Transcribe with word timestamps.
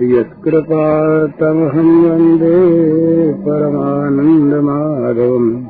यत्कृपातमहं 0.00 2.04
वंदे 2.04 2.52
परमानन्दमाधवम्। 3.32 5.64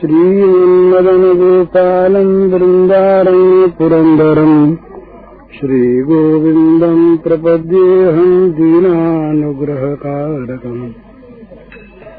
श्रीमन्मदनगोपालम् 0.00 2.52
वृन्दारम् 2.52 3.78
पुरन्दरम् 3.78 4.76
श्रीगोविन्दम् 5.60 7.18
प्रपद्येऽहम् 7.18 8.52
दीनानुग्रहकारकम्। 8.52 10.90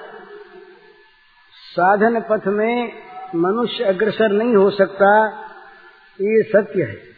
साधन 1.53 2.21
पथ 2.21 2.47
में 2.47 2.93
मनुष्य 3.35 3.83
अग्रसर 3.83 4.29
नहीं 4.29 4.55
हो 4.55 4.69
सकता, 4.69 5.27
ये 6.21 6.43
सत्य 6.43 6.83
है। 6.83 7.08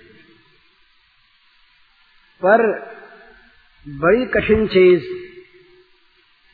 पर 2.45 2.63
बड़ी 3.85 4.25
कठिन 4.25 4.67
चीज़ 4.67 5.03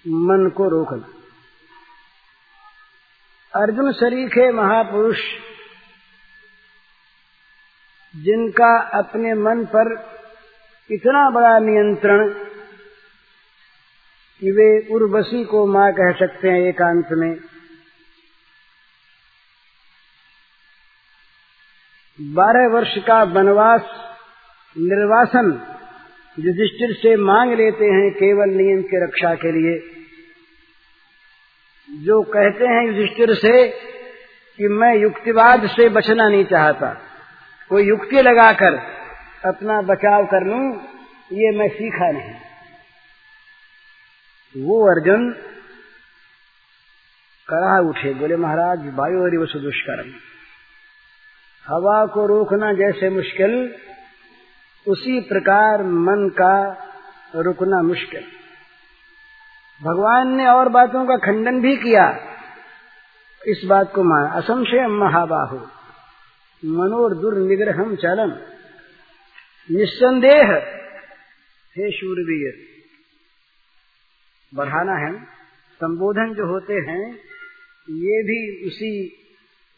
मन 0.05 0.49
को 0.49 0.67
रोकना। 0.69 1.13
अर्जुन 3.53 3.91
शरीक 3.93 4.37
है 4.37 4.51
महापुरुष 4.51 5.19
जिनका 8.13 8.71
अपने 8.99 9.33
मन 9.33 9.63
पर 9.65 9.89
इतना 10.89 11.29
बड़ा 11.29 11.57
नियंत्रण 11.59 12.29
कि 14.41 14.51
वे 14.51 14.67
उर्वशी 14.95 15.43
को 15.45 15.65
माँ 15.67 15.91
कह 15.91 16.11
सकते 16.17 16.49
हैं 16.49 16.61
एकांत 16.61 17.07
में, 17.11 17.31
बारह 22.19 22.67
वर्ष 22.73 22.93
का 22.97 23.17
वनवास, 23.33 23.89
निर्वासन 24.75 25.51
युधिष्ठिर 26.39 26.93
से 26.93 27.15
मांग 27.15 27.53
लेते 27.53 27.85
हैं 27.85 28.11
केवल 28.11 28.49
नियम 28.49 28.81
की 28.81 29.03
रक्षा 29.03 29.35
के 29.35 29.51
लिए। 29.51 29.79
जो 32.03 32.21
कहते 32.21 32.65
हैं 32.65 32.87
युधिष्ठिर 32.87 33.33
से 33.33 33.67
कि 34.57 34.67
मैं 34.67 34.97
युक्तिवाद 34.97 35.67
से 35.67 35.89
बचना 35.89 36.29
नहीं 36.29 36.45
चाहता। 36.45 37.01
कोई 37.69 37.87
युक्ति 37.87 38.21
लगाकर 38.21 38.73
अपना 39.45 39.81
बचाव 39.81 40.25
कर 40.25 40.45
लू, 40.45 40.81
ये 41.37 41.57
मैं 41.57 41.67
सीखा 41.67 42.11
नहीं। 42.11 42.35
वो 44.57 44.95
अर्जुन 44.95 45.31
कड़ा 47.49 47.89
उठे, 47.89 48.13
बोले, 48.13 48.35
महाराज, 48.35 48.79
वायु 48.79 49.19
और 49.21 49.43
वसु 49.43 49.59
दुष्कर्म। 49.59 50.09
हवा 51.67 52.05
को 52.05 52.25
रोकना 52.25 52.73
जैसे 52.73 53.09
मुश्किल 53.09 53.75
उसी 54.87 55.19
प्रकार 55.19 55.83
मन 55.83 56.29
का 56.29 56.85
रुकना 57.35 57.81
मुश्किल। 57.81 58.21
भगवान 59.83 60.35
ने 60.35 60.47
और 60.47 60.69
बातों 60.69 61.05
का 61.05 61.17
खंडन 61.17 61.61
भी 61.61 61.77
किया। 61.77 62.19
इस 63.47 63.61
बात 63.65 63.93
को 63.93 64.03
मान। 64.03 64.31
असंशय 64.31 64.87
महाबाहु। 64.87 65.57
मनोर 66.65 67.15
दुर्निग्रहम 67.15 67.95
चलम। 67.95 68.29
निस्संदेह। 69.77 70.51
हे 71.77 71.91
शूरवीर। 71.91 72.53
बढ़ाना 74.55 74.93
है। 74.93 75.23
संबोधन 75.75 76.33
जो 76.33 76.45
होते 76.45 76.73
हैं, 76.73 77.13
ये 77.89 78.23
भी 78.23 78.67
उसी 78.67 79.07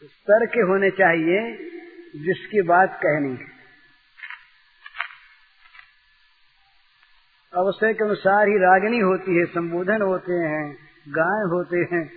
स्तर 0.03 0.45
के 0.45 0.59
होने 0.59 0.89
चाहिए 0.89 1.57
जिसकी 2.15 2.61
बात 2.61 2.99
कहनी 3.05 3.31
है। 3.31 3.58
अवसर 7.53 7.93
के 7.93 8.05
अनुसार 8.05 8.47
ही 8.47 8.57
रागनी 8.57 8.99
होती 8.99 9.37
है, 9.37 9.45
संबोधन 9.45 10.01
होते 10.01 10.33
हैं, 10.33 10.77
गाय 11.09 11.41
होते 11.49 11.77
हैं। 11.77 12.11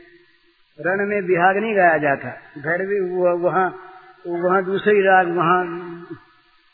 रण 0.81 1.09
में 1.09 1.27
बिहाग 1.27 1.57
नहीं 1.57 1.77
गाया 1.77 1.99
जाता 1.99 2.29
भैरवी 2.59 3.01
वहाँ 3.43 3.75
वहाँ 4.27 4.65
दूसरी 4.65 5.03
राग, 5.03 5.29
वहाँ 5.29 5.65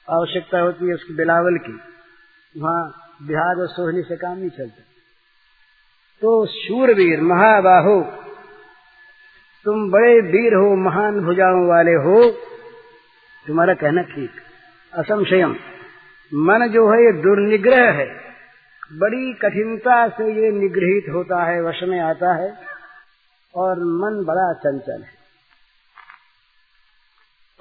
आवश्यकता 0.08 0.60
होती 0.60 0.88
है 0.88 0.94
उसकी 0.94 1.14
बिलावल 1.14 1.58
की। 1.58 1.72
वहाँ 2.60 2.92
बिहार 3.22 3.56
और 3.56 3.68
सोहनी 3.68 4.02
से 4.02 4.16
काम 4.16 4.38
नहीं 4.38 4.50
चलता। 4.50 4.82
तो 6.22 6.46
शूरवीर, 6.46 7.20
महाबाहो, 7.20 8.02
तुम 9.64 9.90
बड़े 9.90 10.20
वीर 10.20 10.54
हो, 10.54 10.76
महान 10.76 11.20
भुजाओं 11.20 11.68
वाले 11.68 11.94
हो। 11.94 12.30
तुम्हारा 13.46 13.74
कहना 13.74 14.02
ठीक। 14.02 14.30
असंशयम, 14.94 15.56
मन 16.34 16.68
जो 16.68 16.90
है 16.90 17.04
ये 17.04 17.12
दुर्निग्रह 17.12 17.90
है। 17.90 18.27
बड़ी 18.92 19.32
कठिनता 19.34 20.08
से 20.08 20.24
ये 20.24 20.50
निग्रहित 20.50 21.04
होता 21.14 21.44
है, 21.44 21.62
वश 21.62 21.82
में 21.82 22.00
आता 22.00 22.34
है 22.34 22.58
और 23.54 23.76
मन 23.78 24.24
बड़ा 24.24 24.52
चंचल 24.52 25.02
है। 25.02 25.18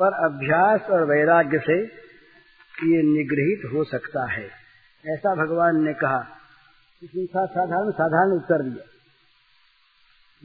पर 0.02 0.14
अभ्यास 0.26 0.82
और 0.90 1.04
वैराग्य 1.04 1.60
से 1.60 1.84
ये 2.88 3.02
निग्रहित 3.04 3.74
हो 3.74 3.84
सकता 3.84 4.32
है। 4.32 4.50
ऐसा 5.06 5.36
भगवान 5.36 5.84
ने 5.84 5.94
कहा 5.94 6.28
इसमें 7.04 7.26
साधारण 7.26 7.92
साधारण 7.92 8.32
उत्तर 8.32 8.64
दिया। 8.64 8.90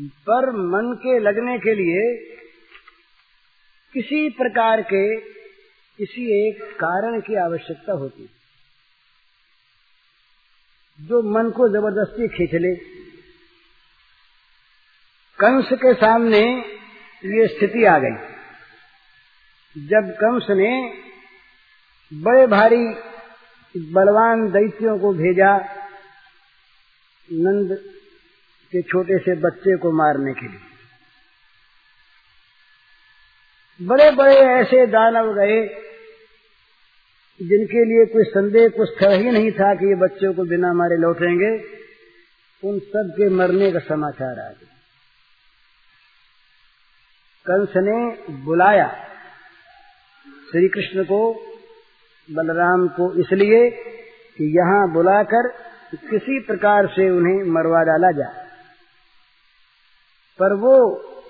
पर 0.00 0.50
मन 0.50 0.94
के 0.94 1.18
लगने 1.18 1.58
के 1.58 1.74
लिए 1.74 2.26
किसी 3.92 4.28
प्रकार 4.30 4.82
के 4.82 5.16
किसी 5.98 6.48
एक 6.48 6.62
कारण 6.62 7.20
की 7.20 7.34
आवश्यकता 7.34 7.92
होती 7.92 8.30
जो 11.02 11.22
मन 11.22 11.50
को 11.50 11.68
ज़बरदस्ती 11.68 12.28
खींच 12.28 12.54
ले। 12.54 12.74
कंस 15.38 15.68
के 15.72 15.94
सामने 15.94 16.40
ये 17.24 17.46
स्थिति 17.46 17.84
आ 17.84 17.98
गई। 17.98 18.32
जब 19.86 20.14
कंस 20.14 20.46
ने 20.50 20.94
बड़े 22.14 22.46
भारी 22.46 22.86
बलवान 23.92 24.50
दैत्यों 24.50 24.98
को 24.98 25.12
भेजा, 25.12 25.58
नंद 27.32 27.78
के 28.72 28.82
छोटे 28.82 29.18
से 29.18 29.34
बच्चे 29.36 29.76
को 29.76 29.92
मारने 29.92 30.32
के 30.32 30.48
लिए। 30.48 30.60
बड़े 33.82 34.10
बड़े 34.10 34.36
ऐसे 34.36 34.86
दानव 34.86 35.34
गए 35.34 35.81
जिनके 37.42 37.84
लिए 37.84 38.04
कोई 38.06 38.24
संदेह, 38.24 38.68
कुछ 38.68 38.88
था 39.02 39.10
ही 39.10 39.30
नहीं 39.30 39.52
था 39.52 39.74
कि 39.74 39.86
ये 39.86 39.94
बच्चों 39.94 40.34
को 40.34 40.44
बिना 40.44 40.72
मारे 40.72 40.96
लौटेंगे, 40.96 41.56
उन 42.68 42.78
सब 42.78 43.14
के 43.16 43.28
मरने 43.28 43.72
का 43.72 43.78
समाचार 43.78 44.30
आ 44.30 44.48
गया। 44.48 44.68
कंस 47.46 47.72
ने 47.76 48.16
बुलाया 48.44 48.88
श्री 50.50 50.68
कृष्ण 50.68 51.04
को, 51.04 51.32
बलराम 52.30 52.88
को 52.88 53.20
इसलिए 53.20 53.70
कि 54.36 54.58
यहाँ 54.58 54.92
बुलाकर 54.92 55.48
किसी 56.10 56.40
प्रकार 56.40 56.86
से 56.86 57.10
उन्हें 57.10 57.52
मरवा 57.52 57.82
डाला 57.82 58.10
जाए। 58.10 58.42
पर 60.38 60.54
वो 60.54 60.76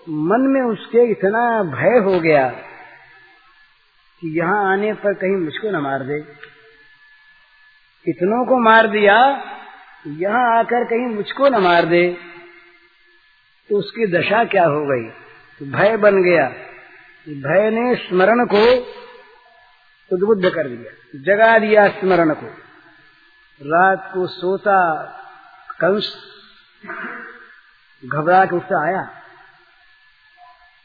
मन 0.08 0.41
में 0.41 0.62
उसके 0.62 1.11
इतना 1.11 1.62
भय 1.62 1.99
हो 1.99 2.20
गया 2.20 2.71
कि 4.22 4.38
यहाँ 4.38 4.72
आने 4.72 4.92
पर 4.92 5.14
कहीं 5.14 5.36
मुझको 5.36 5.70
न 5.70 5.76
मार 5.76 6.02
दे। 6.02 6.19
इतनों 8.08 8.46
को 8.46 8.58
मार 8.58 8.86
दिया, 8.86 9.44
यहाँ 10.06 10.58
आकर 10.58 10.84
कहीं 10.84 11.06
मुझको 11.06 11.48
न 11.48 11.56
मार 11.56 11.84
दे। 11.84 12.16
तो 13.70 13.76
उसकी 13.76 14.06
दशा 14.06 14.44
क्या 14.44 14.64
हो 14.64 14.84
गई? 14.86 15.10
तो 15.58 15.78
भय 15.78 15.96
बन 15.96 16.22
गया। 16.22 16.48
भय 17.28 17.70
ने 17.70 17.96
स्मरण 17.96 18.46
को 18.46 18.76
उद्बुद्ध 20.12 20.50
कर 20.50 20.69
दिया। 20.69 21.24
जगा 21.24 21.58
दिया 21.58 21.88
स्मरण 21.88 22.34
को। 22.34 22.46
रात 23.62 24.10
को 24.14 24.26
सोता 24.26 25.02
कंस 25.80 26.16
घबरा 28.04 28.44
के 28.44 28.56
उससे 28.56 28.88
आया। 28.88 29.10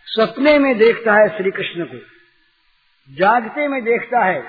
सपने 0.06 0.60
में 0.60 0.78
देखता 0.78 1.14
है 1.14 1.38
श्री 1.38 1.52
कृष्ण 1.52 1.86
को। 1.86 2.17
जागते 3.10 3.68
में 3.68 3.82
देखता 3.84 4.24
है 4.26 4.40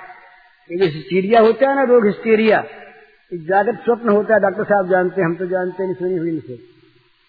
ये 0.71 0.87
हिस्टीरिया 0.87 1.41
होता 1.41 1.69
है 1.69 1.75
ना, 1.77 1.83
रोग 1.85 2.07
हिस्टीरिया 2.07 2.63
जागृत 3.33 3.79
स्वप्न 3.85 4.09
होता 4.11 4.35
है, 4.35 4.41
डॉक्टर 4.41 4.65
साहब 4.65 4.89
जानते 4.91 5.21
हैं, 5.21 5.29
हम 5.29 5.35
तो 5.37 5.47
जानते 5.47 5.85
नहीं 5.85 5.95
सुनी 5.97 6.17
हुई 6.17 6.31
नहीं 6.33 6.57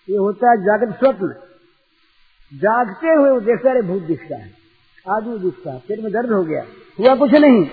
ये 0.08 0.18
होता 0.18 0.52
है 0.52 0.58
जागृत 0.66 0.96
स्वप्न। 1.00 1.34
जागते 2.52 3.08
हुए 3.10 3.30
वो 3.30 3.40
देखता 3.42 3.70
है 3.70 3.82
भूत 3.84 4.04
दिखता 4.04 4.36
है, 4.36 4.50
आदमी 5.06 5.38
दिखता 5.40 5.72
है, 5.72 5.80
पेट 5.80 6.00
में 6.00 6.12
दर्द 6.12 6.32
हो 6.32 6.44
गया, 6.44 6.64
हुआ 7.00 7.16
कुछ 7.16 7.32
नहीं। 7.36 7.64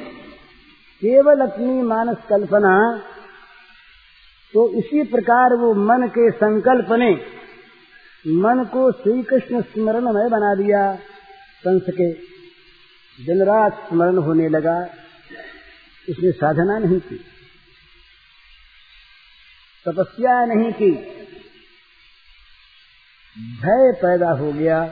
केवल 1.03 1.41
अपनी 1.41 1.82
मानस 1.85 2.17
कल्पना 2.29 2.76
तो 4.55 4.69
इसी 4.79 5.03
प्रकार 5.06 5.55
वो 5.56 5.73
मन 5.82 6.06
के 6.11 6.31
संकल्प 6.37 6.93
ने 6.94 7.11
मन 8.41 8.64
को 8.73 8.91
श्री 8.94 9.23
कृष्ण 9.25 9.61
स्मरणमय 9.64 10.29
बना 10.31 10.55
दिया 10.55 10.81
कंस 11.64 11.91
के। 11.91 12.12
दिन 13.18 13.42
रात 13.42 13.86
स्मरण 13.88 14.18
होने 14.18 14.48
लगा, 14.48 14.76
उसने 16.08 16.30
साधना 16.32 16.78
नहीं 16.78 16.98
की, 17.00 17.16
तपस्या 19.86 20.34
नहीं 20.46 20.72
की। 20.72 20.90
भय 23.56 23.92
पैदा 23.94 24.30
हो 24.32 24.52
गया, 24.52 24.82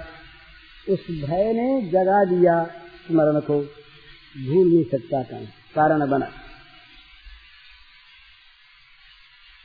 उस 0.89 1.07
भय 1.21 1.53
ने 1.53 1.67
जगा 1.91 2.25
दिया 2.31 2.63
स्मरण 3.07 3.41
को, 3.41 3.61
भूल 4.37 4.67
नहीं 4.69 4.85
सकता 4.91 5.23
था, 5.23 5.45
कारण 5.75 6.07
बना। 6.11 6.31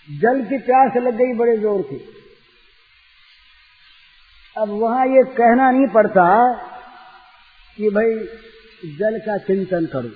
जल 0.07 0.41
की 0.43 0.57
प्यास 0.59 0.95
लग 0.97 1.17
गई, 1.17 1.33
बड़े 1.37 1.57
ज़ोर 1.57 1.81
से 1.89 1.97
अब 4.55 4.69
वहाँ 4.71 5.05
ये 5.07 5.23
कहना 5.33 5.69
नहीं 5.71 5.87
पड़ता 5.87 6.23
कि 7.77 7.89
भाई 7.89 8.15
जल 8.85 9.19
का 9.19 9.37
चिंतन 9.37 9.85
करो। 9.85 10.09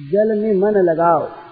जल 0.00 0.38
में 0.38 0.54
मन 0.54 0.70
लगाओ। 0.70 1.42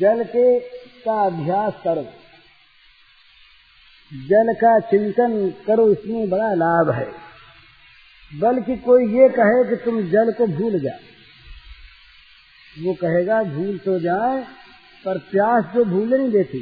जल 0.00 0.24
के 0.24 0.60
का 1.04 1.26
अभ्यास 1.26 1.72
करो। 1.84 2.02
जल 4.12 4.54
का 4.54 4.80
चिंतन 4.80 5.54
करो, 5.66 5.92
इसमें 5.92 6.30
बड़ा 6.30 6.54
लाभ 6.54 6.90
है। 6.90 7.12
बल्कि 8.40 8.76
कोई 8.76 9.20
ये 9.20 9.28
कहे 9.28 9.70
कि 9.70 9.84
तुम 9.84 10.02
जल 10.02 10.32
को 10.32 10.46
भूल 10.46 10.80
जा 10.80 10.98
वो 12.78 12.94
कहेगा, 12.94 13.42
भूल 13.42 13.78
तो 13.78 14.00
जाए 14.00 14.44
पर 15.04 15.18
प्यास 15.18 15.74
जो 15.74 15.84
भूल 15.84 16.14
नहीं 16.14 16.30
देती। 16.30 16.58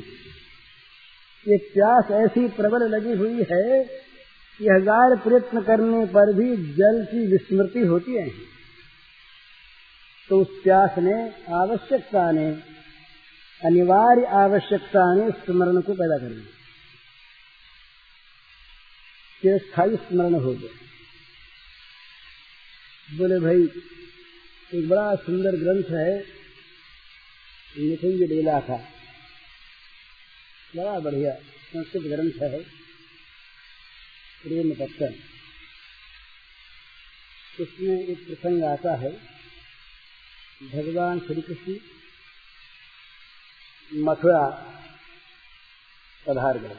ये 1.48 1.56
प्यास 1.56 2.04
ऐसी 2.10 2.48
प्रबल 2.48 2.78
लगी 2.78 3.12
हुई 3.12 3.46
है 3.52 3.84
कि 4.60 4.66
हज़ार 4.66 5.16
प्रयत्न 5.16 5.62
करने 5.62 6.06
पर 6.06 6.32
भी 6.32 6.56
जल 6.56 7.04
की 7.04 7.26
विस्मृति 7.26 7.80
होती 7.80 8.14
है। 8.14 8.30
तो 10.28 10.40
उस 10.40 10.48
प्यास 10.64 10.90
ने, 10.98 11.32
आवश्यकता 11.54 12.30
ने, 12.30 12.50
अनिवार्य 13.64 14.24
आवश्यकता 14.24 15.14
ने 15.14 15.30
स्मरण 15.30 15.80
को 15.80 15.92
पैदा 15.92 16.18
कर 16.18 16.34
दिया 16.34 16.56
स्थायी 19.58 19.96
स्मरण 19.96 20.34
हो 20.34 20.54
गया। 20.54 20.70
बोले, 23.18 23.38
भाई, 23.40 23.62
एक 24.74 24.88
बड़ा 24.88 25.14
सुंदर 25.14 25.50
ग्रंथ 25.50 25.98
है 25.98 26.18
निखिंज 27.78 28.28
डेला 28.28 28.60
का। 28.60 28.76
बड़ा 30.76 31.00
बढ़िया 31.00 31.32
संस्कृत 31.72 32.02
ग्रंथ 32.02 32.42
है। 32.42 32.79
प्रेम 34.42 34.70
पत्तन 34.74 35.14
इसमें 37.60 38.08
एक 38.08 38.26
प्रसंग 38.26 38.64
आता 38.64 38.94
है। 38.94 39.10
भगवान 40.62 41.20
श्री 41.20 41.42
कृष्ण 41.42 41.74
मथुरा 43.92 44.46
पधार 46.26 46.58
गए। 46.58 46.74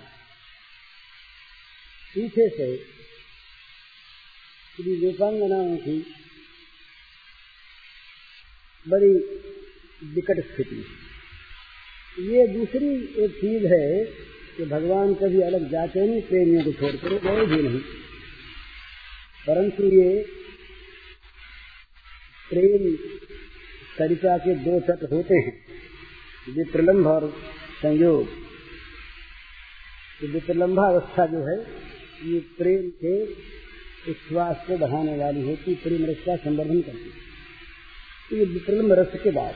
पीछे 2.15 2.49
से 2.49 2.77
श्री 4.75 4.95
रूपांगनाओं 5.05 5.77
की 5.77 5.97
बड़ी 8.87 9.13
विकट 10.13 10.53
स्थिति। 10.53 10.81
ये 12.19 12.47
दूसरी 12.47 12.89
एक 13.23 13.31
चीज़ 13.31 13.65
है 13.65 13.85
कि 14.57 14.65
भगवान 14.65 15.13
कभी 15.13 15.41
अलग 15.41 15.69
जाते 15.69 16.07
नहीं 16.07 16.21
प्रेमियों 16.21 16.63
को 16.63 16.71
छोड़कर 16.71 17.09
गए 17.09 17.45
भी 17.45 17.63
नहीं। 17.63 17.79
परंतु 19.47 19.83
ये 19.83 20.25
प्रेम 22.49 22.95
सरिता 23.97 24.37
के 24.37 24.55
दो 24.55 24.79
तट 24.79 25.11
होते 25.11 25.35
हैं 25.35 25.65
जो 26.49 26.71
प्रलम्भ 26.71 27.07
और 27.07 27.41
संयोग। 27.81 28.27
तो 30.21 30.27
अवस्था 30.79 31.25
जो 31.25 31.39
है, 31.39 31.81
ये 32.33 32.39
प्रेम 32.39 32.89
के 32.89 33.23
विश्वास 34.07 34.63
को 34.67 34.77
बढ़ाने 34.77 35.17
वाली 35.17 35.41
होती, 35.41 35.75
प्रेम 35.75 36.05
रस 36.05 36.17
का 36.25 36.35
संवर्धन 36.35 36.81
करती। 36.81 37.03
है 37.03 37.31
तो 38.29 38.35
ये 38.35 38.45
विप्रलम्ब 38.45 38.91
रस 38.91 39.19
के 39.23 39.31
बाद। 39.31 39.55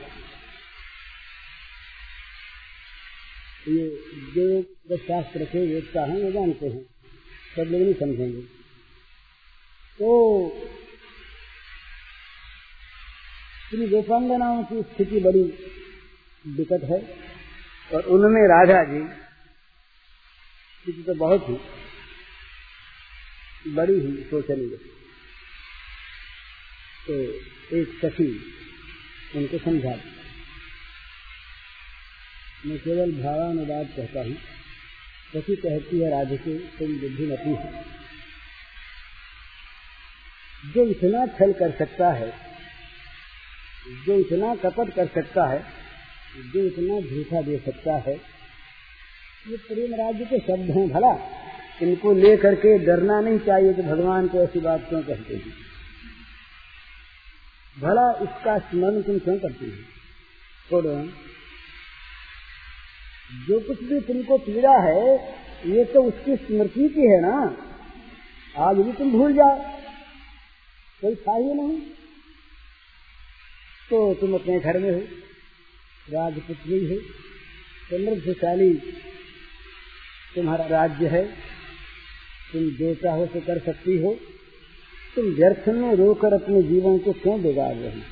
ये 3.68 3.88
जो 4.34 4.96
शास्त्र 4.96 5.44
के 5.44 5.74
वेदता 5.74 6.04
हैं, 6.04 6.22
वो 6.22 6.32
जानते 6.32 6.66
हैं। 6.66 6.82
सब 7.56 7.62
लोग 7.62 7.80
नहीं 7.80 7.94
समझेंगे। 7.94 8.42
तो 9.98 10.08
श्री 13.70 13.88
गोपांगनाओं 13.88 14.64
की 14.64 14.82
स्थिति 14.82 15.20
बड़ी 15.20 15.42
विकट 16.46 16.84
है 16.84 16.98
और 17.94 18.02
उनमें 18.02 18.42
राधा 18.42 18.84
जी 18.84 19.00
स्थिति 20.82 21.02
तो 21.02 21.14
बहुत 21.14 21.46
ही 21.48 21.56
बड़ी 23.72 24.00
ही 24.00 24.24
शोचनीय 24.24 24.76
तो 27.06 27.14
एक 27.76 27.98
सखी 28.04 28.28
उनको 29.36 29.58
समझा 29.58 30.00
मैं 32.66 32.78
केवल 32.78 33.12
भावानुवाद 33.12 33.86
कहता 33.96 34.20
हूँ। 34.20 34.34
सखी 35.32 35.56
कहती 35.56 36.00
है 36.00 36.10
राधिके 36.10 36.58
तुम 36.58 36.88
बुद्धिमती 36.88 37.50
है। 37.50 37.84
जो 40.66 40.84
इतना 40.84 41.26
छल 41.26 41.52
कर 41.52 41.70
सकता 41.70 42.12
है, 42.12 42.34
जो 44.06 44.18
इतना 44.18 44.54
कपट 44.54 44.94
कर 44.94 45.06
सकता 45.06 45.46
है, 45.46 45.64
जो 46.54 46.60
इतना 46.60 47.00
झूठा 47.00 47.42
दे 47.42 47.58
सकता 47.58 47.92
है, 47.92 48.14
ये 49.48 49.56
प्रेम 49.56 49.94
राज्य 49.94 50.24
के 50.24 50.38
शब्द 50.38 50.70
हैं 50.70 50.88
भला। 50.88 51.36
इनको 51.82 52.12
लेकर 52.12 52.54
के 52.54 52.78
डरना 52.78 53.20
नहीं 53.20 53.38
चाहिए 53.38 53.74
कि 53.74 53.82
भगवान 53.82 54.28
को 54.28 54.38
ऐसी 54.38 54.58
बात 54.58 54.86
क्यों 54.88 55.02
कहते 55.02 55.34
हैं। 55.34 55.52
भला 57.80 58.12
इसका 58.22 58.58
स्मरण 58.58 59.02
तुम 59.02 59.18
क्यों 59.18 59.38
करते 59.38 59.66
हैं? 59.66 59.82
छोड़ो। 60.70 61.25
जो 63.32 63.60
कुछ 63.60 63.82
भी 63.82 64.00
तुमको 64.00 64.38
पीड़ा 64.38 64.78
है, 64.78 65.34
ये 65.66 65.84
तो 65.84 66.02
उसकी 66.02 66.36
स्मृति 66.36 66.88
की 66.88 67.00
है 67.00 67.20
ना। 67.20 67.56
आज 68.58 68.76
भी 68.76 68.92
तुम 68.92 69.10
भूल 69.10 69.32
जाओ। 69.34 69.58
कोई 71.00 71.14
था 71.14 71.36
ही 71.36 71.54
नहीं। 71.54 71.80
तो 73.90 74.14
तुम 74.14 74.34
अपने 74.34 74.60
घर 74.60 74.78
में 74.78 74.90
हो, 74.90 75.00
राजपुत्री 76.12 76.94
हो, 76.94 77.00
समृद्धशाली। 77.90 78.74
तुम्हारा 80.34 80.66
राज्य 80.66 81.06
है। 81.06 81.24
तुम 82.52 82.62
जो 82.62 82.94
चाहो 82.94 83.26
तो 83.26 83.40
कर 83.40 83.58
सकती 83.58 83.98
हो। 83.98 84.18
तुम 85.16 85.24
व्यर्थ 85.24 85.68
में 85.68 85.94
रोकर 85.94 86.32
अपने 86.32 86.62
जीवन 86.62 86.98
को 86.98 87.12
क्यों 87.12 87.42
बिगाड़ 87.42 87.74
रही 87.74 88.02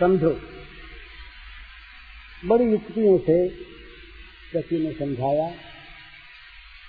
समझो। 0.00 0.53
बड़ी 2.46 2.64
युक्तियों 2.64 3.18
से 3.18 3.36
सखी 4.54 4.78
ने 4.78 4.92
समझाया। 4.92 5.48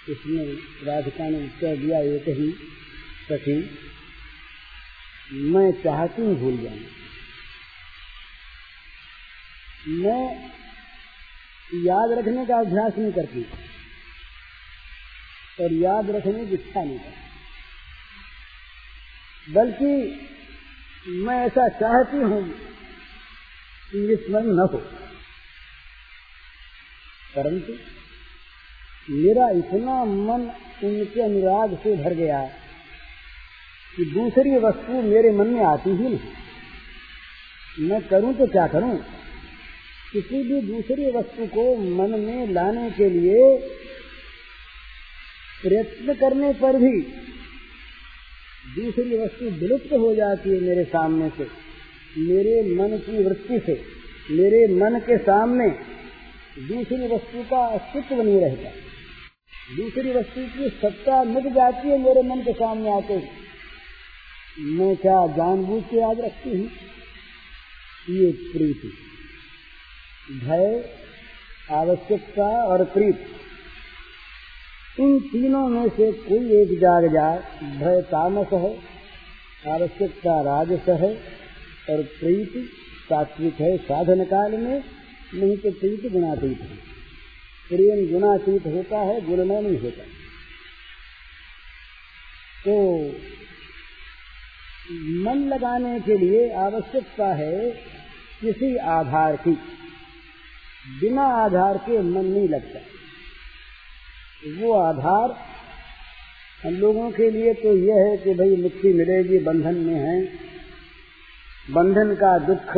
इसमें 0.10 0.46
राधिका 0.86 1.30
ने 1.30 1.38
उत्तर 1.46 1.78
दिया, 1.78 2.00
एक 2.00 2.28
ही 2.28 2.50
सखी, 3.30 3.58
मैं 5.34 5.72
चाहती 5.84 6.22
हूँ 6.22 6.36
भूल 6.36 6.58
जाऊँ। 6.58 6.80
मैं 9.88 10.22
याद 11.86 12.12
रखने 12.20 12.46
का 12.46 12.60
अभ्यास 12.60 12.98
नहीं 12.98 13.12
करती 13.12 13.44
और 15.64 15.74
याद 15.74 16.10
रखने 16.10 16.46
की 16.46 16.54
इच्छा 16.54 16.84
नहीं 16.84 17.00
करती। 17.00 17.24
बल्कि 19.54 19.92
मैं 21.08 21.40
ऐसा 21.46 21.68
चाहती 21.70 22.18
हूँ 22.18 22.44
कि 23.92 23.98
ये 24.10 24.16
स्मरण 24.16 24.46
न 24.46 24.68
हो। 24.74 25.05
परंतु 27.36 27.74
मेरा 29.10 29.50
इतना 29.50 30.06
मन 30.06 30.42
उनके 30.84 31.22
अनुराग 31.22 31.78
से 31.78 31.96
भर 32.04 32.14
गया 32.14 32.50
कि 33.98 34.06
दूसरी 34.06 34.58
वस्तु 34.58 35.02
मेरे 35.02 35.32
मन 35.32 35.48
में 35.48 35.64
आती 35.64 35.90
ही 35.90 36.10
नहीं। 36.10 36.20
मैं 37.80 38.02
करूँ 38.08 38.34
तो 38.34 38.48
क्या 38.48 38.68
करूँ? 38.68 38.98
किसी 40.12 40.44
भी 40.44 40.62
दूसरी 40.62 41.12
वस्तु 41.12 41.46
को 41.46 41.76
मन 41.76 42.20
में 42.20 42.48
लाने 42.48 42.92
के 42.92 43.10
लिए 43.10 43.58
प्रयत्न 45.62 46.14
करने 46.14 46.54
पर 46.54 46.78
भी 46.78 47.02
दूसरी 48.76 49.18
वस्तु 49.18 49.46
विलुप्त 49.46 49.94
हो 49.94 50.16
जाती 50.16 50.50
है 50.50 50.60
मेरे 50.62 50.84
सामने 50.84 51.30
से, 51.30 51.48
मेरे 52.18 52.76
मन 52.76 52.98
की 52.98 53.24
वृत्ति 53.24 53.60
से, 53.60 53.84
मेरे 54.32 54.74
मन 54.74 55.00
के 55.00 55.18
सामने। 55.18 55.95
दूसरी 56.60 57.16
वस्तु 57.16 57.44
का 57.44 57.68
अस्तित्व 57.68 58.22
नहीं 58.22 58.42
रहता। 58.42 58.70
दूसरी 59.76 60.12
वस्तु 60.12 60.60
की 60.60 60.70
सत्ता 60.70 61.24
मिट 61.24 61.54
जाती 61.54 61.88
है 61.88 61.98
मेरे 61.98 62.22
मन 62.22 62.42
के 62.42 62.54
सामने 62.54 62.98
आते 62.98 63.30
मैं 64.60 64.96
क्या 64.96 65.28
जानबूझ 65.28 65.84
के 65.84 65.98
याद 65.98 66.20
रखती 66.20 66.50
हूँ? 66.50 66.70
ये 68.10 68.32
प्रीति। 68.32 68.94
भय, 70.46 70.90
आवश्यकता 71.72 72.64
और 72.64 72.84
प्रीत। 72.84 73.28
इन 75.00 75.20
तीनों 75.20 75.68
में 75.68 75.90
से 75.90 76.12
कोई 76.12 76.62
एक 76.62 76.80
जाग 76.80 77.14
जाए 77.14 77.38
भय 77.78 78.02
तामस 78.02 78.48
है, 78.54 78.80
आवश्यकता 79.72 80.42
राजस 80.42 80.86
है, 80.90 81.16
और 81.90 82.02
प्रीति 82.04 82.70
सात्विक 83.10 83.54
है 83.54 83.78
साधन 83.78 84.24
काल 84.24 84.52
में 84.52 84.84
नहीं 85.36 85.58
तो 85.58 85.72
प्रीति 85.72 86.10
गुणातीत 86.10 86.62
है। 86.62 86.76
प्रेम 87.70 88.14
गुणातीत 88.14 88.66
होता 88.66 88.98
है 88.98 89.22
गुणमय 89.26 89.62
नहीं 89.62 89.80
होता। 89.80 90.04
तो 92.66 92.98
मन 95.24 95.48
लगाने 95.48 96.00
के 96.00 96.18
लिए 96.18 96.54
आवश्यकता 96.54 97.34
है 97.34 97.70
किसी 98.42 98.78
आधार 98.78 99.36
की। 99.36 99.52
बिना 101.00 101.22
आधार 101.22 101.78
के 101.78 102.02
मन 102.02 102.26
नहीं 102.26 102.50
लगता। 102.50 102.80
वो 104.62 104.74
आधार 104.74 105.56
हम 106.64 106.74
लोगों 106.74 107.12
के 107.12 107.32
लिए 107.32 107.54
तो 107.54 107.76
यह 107.78 107.96
है 107.96 108.18
कि 108.18 108.34
भाई 108.34 108.56
मुक्ति 108.56 108.94
मिलेगी, 108.94 109.38
बंधन 109.38 109.76
में 109.76 109.96
है। 109.96 110.26
बंधन 111.72 112.16
का 112.16 112.38
दुख 112.38 112.74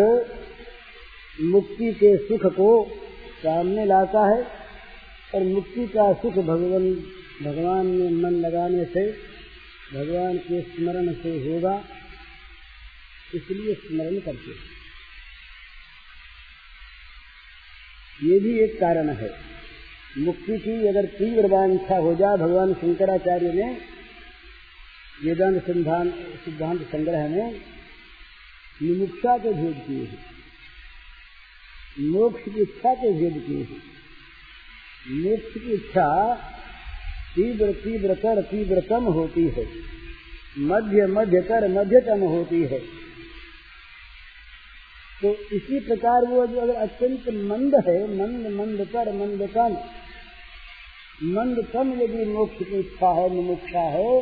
मुक्ति 1.42 1.92
के 1.94 2.18
सुख 2.18 2.46
को 2.46 2.88
सामने 3.44 3.86
लाता 3.86 4.36
है 4.36 4.44
और 5.36 5.44
मुक्ति 5.44 5.88
का 5.88 6.14
सुख 6.14 6.34
भगवान 6.34 7.14
भगवान 7.44 7.86
में 7.86 8.12
मन 8.12 8.30
लगाने 8.30 8.86
से, 8.86 9.12
भगवान 9.94 10.38
के 10.38 10.62
स्मरण 10.62 11.14
से 11.14 11.30
होगा, 11.30 11.84
इसलिए 13.36 13.74
स्मरण 13.74 14.20
करते 14.20 14.52
हैं। 14.52 14.78
ये 18.24 18.40
भी 18.40 18.60
एक 18.60 18.80
कारण 18.80 19.10
है। 19.10 19.30
मुक्ति 20.18 20.58
की 20.58 20.88
अगर 20.88 21.06
तीव्र 21.06 21.48
वांछा 21.48 21.98
हो 21.98 22.16
जाए 22.16 22.38
भगवान 22.38 22.74
शंकराचार्य 22.74 23.54
ने 23.54 23.78
वेदांत 25.24 25.66
सिद्धांत 25.66 26.14
सिद्धांत 26.46 26.82
संग्रह 26.82 27.28
में, 27.28 27.62
मुमुक्षा 28.84 29.38
के 29.38 29.54
भेद 29.54 29.84
किए 29.88 30.04
हैं। 30.06 30.37
मोक्ष 32.00 32.44
की 32.44 32.62
इच्छा 32.62 32.94
के 32.94 33.12
भेद 33.14 33.44
किए 33.48 33.64
है। 33.64 33.78
मोक्ष 35.22 35.54
की 35.54 35.74
इच्छा 35.74 36.08
तीव्र 37.36 37.72
तीव्रतर 37.74 38.42
तीव्रतम 38.42 39.04
होती 39.04 39.48
है। 39.48 39.66
मध्य 40.60 41.06
मध्यतर 41.08 41.68
मध्यतम 41.68 42.22
होती 42.22 42.62
है। 42.64 42.80
तो 45.22 45.34
इसी 45.54 45.80
प्रकार 45.80 46.26
वो 46.26 46.46
जो 46.48 46.60
अगर 46.60 46.76
अत्यंत 46.76 47.30
मंद 47.44 47.76
है, 47.88 47.98
मंद 48.18 48.48
मंद 48.48 48.88
कर 48.88 49.14
मंद 49.14 49.50
कम 49.50 49.78
मंद 51.34 51.68
कम 51.74 51.94
यदि 52.02 52.26
मोक्ष 52.26 52.58
की 52.58 52.80
इच्छा 52.80 53.10
है, 53.10 53.30
मुमुक्षा 53.30 53.80
है 53.80 54.22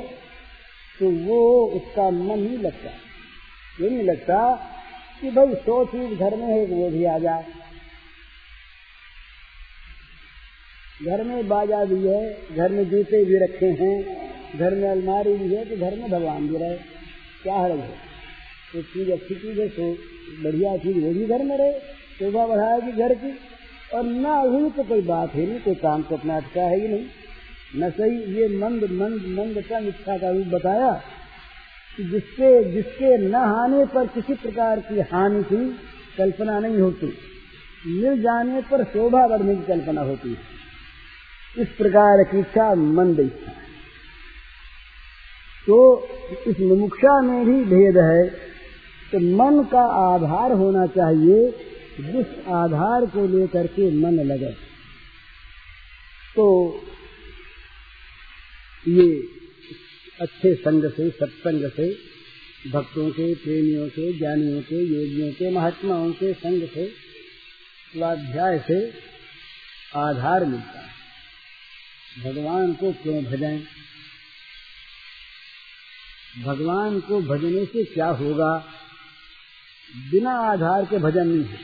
तो 0.99 1.09
वो 1.25 1.67
उसका 1.67 2.09
मन 2.09 2.39
नहीं 2.39 2.57
लगता 2.57 2.89
ये 3.81 3.89
नहीं 3.89 4.03
लगता 4.03 4.37
कि 5.21 5.31
भाई 5.31 5.55
सौ 5.55 5.85
चीज़ 5.85 6.19
घर 6.19 6.35
में 6.35 6.47
है 6.47 6.65
वो 6.65 6.89
भी 6.89 7.03
आ 7.05 7.17
जाए? 7.17 7.64
घर 11.03 11.23
में 11.23 11.47
बाजा 11.47 11.85
भी 11.85 12.07
है, 12.07 12.55
घर 12.55 12.71
में 12.71 12.89
जूते 12.89 13.23
भी 13.25 13.37
रखे 13.37 13.65
हैं, 13.65 13.95
घर 14.59 14.75
में 14.75 14.89
अलमारी 14.89 15.33
भी 15.33 15.55
है 15.55 15.65
तो 15.65 15.77
घर 15.77 15.95
में 15.95 16.11
भगवान 16.11 16.47
भी 16.47 16.57
रहे। 16.57 16.77
क्या 17.43 17.55
हर्ज 17.55 17.79
है? 17.79 17.89
तो 18.73 18.81
चीज़ 18.81 19.11
अच्छी 19.11 19.35
चीज़ 19.35 19.59
है 19.59 19.67
तो 19.67 19.91
बढ़िया 20.43 20.77
चीज़ 20.77 21.05
वो 21.05 21.11
भी 21.13 21.25
घर 21.25 21.43
में 21.43 21.57
रहे, 21.57 21.73
शोभा 22.19 22.45
बढ़ाएगी 22.47 22.91
घर 22.91 23.13
की, 23.13 23.39
और 23.93 24.03
न 24.03 24.25
हुई 24.25 24.69
तो 24.69 24.83
कोई 24.83 25.01
बात 25.01 25.35
ही 25.35 25.45
नहीं, 25.45 25.59
कोई 25.59 25.75
काम 25.75 26.03
तो 26.03 26.15
अपना 26.15 26.37
अटका 26.37 26.61
है 26.61 26.79
ही 26.81 26.87
नहीं। 26.87 27.05
न 27.75 27.89
सही, 27.89 28.17
ये 28.33 28.47
मंद 28.57 28.83
मंद 28.83 29.25
मंद 29.39 29.63
का 29.69 29.77
इच्छा 29.77 30.17
का 30.17 30.29
रूप 30.29 30.47
बताया 30.47 30.91
कि 31.97 32.03
जिसके 32.03 32.71
जिसके 32.71 33.17
न 33.17 33.35
आने 33.35 33.85
पर 33.85 34.07
किसी 34.07 34.33
प्रकार 34.33 34.79
की 34.79 34.99
हानि 34.99 35.43
की 35.43 35.77
कल्पना 36.17 36.59
नहीं 36.59 36.77
होती। 36.77 37.13
मिल 37.87 38.21
जाने 38.21 38.61
पर 38.61 38.83
शोभा 38.83 39.27
बढ़ने 39.27 39.55
की 39.55 39.63
कल्पना 39.63 40.01
होती 40.01 40.29
है। 40.29 40.54
इस 41.59 41.67
प्रकार 41.67 42.23
की 42.23 42.39
इच्छा 42.39 42.73
मंद 42.75 43.19
इच्छा 43.19 43.51
तो 45.67 45.77
इस 46.47 46.59
मुमुक्षा 46.59 47.21
में 47.21 47.45
भी 47.45 47.63
भेद 47.65 47.97
है 47.97 48.27
तो 49.11 49.19
मन 49.19 49.63
का 49.63 49.83
आधार 50.13 50.51
होना 50.51 50.85
चाहिए, 50.87 51.51
जिस 52.01 52.47
आधार 52.47 53.05
को 53.05 53.25
लेकर 53.27 53.67
के 53.67 53.89
मन 53.91 54.15
लगे। 54.25 54.51
तो 56.35 56.47
ये 58.87 59.05
अच्छे 60.21 60.53
संग 60.55 60.89
से, 60.91 61.09
सत्संग 61.09 61.69
से, 61.69 61.87
भक्तों 62.71 63.09
के, 63.09 63.33
प्रेमियों 63.35 63.87
के, 63.87 64.17
ज्ञानियों 64.17 64.61
के, 64.61 64.83
योगियों 64.83 65.31
के, 65.33 65.51
महात्माओं 65.51 66.11
के 66.11 66.33
संग 66.33 66.67
से, 66.67 66.87
स्वाध्याय 67.93 68.59
से 68.59 68.79
आधार 69.95 70.45
मिलता 70.45 70.79
है। 70.79 70.94
भगवान 72.23 72.73
को 72.73 72.91
क्यों 72.91 73.23
भजें 73.23 73.59
भगवान 76.43 76.99
को 76.99 77.21
भजने 77.21 77.65
से 77.65 77.83
क्या 77.83 78.07
होगा? 78.07 78.65
बिना 80.11 80.31
आधार 80.31 80.85
के 80.85 80.97
भजन 80.97 81.27
नहीं 81.27 81.45
है। 81.45 81.57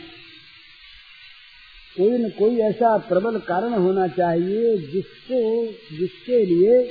कोई 1.98 2.18
न 2.18 2.30
कोई 2.30 2.58
ऐसा 2.58 2.98
प्रबल 2.98 3.40
कारण 3.40 3.74
होना 3.74 4.08
चाहिए 4.08 4.78
जिससे, 4.78 5.68
जिसके 5.98 6.46
लिए 6.46 6.84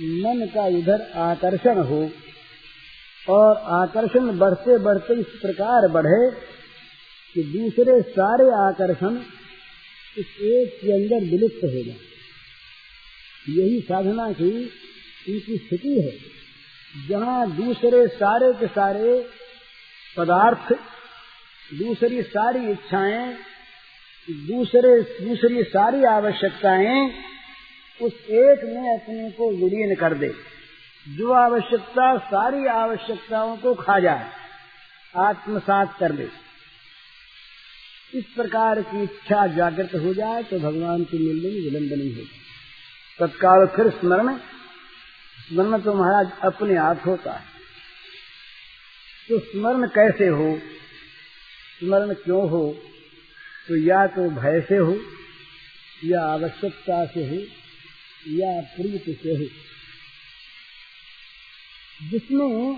मन 0.00 0.46
का 0.46 0.66
इधर 0.66 1.12
आकर्षण 1.16 1.78
हो 1.78 2.10
और 3.28 3.56
आकर्षण 3.56 4.38
बढ़ते 4.38 4.78
बढ़ते 4.78 5.20
इस 5.20 5.26
प्रकार 5.26 5.88
बढ़े 5.88 6.30
कि 7.34 7.42
दूसरे 7.42 8.00
सारे 8.02 8.44
आकर्षण 8.44 9.16
इस 10.18 10.40
एक 10.40 10.80
के 10.82 10.92
अंदर 10.92 11.30
विलुप्त 11.30 11.64
हो 11.64 11.84
जाए। 11.84 12.11
यही 13.48 13.80
साधना 13.80 14.32
की 14.32 14.64
उनकी 15.28 15.56
स्थिति 15.56 16.00
है। 16.00 16.12
जहाँ 17.08 17.56
दूसरे 17.56 18.06
सारे 18.08 18.52
के 18.52 18.66
सारे 18.66 19.28
पदार्थ, 20.16 20.72
दूसरी 21.74 22.22
सारी 22.22 22.70
इच्छाएँ, 22.70 23.34
दूसरे, 24.30 25.00
दूसरी 25.26 25.62
सारी 25.62 26.04
आवश्यकताएँ, 26.04 27.12
उस 28.02 28.12
एक 28.12 28.64
में 28.64 29.00
अपने 29.00 29.30
को 29.30 29.50
विलीन 29.50 29.94
कर 29.94 30.14
दे। 30.14 30.28
जो 31.08 31.32
आवश्यकता, 31.32 32.18
सारी 32.18 32.66
आवश्यकताओं 32.66 33.56
को 33.56 33.74
खा 33.74 33.98
जाए, 33.98 34.30
आत्मसात 35.16 35.96
कर 36.00 36.14
ले 36.14 36.28
इस 38.14 38.24
प्रकार 38.24 38.82
की 38.82 39.02
इच्छा 39.02 39.46
जागृत 39.46 39.94
हो 39.94 40.14
जाए 40.14 40.42
तो 40.42 40.58
भगवान 40.58 41.04
की 41.04 41.18
मिलने 41.18 41.48
में 41.48 41.60
विलंब 41.64 41.98
नहीं 41.98 42.14
होगा। 42.14 42.41
तत्काल 43.18 43.66
फिर 43.66 44.00
स्मरण 44.00 44.38
स्मरण 45.48 45.80
तो 45.80 45.94
महाराज 45.94 46.54
अपने 46.54 46.76
आप 46.76 47.02
होता 47.06 47.32
है। 47.32 47.44
तो 49.28 49.38
स्मरण 49.38 49.86
कैसे 49.88 50.26
हो? 50.26 50.60
स्मरण 51.80 52.14
क्यों 52.14 52.50
हो? 52.50 52.78
तो 53.68 53.76
या 53.76 54.06
तो 54.06 54.30
भय 54.30 54.66
से 54.68 54.76
हो, 54.76 55.00
या 56.04 56.22
आवश्यकता 56.22 57.06
से 57.06 57.20
हो, 57.20 57.46
या 58.28 58.60
प्रीत 58.60 59.04
से 59.22 59.28
हो। 59.28 59.46
जिसमें 62.10 62.72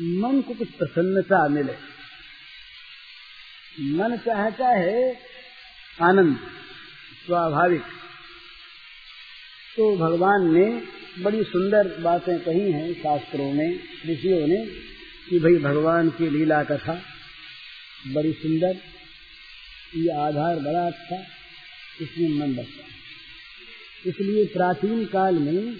मन 0.00 0.42
को 0.42 0.54
कुछ 0.54 0.70
प्रसन्नता 0.70 1.48
मिले। 1.48 1.72
मन 3.80 4.16
चाहता 4.16 4.68
है 4.68 5.20
आनंद, 6.02 6.36
स्वाभाविक। 7.26 7.82
तो 9.76 9.96
भगवान 9.96 10.54
ने 10.54 10.82
बड़ी 11.22 11.44
सुंदर 11.44 12.00
बातें 12.00 12.40
कही 12.40 12.72
हैं 12.72 12.94
शास्त्रों 12.94 13.52
में, 13.52 13.74
ऋषियों 14.10 14.46
ने, 14.46 14.66
कि 15.30 15.38
भाई 15.38 15.54
भगवान 15.54 16.10
की 16.10 16.30
लीला 16.30 16.64
कथा 16.64 17.02
बड़ी 18.06 18.32
सुंदर, 18.32 18.76
ये 19.96 20.08
आधार 20.08 20.56
बड़ा 20.56 20.86
अच्छा 20.86 21.16
इसमें 22.00 22.28
मन 22.28 22.54
बचता 22.54 22.84
इसलिए 24.06 24.46
प्राचीन 24.46 25.04
काल 25.04 25.34
में 25.34 25.76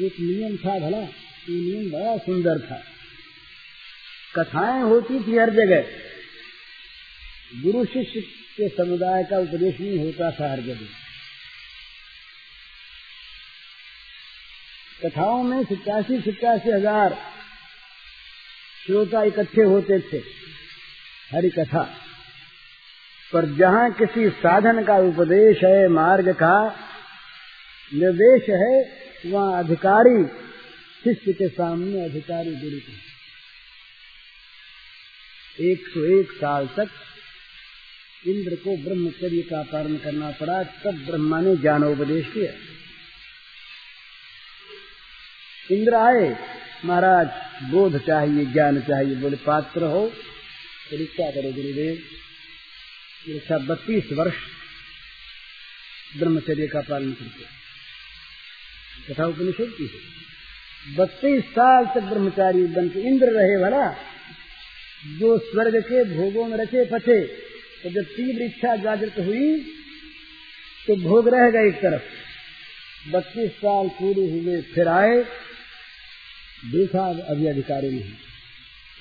एक 0.00 0.14
नियम 0.20 0.56
था 0.56 0.78
भला, 0.78 0.98
ये 0.98 1.60
नियम 1.60 1.92
बड़ा 1.92 2.16
सुंदर 2.16 2.58
था। 2.58 2.82
कथाएँ 4.36 4.82
होती 4.82 5.14
थी 5.14 5.36
हर 5.36 5.50
जगह। 5.50 5.84
गुरु 7.62 7.84
शिष्य 7.84 8.20
के 8.56 8.68
समुदाय 8.68 9.24
का 9.24 9.38
उपदेश 9.38 9.80
नहीं 9.80 9.98
होता 9.98 10.30
था 10.30 10.52
हर 10.52 10.60
जगह। 10.60 10.99
कथाओं 15.04 15.42
में 15.42 15.64
सिक्यासी 15.64 16.20
सिक्यासी 16.20 16.70
हज़ार 16.70 17.16
श्रोता 18.86 19.22
इकट्ठे 19.22 19.62
होते 19.62 19.98
थे। 20.00 20.18
हरि 21.32 21.50
कथा। 21.50 21.82
पर 23.32 23.46
जहाँ 23.56 23.90
किसी 23.92 24.28
साधन 24.30 24.84
का 24.84 24.96
उपदेश 24.98 25.64
है, 25.64 25.88
मार्ग 25.88 26.32
का 26.32 26.76
निर्देश 27.94 28.48
है, 28.48 28.74
वहाँ 29.32 29.64
अधिकारी, 29.64 30.24
शिष्य 31.04 31.32
के 31.32 31.48
सामने 31.48 32.04
अधिकारी 32.04 32.54
गुरु 32.54 32.80
के 32.80 33.10
एक 35.72 35.86
सौ 35.88 36.00
एक 36.20 36.32
साल 36.32 36.66
तक 36.66 36.88
इंद्र 38.26 38.56
को 38.56 38.76
ब्रह्मचर्य 38.84 39.42
का 39.42 39.62
पालन 39.62 39.96
करना 39.96 40.30
पड़ा, 40.30 40.62
तब 40.62 40.94
ब्रह्मा 41.06 41.40
ने 41.40 41.56
ज्ञानोपदेश 41.56 42.26
किया। 42.26 42.52
इंद्र 45.68 45.94
आए, 45.96 46.28
महाराज, 46.84 47.28
बोध 47.70 47.98
चाहिए, 47.98 48.44
ज्ञान 48.46 48.80
चाहिए, 48.80 49.14
बोले, 49.16 49.36
पात्र 49.36 49.82
हो। 49.86 50.06
परीक्षा 50.90 51.30
करो 51.30 51.52
गुरुदेव? 51.52 51.94
परीक्षा 53.24 53.58
बत्तीस 53.64 54.12
वर्ष 54.12 54.34
ब्रह्मचर्य 56.14 56.66
का 56.66 56.80
पालन 56.80 57.12
करके 57.12 57.44
तथा 59.04 59.26
उपनिषद 59.26 59.74
की 59.78 59.86
है। 59.86 60.96
बत्तीस 60.96 61.44
साल 61.50 61.84
तक 61.86 62.06
ब्रह्मचारी 62.06 62.62
बन 62.68 62.88
के 62.88 63.00
इंद्र 63.08 63.26
रहे 63.30 63.56
भला, 63.60 63.86
जो 65.18 65.38
स्वर्ग 65.40 65.76
के 65.82 66.02
भोगों 66.06 66.46
में 66.48 66.56
रचे 66.58 66.84
पचे 66.84 67.20
तो 67.82 67.90
जब 67.90 68.04
तीव्र 68.06 68.42
इच्छा 68.42 68.74
जागृत 68.76 69.14
हुई 69.18 69.58
तो 70.86 70.96
भोग 70.98 71.28
रह 71.28 71.50
गए 71.50 71.68
एक 71.68 71.76
तरफ़। 71.76 72.02
बत्तीस 73.06 73.50
साल 73.52 73.88
पूरे 73.90 74.24
हुए, 74.30 74.60
फिर 74.64 74.88
आए 74.90 75.22
देखा 76.64 77.04
अभी 77.04 77.46
अधिकारी 77.46 77.88
नहीं। 77.88 78.12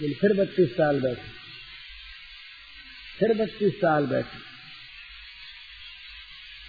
लेकिन 0.02 0.14
फिर 0.14 0.46
बत्तीस 0.46 0.70
साल 0.70 1.02
बैठे। 1.02 1.40
फिर 3.20 3.38
बत्तीस 3.38 3.74
साल 3.74 4.06
बैठे। 4.06 4.50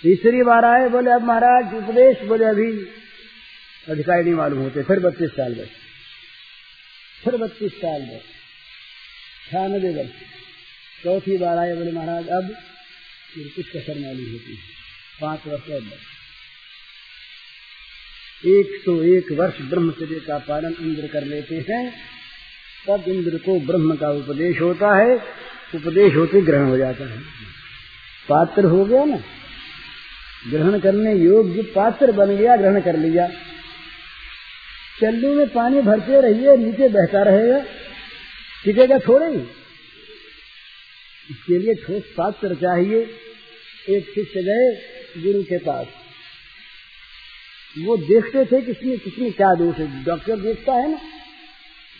तीसरी 0.02 0.42
बार 0.42 0.64
आए, 0.64 0.88
बोले, 0.88 1.10
अब 1.10 1.22
महाराज, 1.22 1.74
उपदेश, 1.74 2.28
बोले, 2.28 2.44
अभी 2.44 2.84
अधिकारी 3.92 4.22
नहीं 4.22 4.34
मालूम 4.34 4.58
होते। 4.58 4.82
फिर 4.82 5.00
बत्तीस 5.00 5.30
साल 5.30 5.54
बैठे। 5.54 5.70
फिर 7.24 7.36
बत्तीस 7.36 7.72
साल 7.72 8.02
बैठे। 8.02 8.40
छियानबे 9.50 9.94
वर्ष 9.94 10.10
चौथी 11.04 11.38
बार 11.38 11.58
आए, 11.58 11.74
बोले, 11.74 11.92
महाराज, 11.92 12.28
अब 12.28 12.54
कुछ 13.38 13.68
कसर 13.68 13.94
मालूम 13.98 14.32
होती 14.32 14.56
है? 14.56 14.62
पाँच 15.20 15.40
वर्ष 15.46 15.62
बैठे 15.68 16.19
101 18.46 19.32
वर्ष 19.32 19.54
ब्रह्मचर्य 19.60 20.14
का 20.14 20.38
पालन 20.38 20.74
इंद्र 20.80 21.06
कर 21.06 21.24
लेते 21.24 21.54
हैं, 21.54 21.92
तब 22.88 23.04
इंद्र 23.08 23.38
को 23.38 23.60
ब्रह्म 23.60 23.96
का 23.96 24.10
उपदेश 24.10 24.60
होता 24.60 24.96
है, 24.96 25.16
उपदेश 25.74 26.16
होते 26.16 26.40
ग्रहण 26.40 26.64
हो 26.64 26.76
जाता 26.76 27.10
है। 27.10 27.18
पात्र 28.28 28.64
हो 28.64 28.84
गया 28.84 29.04
ना? 29.04 29.16
ग्रहण 30.50 30.78
करने 30.78 31.14
योग्य 31.14 31.62
पात्र 31.62 32.12
बन 32.12 32.36
गया, 32.36 32.56
ग्रहण 32.56 32.80
कर 32.80 32.96
लिया। 32.96 33.28
चल्लू 35.00 35.34
में 35.34 35.48
पानी 35.48 35.80
भरते 35.80 36.20
रहिए, 36.20 36.56
नीचे 36.56 36.88
बहता 36.88 37.22
रहेगा, 37.22 37.64
टिकेगा 38.64 38.98
थोड़े 38.98 39.26
ही। 39.26 39.42
इसके 41.30 41.58
लिए 41.58 41.74
ठोस 41.74 42.02
पात्र 42.16 42.54
चाहिए। 42.54 43.10
एक 43.88 44.04
शिष्य 44.14 44.42
गए 44.42 44.80
गुरु 45.22 45.42
के 45.42 45.58
पास। 45.58 45.86
वो 47.74 47.96
देखते 47.96 48.44
थे 48.44 48.60
कि 48.62 48.72
इसमें 48.92 49.32
क्या 49.32 49.54
दोष 49.54 49.76
है। 49.76 50.04
डॉक्टर 50.04 50.40
देखता 50.40 50.72
है 50.72 50.90
ना, 50.92 50.98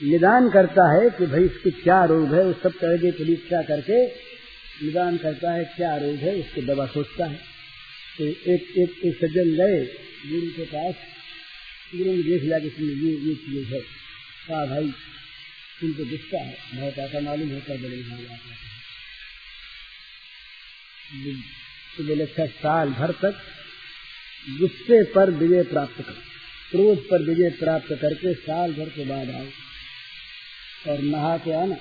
निदान 0.00 0.48
करता 0.50 0.84
है 0.92 1.10
कि 1.10 1.26
भाई 1.26 1.44
इसके 1.44 1.70
क्या 1.70 2.04
रोग 2.04 2.34
है 2.34 2.42
उस 2.44 2.62
सब 2.62 2.72
तरह 2.72 2.96
की 2.96 3.10
परीक्षा 3.18 3.62
करके 3.62 3.98
निदान 4.06 5.16
करता 5.16 5.52
है 5.52 5.64
क्या 5.76 5.94
रोग 5.96 6.16
है, 6.16 6.34
उसको 6.40 6.62
दवा 6.62 6.86
सोचता 6.86 7.26
है। 7.26 7.38
तो 8.18 8.24
एक 8.24 8.62
एक 8.78 8.90
एक 9.04 9.14
सज्जन 9.16 9.50
गए, 9.56 9.78
गुरु 10.26 10.50
के 10.56 10.64
पास, 10.64 10.94
गुरु 11.94 12.10
ने 12.10 12.22
देख 12.22 12.42
लिया 12.42 12.58
कि 12.58 12.66
ये 12.66 13.12
ये 13.28 13.34
चीज़ 13.36 13.74
है। 13.74 13.80
कहा, 13.80 14.64
भाई, 14.66 14.90
तुमको 15.80 16.04
दिखता 16.04 16.38
है, 16.38 16.56
बहुत 16.74 16.98
ऐसा 16.98 17.20
मालूम 17.20 17.50
होता 17.50 17.72
है, 17.72 17.82
बड़े 17.82 17.96
तो 21.96 22.04
बोले 22.04 22.22
अच्छा 22.22 22.46
साल 22.46 22.90
भर 22.90 23.12
तक 23.12 23.40
गुस्से 24.48 25.04
पर 25.04 25.30
विजय 25.30 25.62
प्राप्त 25.62 25.96
कर। 25.96 26.12
क्रोध 26.70 26.98
पर 26.98 27.22
विजय 27.22 27.50
प्राप्त 27.50 27.92
करके 27.92 28.34
साल 28.34 28.72
भर 28.72 28.88
के 28.88 29.04
बाद 29.04 29.30
आओ। 29.30 29.46
और 30.88 30.98
नहा 30.98 31.38
के 31.38 31.52
आना। 31.52 31.74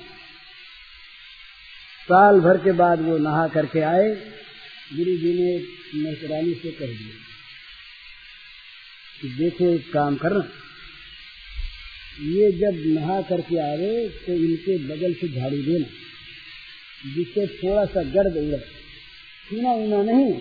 साल 2.04 2.40
भर 2.40 2.58
के 2.58 2.72
बाद 2.72 3.02
वो 3.02 3.18
नहा 3.18 3.48
करके 3.48 3.80
आए। 3.80 4.16
गुरु 4.94 5.18
जी 5.18 5.34
ने 5.34 5.64
महतरानी 5.96 6.54
से 6.54 6.72
कह 6.72 6.88
दिया 6.88 7.16
कि 9.22 9.28
देखो 9.30 9.66
एक 9.66 9.94
काम 9.94 10.16
करना। 10.16 10.52
ये 12.22 12.52
जब 12.52 13.00
नहा 13.00 13.22
करके 13.22 13.74
आवे 13.74 14.10
तो 14.10 14.34
इनके 14.34 14.78
बगल 14.78 15.14
से 15.14 15.28
झाड़ू 15.28 15.58
देना, 15.58 15.86
जिससे 17.16 17.48
थोड़ा 17.48 17.86
सा 17.86 18.04
गर्द 18.04 18.38
उड़े। 18.38 18.60
सुना 19.50 19.72
उना 19.72 20.12
नहीं 20.12 20.34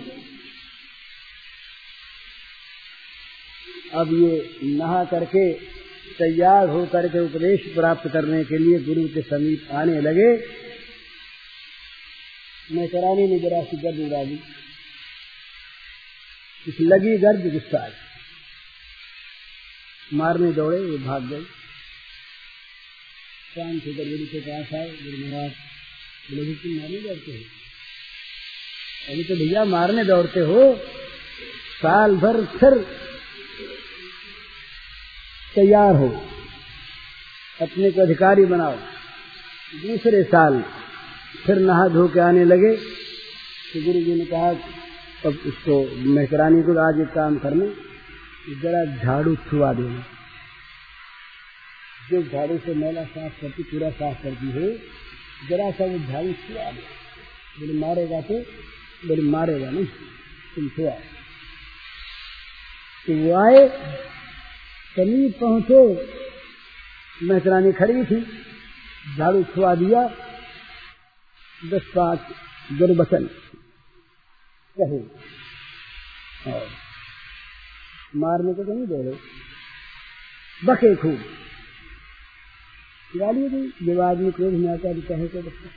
अब 3.99 4.09
ये 4.13 4.57
नहा 4.63 5.05
करके 5.05 5.53
तैयार 6.19 6.69
होकर 6.69 7.09
के 7.09 7.19
उपदेश 7.19 7.61
प्राप्त 7.75 8.09
करने 8.13 8.45
के 8.45 8.59
लिए 8.59 8.79
गुरु 8.79 9.09
के 9.09 9.23
समीप 9.23 9.69
आने 9.73 10.01
लगे। 10.01 10.47
मैं 12.75 12.89
कराने 12.89 13.27
में 13.27 13.41
जरा 13.41 13.63
सी 13.63 13.77
गर्द 13.77 14.13
उड़ा 14.13 14.25
दी। 14.25 14.37
कुछ 16.65 16.75
लगी 16.81 17.17
गर्द 17.19 17.53
गुस्सा 17.53 17.93
मारने 20.15 20.53
दौड़े, 20.53 20.79
वो 20.79 20.99
भाग 20.99 21.23
गए। 21.23 21.43
शाम 23.55 23.79
से 23.79 23.93
गुरु 23.93 24.27
के 24.27 24.41
पास 24.41 24.75
आए। 24.75 24.91
गुरु 24.91 25.27
महाराज 25.27 25.51
बोले, 26.31 26.55
तुम 26.55 26.73
मारने 26.73 26.97
दौड़ते 26.97 27.33
हो? 27.33 27.45
अभी 29.13 29.25
तो 29.25 29.35
भैया, 29.35 29.65
मारने 29.65 30.05
दौड़ते 30.05 30.41
हो? 30.41 30.81
साल 31.83 32.17
भर 32.17 32.45
फिर 32.45 32.99
तैयार 35.55 35.95
हो। 35.95 36.09
अपने 37.63 37.91
को 37.91 38.01
अधिकारी 38.01 38.45
बनाओ। 38.45 38.77
दूसरे 39.75 40.23
साल 40.23 40.65
फिर 41.47 41.57
नहा 41.57 41.89
धो 41.89 42.09
के 42.09 42.21
आने 42.21 42.45
लगे। 42.45 42.77
तो 43.73 43.85
गुरु 43.85 44.01
जी 44.01 44.15
ने 44.15 44.25
कहा, 44.25 44.51
अब 45.27 45.39
उसको 45.47 45.97
मेहरानी 45.97 46.63
को 46.63 46.95
आज 46.95 47.01
एक 47.01 47.09
काम 47.09 47.39
करना 47.39 47.67
जरा 48.63 49.05
झाड़ू 49.05 49.37
छुआ 49.37 49.73
देना 49.73 50.05
जो 52.11 52.23
झाड़ू 52.23 52.59
से 52.59 52.75
मैला 52.75 53.05
साफ़ 53.05 53.41
करती, 53.41 53.63
पूरा 53.63 53.91
साफ़ 53.91 54.23
करती 54.23 54.47
है, 54.47 54.79
जरा 55.49 55.71
सा 55.71 55.85
वो 55.85 55.99
झाड़ू 55.99 56.33
छुआ 56.33 56.71
दे। 56.71 56.81
बोले, 57.59 57.73
मारेगा 57.73 58.21
तो? 58.21 58.41
बोले, 59.09 59.23
मारेगा 59.23 59.71
नहीं, 59.71 59.85
तुम 60.55 60.69
छुआ 60.69 60.91
तो 63.07 63.15
वो 63.15 63.35
आए। 63.37 63.69
समीप 64.97 65.39
पहुँचे। 65.41 65.81
मेहरानी 67.21 67.73
खड़ी 67.73 68.05
थी, 68.05 68.21
झाड़ू 69.17 69.43
छुआ 69.45 69.75
दिया। 69.75 70.03
दस 71.63 71.87
पाँच 71.95 72.19
दुर्वचन 72.79 73.25
कहे 74.77 74.99
और 76.49 76.67
मारने 78.17 78.53
को 78.55 78.65
तो 78.65 78.75
नहीं 78.75 78.87
दे 78.87 79.03
रहे 79.05 79.17
बके 80.63 80.95
खूब। 80.97 81.19
गाली 83.13 83.49
दी 83.49 83.63
जब 83.85 84.01
आदमी 84.01 84.31
क्रोध 84.31 84.55
में 84.55 84.69
आता 84.73 84.89
है, 84.89 85.01
कहे 85.03 85.27
तो 85.29 85.43
बच्चा 85.43 85.69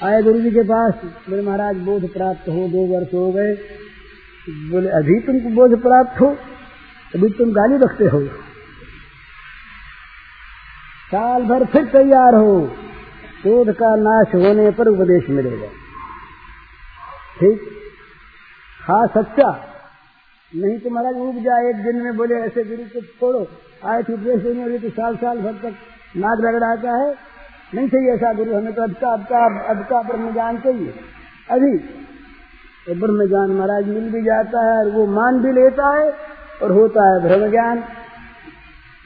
आए 0.00 0.22
गुरु 0.22 0.40
जी 0.40 0.50
के 0.50 0.62
पास 0.64 0.94
बोले 1.28 1.42
महाराज 1.42 1.76
बोध 1.84 2.02
प्राप्त 2.12 2.48
हो, 2.48 2.68
दो 2.68 2.86
वर्ष 2.88 3.14
हो 3.14 3.32
गए। 3.32 3.52
बोले, 4.48 4.88
अभी 4.88 5.20
तुमको 5.20 5.50
बोध 5.50 5.82
प्राप्त 5.82 6.20
हो, 6.20 6.26
अभी 7.14 7.28
तुम 7.28 7.52
गाली 7.52 7.76
रखते 7.76 8.04
हो। 8.04 8.20
साल 11.06 11.42
भर 11.42 11.64
फिर 11.64 11.84
तैयार 11.84 12.34
हो, 12.34 12.60
क्रोध 13.42 13.70
का 13.72 13.94
नाश 13.96 14.34
होने 14.34 14.70
पर 14.70 14.88
उपदेश 14.88 15.28
मिलेगा। 15.30 15.66
ठीक? 17.40 17.60
हाँ 18.80 19.06
सच्चा। 19.06 19.50
नहीं 20.52 20.78
तो 20.78 20.90
महाराज 20.90 21.14
उग 21.14 21.42
जाए 21.42 21.68
एक 21.70 21.76
दिन 21.76 22.02
में, 22.02 22.16
बोले, 22.16 22.34
ऐसे 22.34 22.64
गुरु 22.64 22.84
को 22.84 23.00
छोड़ो। 23.00 23.46
आए 23.90 24.02
थे 24.02 24.12
उपदेश 24.12 24.42
देने 24.42 24.60
वाले 24.60 24.78
तो 24.78 24.90
साल 24.90 25.16
साल 25.16 25.38
भर 25.38 25.52
तक 25.52 25.74
नाक 26.16 26.38
रगड़ाता 26.40 26.96
है। 26.96 27.14
नहीं 27.74 27.88
चाहिए 27.88 28.12
ऐसा 28.12 28.32
गुरु, 28.32 28.56
हमें 28.56 28.72
तो 28.72 28.82
अबका 28.82 29.12
अबका 29.12 29.64
अबका 29.70 30.02
ब्रह्म 30.02 30.32
ज्ञान 30.32 30.58
चाहिए। 30.58 30.94
अभी 31.50 31.78
तो 32.86 32.94
ब्रह्म 32.94 33.28
ज्ञान 33.28 33.50
महाराज 33.50 33.88
मिल 33.88 34.12
भी 34.12 34.22
जाता 34.22 34.60
है 34.60 34.78
और 34.78 34.90
वो 34.90 35.06
मान 35.06 35.42
भी 35.42 35.52
लेता 35.52 35.98
है 35.98 36.12
और 36.62 36.70
होता 36.70 37.14
है 37.14 37.22
ब्रह्म 37.22 37.50
ज्ञान। 37.50 37.84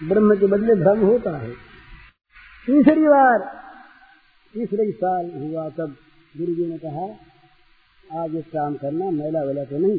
ब्रह्म 0.08 0.36
के 0.36 0.46
बदले 0.46 0.74
भ्रम 0.74 1.00
होता 1.00 1.36
है। 1.36 1.50
तीसरी 2.66 3.02
बार, 3.02 3.62
तीसरे 4.54 4.92
साल 4.92 5.30
हुआ 5.30 5.68
तब 5.68 5.96
गुरु 6.36 6.54
जी 6.54 6.66
ने 6.66 6.78
कहा, 6.78 7.28
आज 8.24 8.34
एक 8.34 8.44
काम 8.44 8.74
करना, 8.74 9.10
मेला 9.10 9.42
वैला 9.42 9.64
तो 9.64 9.78
नहीं, 9.78 9.98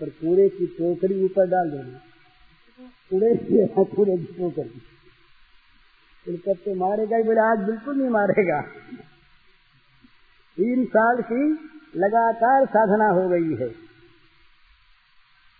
पर 0.00 0.08
कूड़े 0.08 0.48
की 0.48 0.66
टोकरी 0.66 1.24
ऊपर 1.24 1.46
डाल 1.46 1.70
देना। 1.70 1.98
कूड़े 3.10 3.34
कूड़े 3.84 4.16
की 4.16 4.24
टोकरी। 4.24 4.82
कब 6.36 6.52
तो 6.52 6.74
मारेगा 6.74 7.16
ही 7.16 7.22
बोले, 7.22 7.40
आज 7.40 7.58
बिल्कुल 7.58 7.96
नहीं 7.96 8.08
मारेगा। 8.08 8.60
तीन 10.56 10.84
साल 10.84 11.22
की 11.32 11.68
लगातार 11.96 12.66
साधना 12.66 13.08
हो 13.08 13.28
गई 13.28 13.54
है। 13.56 13.74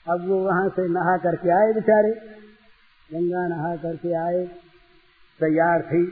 अब 0.08 0.28
वो 0.28 0.44
वहाँ 0.44 0.68
से 0.68 0.88
नहा 0.88 1.16
करके 1.16 1.50
आए 1.50 1.72
बेचारे। 1.72 2.42
गंगा 3.10 3.48
नहा 3.48 3.76
करके 3.76 4.14
आए, 4.14 4.46
तैयार 5.40 5.82
थी, 5.82 6.06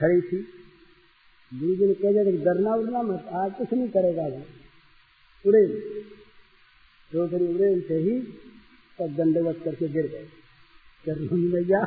खड़ी 0.00 0.20
थी। 0.20 0.48
गुरु 1.54 1.88
ने 1.88 1.94
कह 1.94 2.12
दिया 2.12 2.44
डरना 2.44 2.74
उड़ना 2.74 3.02
मत, 3.02 3.26
आज 3.32 3.52
कुछ 3.54 3.72
नहीं 3.72 3.88
करेगा 3.88 4.22
वो। 4.22 4.42
उड़े। 5.46 5.90
चौधरी 7.12 7.54
उड़े 7.54 7.80
से 7.80 7.94
ही 7.94 8.20
तब 8.98 9.14
दंडवत 9.16 9.60
करके 9.64 9.88
गिर 9.88 10.06
गए। 10.06 10.26
चरणों 11.06 11.52
भैया 11.52 11.80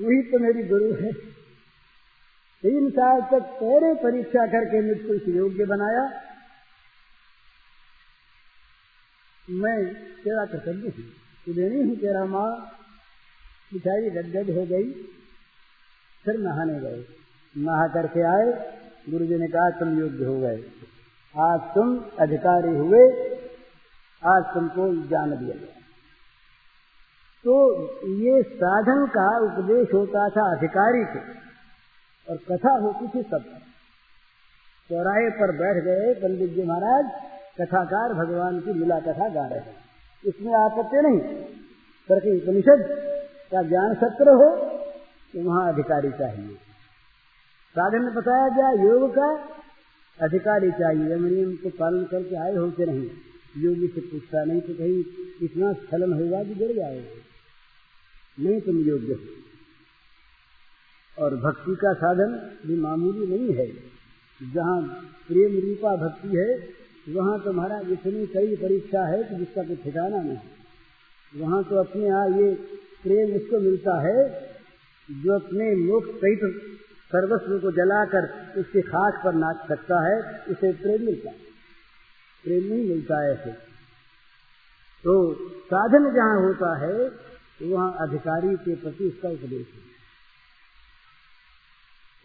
वही 0.00 0.22
तो 0.22 0.38
मेरी 0.38 0.62
गुरु 0.62 0.94
है। 0.94 1.43
तीन 2.64 2.90
साल 2.90 3.20
तक 3.20 3.44
पहले 3.44 3.94
परीक्षा 3.94 4.46
करके 4.46 4.82
मुझको 4.88 5.14
इस 5.14 5.36
योग्य 5.36 5.64
बनाया। 5.64 6.20
मैं 9.50 9.94
तेरा 9.94 10.44
कर्तव्य 10.44 10.88
हूँ। 10.88 11.04
तुझे 11.46 11.68
नहीं 11.68 11.84
हूँ 11.84 11.96
तेरा 11.96 12.24
माँ। 12.24 12.72
मिठाई 13.74 14.10
गदगद 14.10 14.50
हो 14.50 14.66
गई। 14.66 14.92
फिर 16.24 16.38
नहाने 16.38 16.80
गए। 16.80 17.04
नहा 17.58 17.86
करके 17.88 18.22
आए। 18.22 18.78
गुरु 19.10 19.26
जी 19.26 19.34
ने 19.34 19.48
कहा, 19.48 19.70
तुम 19.70 19.98
योग्य 19.98 20.24
हो 20.24 20.40
गए। 20.40 20.62
आज 21.40 21.60
तुम 21.60 22.04
अधिकारी 22.20 22.76
हुए। 22.76 23.34
आज 24.26 24.44
तुमको 24.54 25.06
जान 25.06 25.30
दिया 25.30 25.56
गया। 25.56 25.80
तो 27.44 27.82
ये 28.08 28.42
साधन 28.42 29.06
का 29.06 29.38
उपदेश 29.38 29.88
होता 29.94 30.28
था 30.28 30.56
अधिकारी 30.56 31.04
को। 31.04 31.43
और 32.28 32.36
कथा 32.50 32.72
होती 32.72 33.08
थी 33.08 33.22
सब। 33.22 33.44
चौराहे 34.90 35.30
पर 35.30 35.52
बैठ 35.52 35.76
गए 35.84 36.14
पंडित 36.14 36.50
जी 36.50 36.62
महाराज, 36.62 37.04
कथाकार 37.60 38.12
भगवान 38.14 38.60
की 38.60 38.72
लीला 38.72 38.98
कथा 39.00 39.28
गा 39.28 39.46
रहे 39.46 39.58
हैं। 39.58 39.76
इसमें 40.24 40.54
आपत्ति 40.54 41.00
नहीं। 41.02 41.18
करके 42.08 42.30
उपनिषद 42.36 42.80
का 43.52 43.62
ज्ञान 43.62 43.94
सत्र 43.94 44.30
हो 44.30 44.48
तो 45.34 45.42
वहाँ 45.42 45.72
अधिकारी 45.72 46.10
चाहिए। 46.10 46.54
साधन 47.76 48.02
में 48.02 48.14
बताया 48.14 48.48
गया, 48.48 48.70
योग 48.82 49.10
का 49.10 49.28
अधिकारी 50.20 50.70
चाहिए। 50.72 51.16
नियम 51.16 51.54
को 51.54 51.68
पालन 51.70 52.04
करके 52.04 52.36
आए 52.36 52.54
हो 52.54 52.70
कि 52.70 52.84
नहीं। 52.86 53.08
योगी 53.56 53.88
से 53.88 54.00
पूछता 54.00 54.44
नहीं 54.44 54.60
तो 54.60 54.74
कहीं 54.74 55.00
इतना 55.42 55.72
स्खलन 55.72 56.12
होगा 56.12 56.42
कि 56.44 56.54
गिर 56.54 56.74
जाएगा 56.76 57.22
नहीं 58.40 58.60
तुम 58.60 58.78
योग्य 58.78 59.12
हो। 59.12 59.53
और 61.18 61.36
भक्ति 61.36 61.74
का 61.74 61.92
साधन 61.92 62.32
भी 62.66 62.80
मामूली 62.80 63.26
नहीं 63.26 63.54
है। 63.54 63.66
जहाँ 64.52 64.80
प्रेम 65.28 65.52
रूपा 65.68 65.96
भक्ति 65.96 66.28
है, 66.28 66.48
वहाँ 67.14 67.40
तो 67.40 67.52
महाराज 67.52 67.90
इतनी 67.92 68.26
कई 68.26 68.56
परीक्षा 68.56 69.06
है 69.06 69.22
कि 69.24 69.34
जिसका 69.34 69.62
कोई 69.62 69.76
ठिकाना 69.76 70.22
नहीं 70.22 70.38
वहाँ 71.40 71.62
तो 71.64 71.76
अपने 71.76 72.06
यहाँ 72.06 72.28
ये 72.28 72.54
प्रेम 73.02 73.36
उसको 73.36 73.60
मिलता 73.60 74.00
है, 74.00 74.30
जो 75.10 75.34
अपने 75.34 75.74
लोक 75.74 76.04
सहित 76.04 76.40
सर्वस्व 77.12 77.58
को 77.58 77.70
जलाकर 77.70 78.28
उसके 78.60 78.80
खाक 78.80 79.20
पर 79.24 79.34
नाच 79.34 79.68
सकता 79.68 80.00
है, 80.06 80.40
उसे 80.48 80.72
प्रेम 80.72 81.04
मिलता 81.06 81.30
है। 81.30 81.36
प्रेम 82.44 82.72
नहीं 82.72 82.88
मिलता 82.88 83.22
है 83.22 83.32
ऐसे। 83.32 83.50
तो 85.04 85.34
साधन 85.44 86.14
जहाँ 86.14 86.40
होता 86.42 86.76
है, 86.78 87.10
वहाँ 87.62 87.96
अधिकारी 88.00 88.56
के 88.56 88.74
प्रति 88.74 89.04
उसका 89.04 89.28
उपदेश 89.28 89.66
है। 89.74 89.93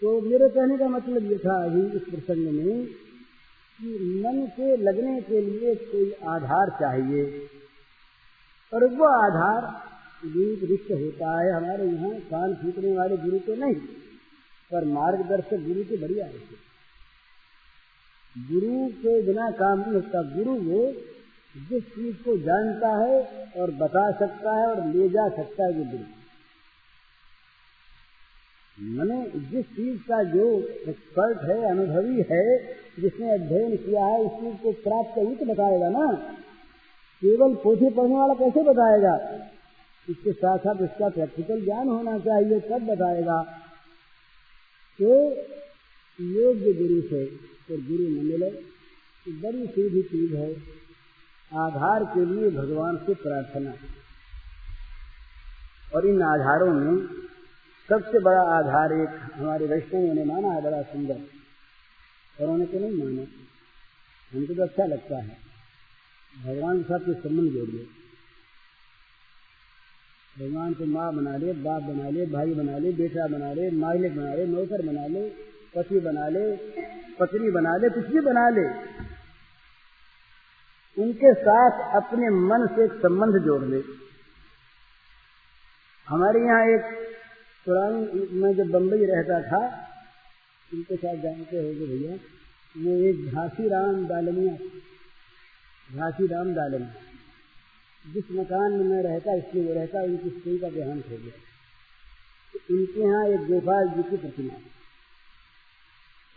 तो 0.02 0.12
मेरे 0.22 0.48
कहने 0.50 0.78
का 0.78 0.88
मतलब 0.88 1.32
ये 1.32 1.38
था 1.38 1.56
अभी 1.64 1.82
इस 1.98 2.04
प्रसंग 2.04 2.46
में 2.50 2.86
कि 3.80 3.90
मन 4.26 4.38
के 4.58 4.76
लगने 4.78 5.22
के 5.22 5.42
लिए 5.42 5.74
कोई 5.76 6.12
आधार 6.28 6.70
चाहिए। 6.80 7.24
और 8.72 8.86
वो 8.86 9.06
आधार 9.16 9.66
दीप 10.26 10.64
रिक्त 10.64 10.92
होता 10.92 11.34
है 11.40 11.52
हमारे 11.54 11.86
यहाँ 11.86 12.12
कान 12.30 12.54
फूकने 12.54 12.94
वाले 12.98 13.18
गुरु 13.18 13.40
के 13.40 13.56
नहीं, 13.56 13.76
पर 14.72 14.86
मार्गदर्शक 14.88 15.66
गुरु 15.68 15.84
के 15.84 15.98
बढ़िया 15.98 16.26
है। 16.26 16.40
गुरु 18.36 18.88
के 18.98 19.22
बिना 19.26 19.50
काम 19.52 19.80
नहीं 19.80 19.94
होता। 19.94 20.22
गुरु 20.36 20.54
वो 20.64 20.82
जिस 21.56 21.84
चीज़ 21.90 22.16
को 22.16 22.38
जानता 22.38 22.90
है 23.04 23.16
और 23.58 23.72
बता 23.76 24.12
सकता 24.12 24.56
है 24.60 24.66
और 24.68 24.86
ले 24.88 25.10
जा 25.10 25.28
सकता 25.30 25.66
है 25.66 25.72
वो 25.72 25.84
गुरु। 25.84 26.19
मैंने 28.82 29.40
जिस 29.40 29.66
चीज़ 29.66 30.02
का 30.02 30.24
जो 30.24 30.68
एक्सपर्ट 30.68 31.42
है, 31.42 31.72
अनुभवी 31.72 32.26
है, 32.32 32.58
जिसने 33.00 33.32
अध्ययन 33.32 33.78
किया 33.78 34.06
है 34.06 34.20
उस 34.20 34.32
चीज़ 34.32 34.64
को 34.64 34.72
प्राप्त 34.72 35.18
ही 35.18 35.36
तो 35.36 35.46
बताएगा 35.46 35.90
ना? 35.90 36.16
केवल 37.22 37.56
पोथी 37.56 37.90
पढ़ने 37.90 38.16
वाला 38.16 38.34
कैसे 38.34 38.64
बताएगा? 38.64 39.46
इसके 40.10 40.32
साथ 40.32 40.58
साथ 40.58 40.84
इसका 40.84 41.10
प्रैक्टिकल 41.10 41.64
ज्ञान 41.64 41.88
होना 41.88 42.20
चाहिए, 42.20 42.60
तब 42.60 42.86
बताएगा। 42.86 43.44
तो 45.02 45.32
योग्य 46.22 46.74
गुरु 46.74 47.02
से 47.02 47.26
तो 47.70 47.78
गुरु 47.78 48.10
न 48.10 48.26
मिले 48.26 48.50
तो 48.50 49.32
बड़ी 49.32 49.68
सीधी 49.68 50.02
चीज़ 50.02 50.36
है। 50.36 50.54
आधार 51.58 52.04
के 52.04 52.26
लिए 52.26 52.50
भगवान 52.50 52.98
से 52.98 53.14
प्रार्थना। 53.14 53.74
और 55.96 56.08
इन 56.08 56.22
आधारों 56.22 56.74
में 56.74 57.29
सबसे 57.90 58.20
बड़ा 58.20 58.42
आधार 58.42 58.94
एक 58.94 59.32
हमारे 59.34 59.66
वैष्णवों 59.66 60.14
ने 60.14 60.24
माना 60.24 60.48
है, 60.48 60.62
बड़ा 60.64 60.82
सुंदर। 60.82 61.14
और 61.14 62.42
उन्होंने 62.42 62.66
तो 62.66 62.80
नहीं 62.80 62.92
माना। 62.92 63.22
हमको 64.38 64.54
तो 64.54 64.64
अच्छा 64.64 64.86
लगता 64.86 65.18
है। 65.18 65.38
भगवान 66.46 66.84
के 66.84 66.84
साथ 66.84 67.14
संबंध 67.14 67.52
जोड़िए 67.52 67.88
भगवान 70.40 70.74
को 70.74 70.86
माँ 70.86 71.14
बना 71.14 71.38
ले, 71.38 71.54
बाप 71.54 71.82
बना 71.82 72.10
ले, 72.10 72.26
भाई 72.26 72.54
बना 72.54 72.78
ले, 72.78 72.92
बेटा 72.92 73.28
बना 73.28 73.54
ले, 73.54 73.72
मालिक 73.72 74.16
बना 74.16 74.34
ले, 74.34 74.46
नौकर 74.46 74.86
बना 74.86 75.08
ले, 75.08 75.30
पति 75.76 76.00
बना 76.00 76.28
ले, 76.28 76.56
पत्नी 77.20 77.52
बना 77.52 77.78
ले, 77.78 77.90
कुछ 77.90 78.06
भी 78.06 78.22
बना 78.22 78.50
ले। 78.50 78.70
उनके 81.04 81.34
साथ 81.34 81.96
अपने 81.96 82.30
मन 82.30 82.76
से 82.76 82.86
एक 82.86 82.92
संबंध 82.92 83.46
जोड़ 83.46 83.64
ले। 83.64 83.84
हमारे 86.08 86.40
यहाँ 86.40 86.66
एक 86.66 87.09
पुरानी 87.66 88.28
मैं 88.42 88.54
जब 88.56 88.70
बम्बई 88.72 89.06
रहता 89.06 89.42
था 89.42 89.62
उनके 90.72 90.96
साथ 90.96 91.16
जानते 91.24 91.58
होंगे 91.58 91.86
भैया 91.86 92.16
वो 92.76 92.92
एक 93.10 93.18
झांसी 93.32 93.68
राम 93.70 94.06
दालमिया 94.08 94.56
झांसी 95.90 96.28
राम 96.28 96.54
दालमिया 96.56 97.08
जिस 98.06 98.32
मकान 98.32 98.74
में 98.74 98.86
मैं 98.86 99.02
रहता, 99.04 99.34
इसलिए 99.36 99.64
वो 99.66 99.74
रहता, 99.74 100.02
उनकी 100.04 100.30
स्त्री 100.30 100.58
का 100.60 100.70
देहांत 100.70 101.06
हो 101.10 101.18
गया। 101.18 101.32
तो 102.54 102.60
उनके 102.76 103.02
यहाँ 103.02 103.26
एक 103.28 103.42
गोपाल 103.48 103.90
जी 103.90 104.04
की 104.10 104.18
प्रतिमा 104.18 104.54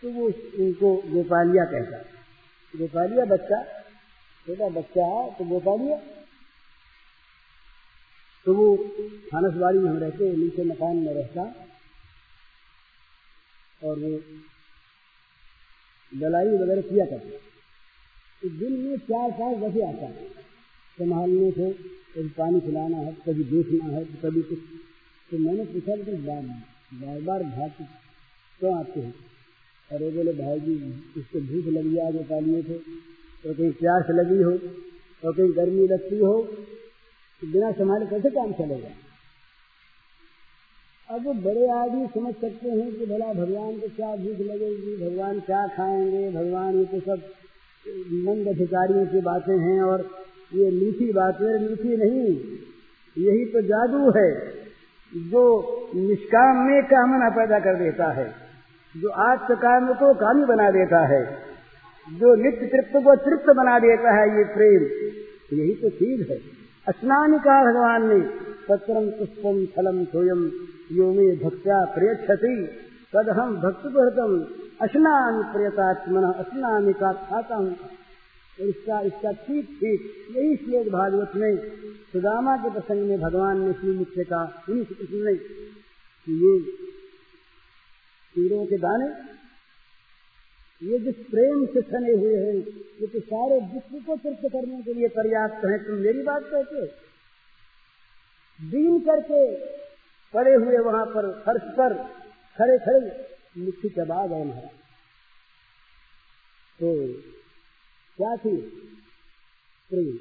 तो 0.02 0.10
वो 0.10 0.24
उनको 0.64 0.90
गोपालिया 1.06 1.64
कहता 1.64 1.98
गोपालिया 2.74 3.24
बच्चा, 3.24 3.62
छोटा 4.46 4.68
बच्चा 4.68 5.04
है 5.06 5.30
तो 5.34 5.44
गोपालिया 5.44 5.96
तो 8.46 8.54
वो 8.54 8.76
थानसबाड़ी 9.32 9.78
में 9.78 9.90
हम 9.90 9.98
रहते 9.98 10.36
नीचे 10.36 10.64
मकान 10.64 10.96
में 10.96 11.12
रहता। 11.14 11.42
और 13.82 13.98
वो 13.98 14.10
दलाई 16.12 16.46
वगैरह 16.46 16.80
किया 16.80 17.04
करते। 17.04 17.38
तो 18.42 18.48
दिन 18.48 18.72
में 18.72 18.96
चार 18.98 19.30
पाँच 19.30 19.58
बजे 19.58 19.82
आता। 19.82 20.06
है 20.06 20.26
संभालने 20.98 21.50
से 21.50 21.72
कभी 22.14 22.28
पानी 22.28 22.60
खिलाना 22.60 22.96
है, 22.96 23.12
कभी 23.26 23.44
देखना 23.44 23.84
है 23.84 24.04
तो 24.04 24.16
कभी 24.22 24.42
कुछ। 24.42 24.58
तो 25.30 25.38
मैंने 25.38 25.64
पूछा 25.64 25.96
कि 25.96 26.12
बार 26.12 26.42
बार 26.94 27.20
बार 27.20 27.42
भाग 27.42 27.70
क्यों 28.60 28.78
आते 28.78 29.00
हैं? 29.00 29.14
अरे 29.90 30.10
बोले 30.10 30.32
भाई 30.32 30.60
जी 30.60 30.74
इसको 31.16 31.40
भूख 31.40 31.72
लगी, 31.72 31.96
आज 31.98 32.16
पालिए 32.26 32.62
थे। 32.62 32.78
तो 33.44 33.54
कहीं 33.54 33.72
प्यास 33.72 34.10
लगी 34.10 34.42
हो 34.42 34.56
तो 35.22 35.32
कहीं 35.32 35.56
गर्मी 35.56 35.86
लगती 35.88 36.18
हो 36.18 36.34
बिना 37.42 37.70
संभाले 37.72 38.06
कैसे 38.06 38.30
काम 38.30 38.52
चलेगा? 38.52 38.88
अब 41.08 41.24
बड़े 41.44 41.66
आदमी 41.70 42.06
समझ 42.06 42.34
सकते 42.34 42.68
हैं 42.68 42.90
कि 42.92 43.06
भला 43.06 43.32
भगवान 43.34 43.78
को 43.78 43.88
क्या 43.88 44.10
भूख 44.16 44.38
लगेगी, 44.40 44.92
भगवान 44.96 45.40
क्या 45.40 45.66
खाएँगे, 45.68 46.30
भगवान 46.30 46.78
ये 46.78 46.84
तो 46.84 47.00
सब 47.00 47.22
मंद 48.26 48.48
अधिकारियों 48.48 49.06
की 49.06 49.20
बातें 49.20 49.56
हैं 49.58 49.80
और 49.82 50.04
ये 50.54 50.70
मीठी 50.70 51.12
बातें 51.12 51.46
मीठी 51.60 51.96
नहीं, 51.96 52.26
यही 53.16 53.44
तो 53.44 53.62
जादू 53.62 54.10
है 54.10 54.30
जो 55.12 55.42
निष्काम 55.94 56.56
में 56.66 56.82
कामना 56.84 57.28
पैदा 57.30 57.58
कर 57.58 57.78
देता 57.78 58.10
है, 58.12 58.26
जो 58.94 59.08
आत्म 59.08 59.54
काम 59.54 59.92
को 59.94 60.14
कामी 60.14 60.44
बना 60.44 60.70
देता 60.70 61.06
है, 61.06 61.22
जो 62.06 62.34
नित्य 62.34 62.66
तृप्त 62.66 62.96
को 63.04 63.16
तृप्त 63.16 63.50
बना 63.56 63.78
देता 63.78 64.16
है 64.20 64.28
ये 64.38 64.44
प्रेम। 64.44 64.82
यही 65.58 65.74
तो 65.74 65.88
चीज़ 65.90 66.32
है। 66.32 66.61
स्नान 66.86 67.38
कहा 67.38 67.64
भगवान 67.64 68.06
ने 68.08 68.18
पत्रम 68.68 69.08
पुष्पम 69.10 69.64
फलम 69.66 70.04
सोयम 70.04 70.40
यो 70.92 71.12
में 71.12 71.38
भक्त्या 71.38 71.84
प्रयक्षति 71.94 72.54
तद 73.12 73.28
हम 73.38 73.54
भक्त 73.56 73.86
भरतम 73.86 74.32
स्नान 74.86 75.42
प्रियतात्मन 75.52 76.30
स्नान 76.42 76.92
का 76.92 77.12
खाता 77.12 77.56
हूँ 77.56 77.76
इसका 78.58 79.00
इसका 79.00 79.32
ठीक 79.32 79.68
ठीक, 79.80 80.00
यही 80.36 80.56
श्लोक 80.56 80.86
भागवत 80.86 81.36
में 81.36 81.56
सुदामा 82.12 82.56
के 82.56 82.70
प्रसंग 82.70 83.08
में 83.08 83.20
भगवान 83.20 83.60
ने 83.60 83.72
श्री 83.72 83.96
मुख्य 83.98 84.24
का 84.24 84.42
उन्हीं 84.68 84.84
कृष्ण 84.84 85.24
ने 85.24 85.34
कि 85.34 86.36
ये 86.42 86.58
तीरों 88.34 88.64
के 88.66 88.78
दाने 88.78 89.08
ये 90.82 90.98
जिस 90.98 91.18
प्रेम 91.26 91.64
से 91.66 91.80
सने 91.82 92.12
हुए 92.12 92.36
हैं, 92.36 92.54
ये 93.00 93.06
तो 93.06 93.20
सारे 93.22 93.58
विश्व 93.66 93.98
को 94.06 94.16
तृप्त 94.18 94.46
करने 94.52 94.80
के 94.82 94.94
लिए 94.94 95.08
पर्याप्त 95.16 95.64
है। 95.64 95.76
तुम 95.84 95.98
मेरी 95.98 96.22
बात 96.22 96.44
कहते 96.46 96.86
दीन 98.60 98.98
करके 99.00 99.42
पड़े 100.34 100.54
हुए 100.54 100.78
वहाँ 100.84 101.04
पर 101.06 101.30
फर्श 101.42 101.62
पर 101.76 101.94
खड़े 102.58 102.78
खड़े 102.78 103.00
मिट्टी 103.56 103.88
चबा 103.90 104.26
गए 104.26 104.44
महाराज 104.44 104.80
तो 106.78 106.90
क्या 108.18 108.32
थी? 108.36 108.56
प्रेम। 109.90 110.16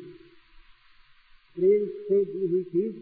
प्रेम 1.58 1.86
से 2.02 2.24
दी 2.26 2.48
हुई 2.48 2.64
चीज़ 2.66 3.00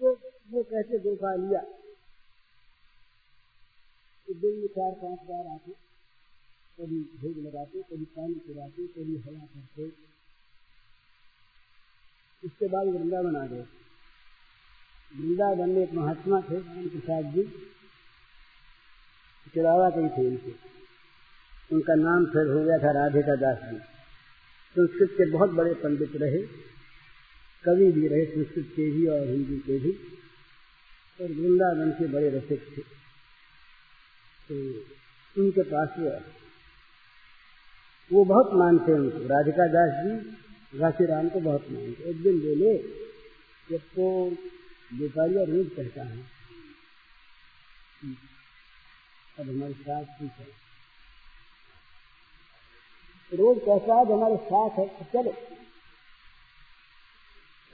तो 0.00 0.12
वो 0.50 0.62
कैसे 0.64 0.98
गोपालिया 1.00 1.60
तो 4.28 4.34
दिन 4.34 4.60
में 4.60 4.68
चार 4.76 4.92
पाँच 5.02 5.18
बार 5.30 5.46
आते। 5.54 5.72
कभी 6.80 7.00
भोग 7.00 7.46
लगाते, 7.46 7.82
कभी 7.82 8.04
पानी 8.04 8.34
पिलाते, 8.34 8.86
कभी 8.86 9.16
हवा 9.16 9.46
करते। 9.46 9.82
इसके 12.44 12.68
बाद 12.68 12.86
वृंदावन 12.86 13.36
आ 13.36 13.46
गए। 13.46 13.64
वृंदावन 15.16 15.70
में 15.70 15.82
एक 15.82 15.92
महात्मा 15.92 16.40
थे, 16.40 16.56
राम 16.56 16.88
प्रसाद 16.88 17.24
जी। 17.24 17.42
चिरावा 19.54 19.90
कहीं 19.90 20.08
थे 20.08 20.28
उनके 20.28 20.54
उनका 21.72 21.94
नाम 21.94 22.26
फिर 22.26 22.46
हो 22.46 22.64
गया 22.64 22.78
था 22.78 22.90
राधिका 22.90 23.36
दास 23.36 23.72
जी। 23.72 23.78
संस्कृत 24.76 25.10
के 25.10 25.30
बहुत 25.30 25.50
बड़े 25.50 25.74
पंडित 25.74 26.12
रहे। 26.16 26.42
कवि 27.64 27.92
भी 27.92 28.08
रहे, 28.08 28.24
संस्कृत 28.24 28.66
के 28.76 28.90
भी 28.90 29.06
और 29.06 29.26
हिंदी 29.26 29.58
के 29.58 29.78
भी। 29.78 29.90
और 31.20 31.32
वृंदावन 31.32 31.90
के 31.90 32.06
बड़े 32.06 32.30
रसिक 32.30 32.60
थे। 32.62 32.82
तो 34.48 34.80
उनके 35.42 35.62
पास 35.62 35.88
वो 35.98 36.43
वो 38.10 38.24
बहुत 38.24 38.50
मानते 38.54 38.92
हैं 38.92 38.98
उनको। 38.98 39.26
राधिका 39.28 39.66
दास 39.68 39.92
जी 40.00 40.78
घासी 40.78 41.04
राम 41.06 41.28
को 41.28 41.40
बहुत 41.42 41.70
मानते 41.70 42.10
एक 42.10 42.22
दिन 42.22 42.40
बोले 42.40 42.72
जब 43.68 43.82
तो 43.90 44.06
व्यापारिया 44.92 45.42
रोज 45.44 45.68
कहता 45.76 46.02
है, 46.04 46.18
अब 49.38 49.48
हमारे 49.48 49.72
साथ 49.74 50.04
ठीक 50.18 50.32
है 50.38 50.46
रोज 53.32 53.58
कहता 53.60 53.94
है 53.94 54.04
हमारे 54.08 54.36
साथ 54.44 54.78
है 54.78 54.86
तो 54.96 55.04
चलो। 55.12 55.32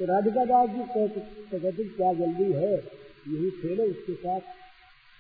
तो 0.01 0.07
राधिका 0.07 0.45
दास 0.45 0.69
जी 0.71 0.85
कहते 0.93 1.85
क्या 1.87 2.13
जल्दी 2.15 2.53
है? 2.55 2.75
यही 3.29 3.51
खेलो 3.57 3.85
उसके 3.87 4.15
साथ। 4.17 4.41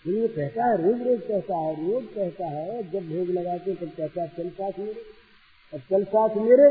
ये 0.06 0.28
कहता 0.28 0.64
है 0.64 0.76
रोज 0.82 1.02
रोज 1.02 1.20
कहता 1.20 1.56
है 1.56 1.74
रोज 1.76 2.04
कहता 2.14 2.46
है, 2.46 2.90
जब 2.90 3.08
भोग 3.08 3.30
लगाते 3.30 3.74
तब 3.74 3.90
कहता 3.90 4.22
है, 4.22 4.28
चल 4.28 4.50
साथ 4.50 4.78
मेरे, 4.78 4.92
अब 5.74 5.80
चल 5.80 6.04
साथ 6.04 6.36
मेरे। 6.36 6.70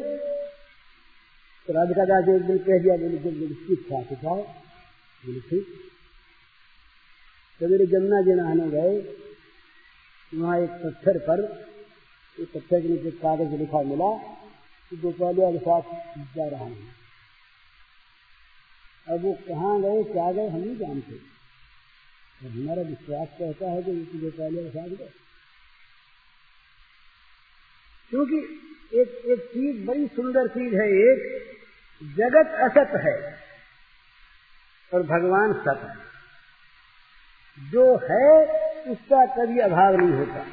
तो 1.67 1.73
राधिका 1.73 2.05
दास 2.05 2.29
एक 2.29 2.41
दिन 2.41 2.57
कह 2.57 2.79
दिया 2.79 2.97
बोले 2.97 3.17
जब 3.17 3.33
मेरी 3.37 3.53
ठीक 3.53 3.87
था 3.91 4.01
सिखाओ 4.03 4.41
बोले, 5.23 5.39
ठीक। 5.39 5.65
मेरे 7.61 7.85
जमुना 7.85 8.21
जी 8.21 8.33
नहाने 8.33 8.69
गए, 8.69 8.97
वहाँ 10.33 10.59
एक 10.59 10.69
पत्थर 10.69 11.17
पर, 11.17 11.67
एक 12.41 12.47
पत्थर 12.47 12.81
के 12.81 12.87
नीचे 12.87 13.11
कागज़ 13.11 13.55
लिखा 13.55 13.81
मिला, 13.81 14.17
कि 14.91 14.97
गोपालिया 14.97 15.51
के 15.51 15.57
साथ 15.57 15.81
जा 16.37 16.47
रहा 16.47 16.63
हूँ। 16.63 16.77
अब 19.07 19.21
वो 19.21 19.33
कहाँ 19.33 19.81
गए, 19.81 20.03
क्या 20.03 20.31
गए, 20.31 20.47
हम 20.47 20.59
नहीं 20.59 20.75
जानते। 20.75 21.38
और 22.45 22.49
हमारा 22.49 22.81
विश्वास 22.81 23.27
कहता 23.39 23.65
है 23.65 23.81
कि 23.81 23.91
जो 23.93 24.31
पहले 24.31 24.69
साथ 24.69 24.87
गए। 24.87 25.09
क्योंकि 28.09 28.61
एक 28.93 29.21
एक 29.25 29.39
चीज़ 29.39 29.87
बड़ी 29.87 30.07
सुंदर 30.07 30.47
चीज़ 30.47 30.75
है, 30.75 30.89
एक 30.89 31.41
जगत 32.03 32.47
असत 32.47 33.01
है 33.05 33.35
और 34.93 35.03
भगवान 35.03 35.53
सत 35.53 35.83
है। 35.83 36.09
जो 37.71 37.95
है 37.95 38.45
उसका 38.91 39.25
कभी 39.25 39.59
अभाव 39.59 39.95
नहीं 39.95 40.11
होता। 40.11 40.45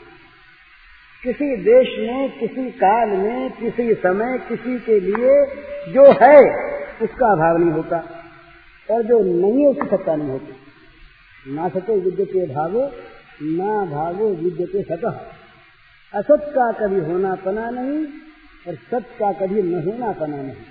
किसी 1.22 1.56
देश 1.56 1.98
में, 1.98 2.38
किसी 2.38 2.70
काल 2.70 3.08
में, 3.08 3.50
किसी 3.50 3.94
समय, 3.94 4.38
किसी 4.38 4.80
के 4.80 5.00
लिए 5.00 5.46
जो 5.92 6.04
है 6.04 6.66
उसका 6.94 7.32
अभाव 7.32 7.56
नहीं 7.56 7.70
होता। 7.70 7.96
और 8.90 9.02
जो 9.02 9.20
नहीं 9.20 9.62
है 9.62 9.68
उसकी 9.68 9.96
सत्ता 9.96 10.16
नहीं 10.16 10.28
होती। 10.28 10.65
ना 11.46 11.68
सतो 11.68 11.94
विद्यते 12.00 12.46
भागो 12.46 12.84
ना 13.42 13.84
भावो 13.86 14.28
विद्यते 14.34 14.82
सतह 14.82 15.18
असत 16.14 16.46
का 16.48 16.70
कभी 16.72 17.00
होना 17.00 17.34
पना 17.34 17.70
नहीं, 17.70 18.06
और 18.66 18.74
सत 18.74 19.08
का 19.18 19.32
कभी 19.32 19.62
न 19.62 19.82
होना 19.82 20.12
पना 20.12 20.36
नहीं। 20.36 20.64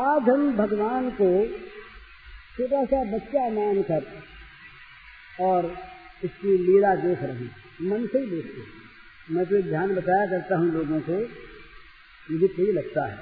आज 0.00 0.28
हम 0.28 0.56
भगवान 0.56 1.10
को 1.10 1.28
छोटा 2.56 2.84
सा 2.84 3.02
बच्चा 3.04 3.48
मानकर 3.50 4.06
और 5.40 5.76
इसकी 6.24 6.56
लीला 6.58 6.94
देख 6.94 7.22
रहे 7.22 7.32
हैं। 7.32 7.54
मन 7.82 8.06
से 8.06 8.18
ही 8.18 8.26
देखते 8.26 8.60
हैं। 8.60 8.82
मैं 9.30 9.44
तो 9.46 9.62
ध्यान 9.62 9.94
बताया 9.94 10.26
करता 10.26 10.56
हूँ 10.56 10.72
लोगों 10.72 11.00
को 11.00 11.18
मुझे 12.28 12.46
सही 12.46 12.72
लगता 12.72 13.06
है। 13.06 13.16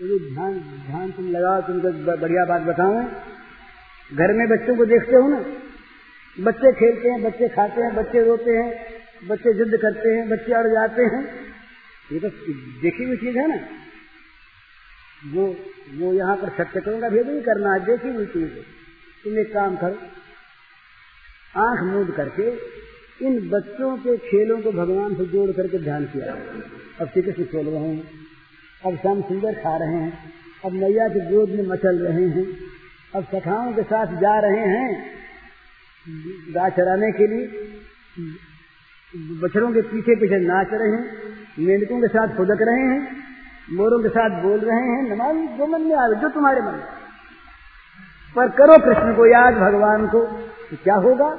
तो 0.00 0.18
ध्यान 0.34 0.58
ध्यान 0.86 1.10
तुम 1.10 1.30
लगाओ, 1.30 1.60
तुमको 1.62 2.16
बढ़िया 2.16 2.44
बात 2.44 2.62
बताऊँ। 2.62 3.04
घर 4.12 4.32
में 4.32 4.48
बच्चों 4.48 4.76
को 4.76 4.84
देखते 4.84 5.16
हो 5.16 5.28
ना? 5.28 5.44
बच्चे 6.40 6.72
खेलते 6.72 7.08
हैं, 7.08 7.22
बच्चे 7.22 7.48
खाते 7.48 7.82
हैं, 7.82 7.94
बच्चे 7.94 8.22
रोते 8.22 8.50
हैं, 8.50 8.84
बच्चे 9.28 9.54
जिद 9.54 9.76
करते 9.82 10.08
हैं, 10.08 10.28
बच्चे 10.28 10.52
अड़ 10.52 10.66
जाते 10.66 11.02
हैं। 11.02 11.34
ये 12.12 12.20
तो 12.20 12.28
देखी 12.82 13.04
हुई 13.04 13.16
चीज़ 13.16 13.38
है 13.38 13.48
ना? 13.48 13.68
वो 15.34 15.56
वो 15.96 16.12
यहाँ 16.14 16.36
पर 16.36 16.48
सत्य 16.48 16.80
का 16.80 17.08
भेद 17.08 17.26
नहीं 17.26 17.42
करना 17.42 17.72
है 17.72 17.84
देखी 17.84 18.08
हुई 18.08 18.26
चीज़ 18.26 18.52
है। 18.52 18.62
तुम 19.24 19.38
एक 19.38 19.54
काम 19.54 19.76
करो, 19.76 19.98
आँख 21.56 21.80
मूद 21.82 22.10
करके 22.10 22.52
इन 23.26 23.50
बच्चों 23.50 23.96
के 23.96 24.16
खेलों 24.16 24.60
को 24.62 24.72
भगवान 24.72 25.14
से 25.14 25.24
जोड़ 25.24 25.50
करके 25.50 25.78
ध्यान 25.78 26.04
किया 26.04 26.32
अब 27.00 27.08
श्री 27.08 27.22
कृष्ण 27.22 27.44
खेल 27.44 27.66
रहे 27.66 27.88
हैं। 27.88 28.10
अब 28.86 28.96
श्याम 28.96 29.22
सुंदर 29.22 29.54
खा 29.54 29.76
रहे 29.76 29.94
हैं। 29.94 30.32
अब 30.64 30.72
मैया 30.72 31.08
के 31.08 31.30
गोद 31.30 31.50
में 31.50 31.66
मचल 31.66 31.98
रहे 31.98 32.28
हैं। 32.28 32.71
अब 33.16 33.24
सखाओं 33.24 33.72
के 33.72 33.82
साथ 33.82 34.06
जा 34.06 34.40
रहे 34.40 34.60
हैं 34.60 35.06
गाय 36.54 36.70
चराने 36.70 37.12
के 37.12 37.26
लिए, 37.26 37.46
बछड़ों 39.16 39.72
के 39.72 39.82
पीछे 39.82 40.16
पीछे 40.16 40.36
नाच 40.36 40.66
रहे 40.72 40.90
हैं, 40.90 41.06
मेंढकों 41.58 42.00
के 42.00 42.06
साथ 42.06 42.36
फुदक 42.36 42.58
रहे 42.60 42.80
हैं, 42.80 43.16
मोरों 43.72 44.02
के 44.02 44.08
साथ 44.08 44.42
बोल 44.42 44.60
रहे 44.60 44.78
हैं, 44.78 45.14
नमाज़ 45.14 45.58
जो 45.58 45.66
मन 45.66 45.80
में 45.80 45.96
आवे 45.96 46.16
जो 46.16 46.28
तुम्हारे 46.28 46.60
मन 46.60 46.72
में 46.72 47.02
पर 48.36 48.48
करो 48.48 48.78
कृष्ण 48.78 49.14
को 49.14 49.26
याद 49.26 49.54
भगवान 49.54 50.06
को 50.06 50.26
तो 50.70 50.76
क्या 50.84 50.94
होगा? 50.94 51.36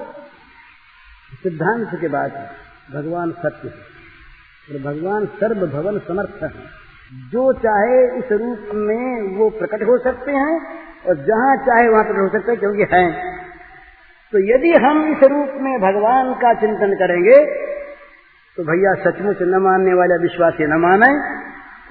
सिद्धांत 1.44 2.02
के 2.02 2.08
बाद 2.08 2.50
भगवान 2.94 3.32
सत्य 3.32 3.68
है। 3.68 3.94
और 4.72 4.94
भगवान 4.94 5.26
सर्व 5.26 5.68
भवन 5.68 6.00
समर्थ 6.00 6.44
है। 6.44 6.50
जो 7.30 7.54
चाहे 7.54 8.20
इस 8.20 8.32
रूप 8.32 8.60
में 8.74 9.38
वो 9.38 9.50
प्रकट 9.50 9.84
हो 9.84 9.98
सकते 9.98 10.32
हैं 10.32 10.84
और 11.06 11.16
जहाँ 11.26 11.56
चाहे 11.66 11.88
वहाँ 11.90 12.04
प्रकट 12.04 12.20
हो 12.20 12.28
सकते 12.30 12.52
हैं, 12.52 12.60
क्योंकि 12.60 12.86
हैं। 12.92 13.10
तो 14.34 14.40
यदि 14.46 14.72
हम 14.84 15.00
इस 15.08 15.24
रूप 15.30 15.50
में 15.62 15.74
भगवान 15.82 16.34
का 16.42 16.54
चिंतन 16.62 16.94
करेंगे 16.98 17.38
तो 18.58 18.64
भैया 18.64 18.94
सचमुच 19.02 19.42
न 19.44 19.60
मानने 19.62 19.94
वाले 19.94 20.18
विश्वासी 20.22 20.66
न 20.68 20.80
माने। 20.82 21.10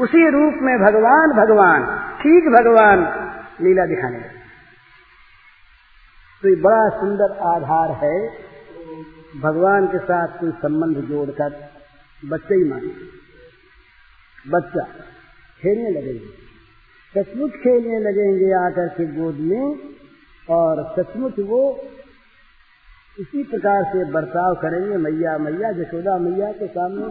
उसी 0.01 0.23
रूप 0.31 0.61
में 0.63 0.75
भगवान 0.81 1.33
भगवान, 1.37 1.87
ठीक 2.21 2.49
भगवान 2.53 3.01
लीला 3.61 3.87
दिखाने 3.87 4.19
लगे। 4.19 4.41
तो 6.43 6.49
ये 6.49 6.55
बड़ा 6.63 6.85
सुंदर 6.91 7.35
आधार 7.49 7.91
है, 7.99 8.17
भगवान 9.43 9.87
के 9.87 9.99
साथ 10.01 10.39
कोई 10.41 10.51
संबंध 10.63 11.03
जोड़कर 11.09 11.59
बच्चे 12.23 12.55
ही 12.55 12.69
माने। 12.71 12.93
बच्चा, 14.47 14.85
खेलने 15.63 15.91
लगेंगे। 15.91 16.31
सचमुच 17.15 17.57
खेलने 17.63 17.99
लगेंगे 18.01 18.53
आकर 18.59 18.89
के 18.91 19.07
गोद 19.15 19.41
में, 19.43 19.65
और 20.49 20.83
सचमुच 20.95 21.39
वो 21.49 21.63
इसी 23.19 23.43
प्रकार 23.45 23.83
से 23.87 24.05
बर्ताव 24.13 24.55
करेंगे 24.57 24.97
मैया 24.99 25.37
मैया, 25.39 25.73
जशोदा 25.73 26.17
मैया 26.19 26.51
के 26.53 26.67
सामने। 26.69 27.05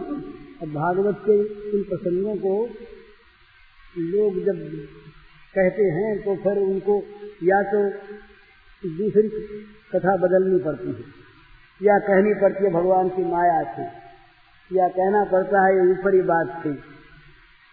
अब 0.62 0.72
भागवत 0.74 1.20
के 1.20 1.36
इन 1.70 1.82
प्रसंगों 1.84 2.34
को 2.38 2.54
लोग 4.08 4.44
जब 4.44 4.58
कहते 5.54 5.86
हैं 5.92 6.10
तो 6.22 6.34
फिर 6.42 6.58
उनको 6.60 6.94
या 7.44 7.62
तो 7.70 7.80
दूसरी 8.82 9.28
कथा 9.92 10.16
बदलनी 10.18 10.58
पड़ती 10.64 10.88
है, 10.90 11.04
या 11.80 11.98
कहनी 12.00 12.34
पड़ती 12.40 12.64
है 12.64 12.70
भगवान 12.72 13.08
की 13.08 13.24
माया 13.26 13.62
थी 13.72 13.86
या 14.70 14.88
कहना 14.90 15.24
पड़ता 15.32 15.64
है 15.66 15.90
ऊपरी 15.90 16.22
बात 16.28 16.54
थी 16.60 16.72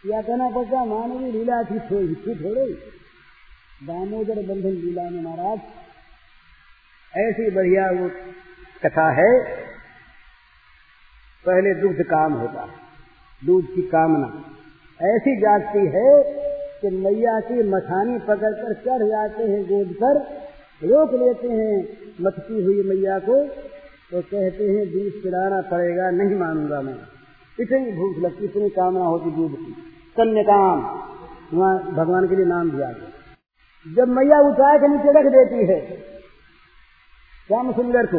या 0.04 0.22
कहना 0.22 0.50
पड़ता 0.50 0.84
मानवी 0.86 1.32
लीला 1.32 1.62
थी 1.64 1.80
थी 2.18 2.36
थोड़े। 2.36 2.66
दामोदर 3.82 4.42
बंधन 4.44 4.76
लीला 4.78 5.10
में 5.10 5.22
महाराज, 5.22 5.60
ऐसी 7.14 7.50
बढ़िया 7.52 7.90
वो 7.92 8.10
कथा 8.84 9.10
है, 9.12 9.32
पहले 11.46 11.74
दुग्ध 11.74 12.04
काम 12.04 12.34
होता, 12.34 12.66
दूध 13.42 13.66
की 13.76 13.82
कामना। 13.88 14.30
ऐसी 15.00 15.36
जागती 15.38 15.86
है 15.88 16.10
कि 16.82 16.90
मैया 16.98 17.40
की 17.42 17.64
मथानी 17.70 18.18
पकड़कर 18.20 18.74
चढ़ 18.78 19.06
जाते 19.08 19.44
हैं 19.44 19.62
गोद 19.64 19.94
पर, 19.96 20.22
रोक 20.82 21.14
लेते 21.16 21.48
हैं 21.50 21.76
मथती 22.22 22.64
हुई 22.64 22.84
मैया 22.84 23.20
को 23.20 23.44
तो 24.12 24.22
कहते 24.24 24.64
हैं 24.66 24.86
दूध 24.92 25.22
पिलाना 25.24 25.62
पड़ेगा, 25.62 26.10
नहीं 26.12 26.36
मानूँगा 26.36 26.82
मैं। 26.82 26.98
इतनी 27.60 27.92
भूख 27.92 28.18
लगती, 28.20 28.46
इतनी 28.46 28.70
कामना 28.70 29.06
होती 29.06 29.32
दूध 29.32 29.56
की। 29.56 29.89
कन्या 30.20 30.44
काम 30.44 30.80
वहाँ 31.54 31.80
भगवान 31.92 32.28
के 32.30 32.36
लिए 32.36 32.46
नाम 32.46 32.72
दिया 32.72 32.92
गया। 32.92 33.96
जब 33.96 34.08
मैया 34.08 34.40
उठा 34.40 34.78
के 34.78 34.88
नीचे 34.88 35.12
रख 35.20 35.26
देती 35.26 35.74
है। 35.74 36.02
श्याम 37.48 37.72
सुंदर 37.74 38.06
को। 38.06 38.18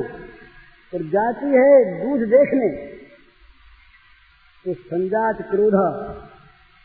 और 0.95 1.03
जाती 1.03 1.47
है 1.47 1.75
दूध 2.01 2.21
देखने। 2.21 2.69
तो 4.65 4.75
संजात 4.75 5.37
क्रोध 5.51 5.73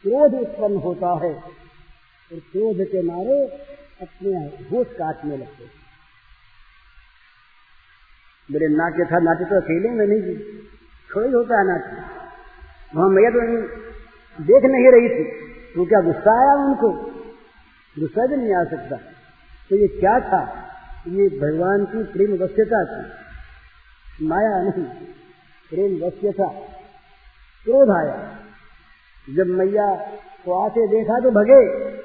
क्रोध 0.03 0.33
उत्पन्न 0.33 0.77
होता 0.77 1.13
है। 1.25 1.33
और 2.31 2.39
क्रोध 2.39 2.85
के 2.87 3.01
मारे 3.01 3.47
अपने 4.01 4.31
होश 4.69 4.87
काटने 4.87 5.37
लगते 5.37 5.63
मेरे 8.51 8.67
नाट्य 8.67 9.05
था 9.11 9.19
नाट्य 9.19 9.45
तो 9.45 9.61
अकेले 9.61 9.89
में 9.89 10.07
नहीं, 10.07 10.35
थोड़ा 11.09 11.27
ही 11.27 11.33
होता 11.33 11.59
है 11.59 11.67
नाट्य 11.67 12.03
वहाँ 12.95 13.09
मैया 13.09 13.29
तो 13.29 13.84
देख 14.41 14.63
नहीं 14.63 14.91
रही 14.91 15.09
थी। 15.09 15.23
तो 15.75 15.85
क्या 15.85 15.99
गुस्सा 15.99 16.41
आया 16.41 16.65
उनको? 16.65 16.89
गुस्सा 17.99 18.27
भी 18.27 18.35
नहीं 18.35 18.55
आ 18.55 18.63
सकता। 18.63 18.95
तो 19.69 19.75
ये 19.75 19.87
क्या 19.87 20.19
था? 20.19 20.65
ये 21.07 21.27
भगवान 21.27 21.85
की 21.85 22.03
प्रेम 22.03 22.43
वश्यता 22.43 22.85
थी। 22.85 23.25
माया 24.25 24.61
नहीं, 24.61 24.85
प्रेम 25.69 26.07
वश्यता। 26.07 26.47
क्रोध 27.63 27.89
आया। 27.89 28.39
जब 29.35 29.47
मैया 29.47 29.95
को 30.45 30.65
आते 30.65 30.87
देखा 30.87 31.19
तो 31.19 31.31
भगे। 31.31 31.95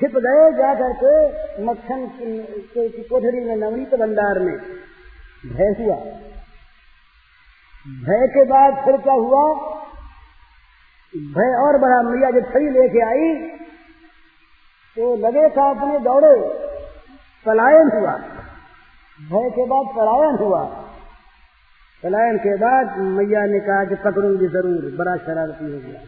छिप 0.00 0.12
गए 0.16 0.52
जा 0.52 0.74
करके 0.74 1.62
मक्खन 1.64 2.06
की 2.78 3.02
कोठरी 3.02 3.44
में, 3.44 3.56
नवनीत 3.56 3.94
भंडार 3.94 4.38
में। 4.38 4.56
भय 5.46 5.84
हुआ। 5.84 5.96
भय 7.86 8.26
के 8.26 8.44
बाद 8.44 8.84
फिर 8.84 8.96
क्या 8.96 9.12
हुआ? 9.12 9.79
भय 11.14 11.54
और 11.58 11.78
बड़ा 11.78 12.02
मैया 12.02 12.30
जब 12.30 12.52
छड़ी 12.52 12.70
लेके 12.70 13.00
आई 13.04 13.48
तो 14.96 15.16
लगे 15.16 15.48
था 15.48 15.70
अपने 15.70 15.98
दौड़े, 15.98 16.34
पलायन 17.46 17.90
हुआ। 17.94 18.12
भय 19.20 19.50
के 19.50 19.64
बाद 19.64 19.86
पलायन 19.96 20.36
हुआ। 20.36 20.64
पलायन 22.02 22.38
के 22.38 22.56
बाद 22.56 22.98
मैया 22.98 23.46
ने 23.46 23.60
कहा 23.60 23.84
कि 23.84 23.94
पकड़ूँगी 23.94 24.46
ज़रूर, 24.46 24.96
बड़ा 24.96 25.16
शरारती 25.16 25.64
हो 25.64 25.80
गया। 25.80 26.00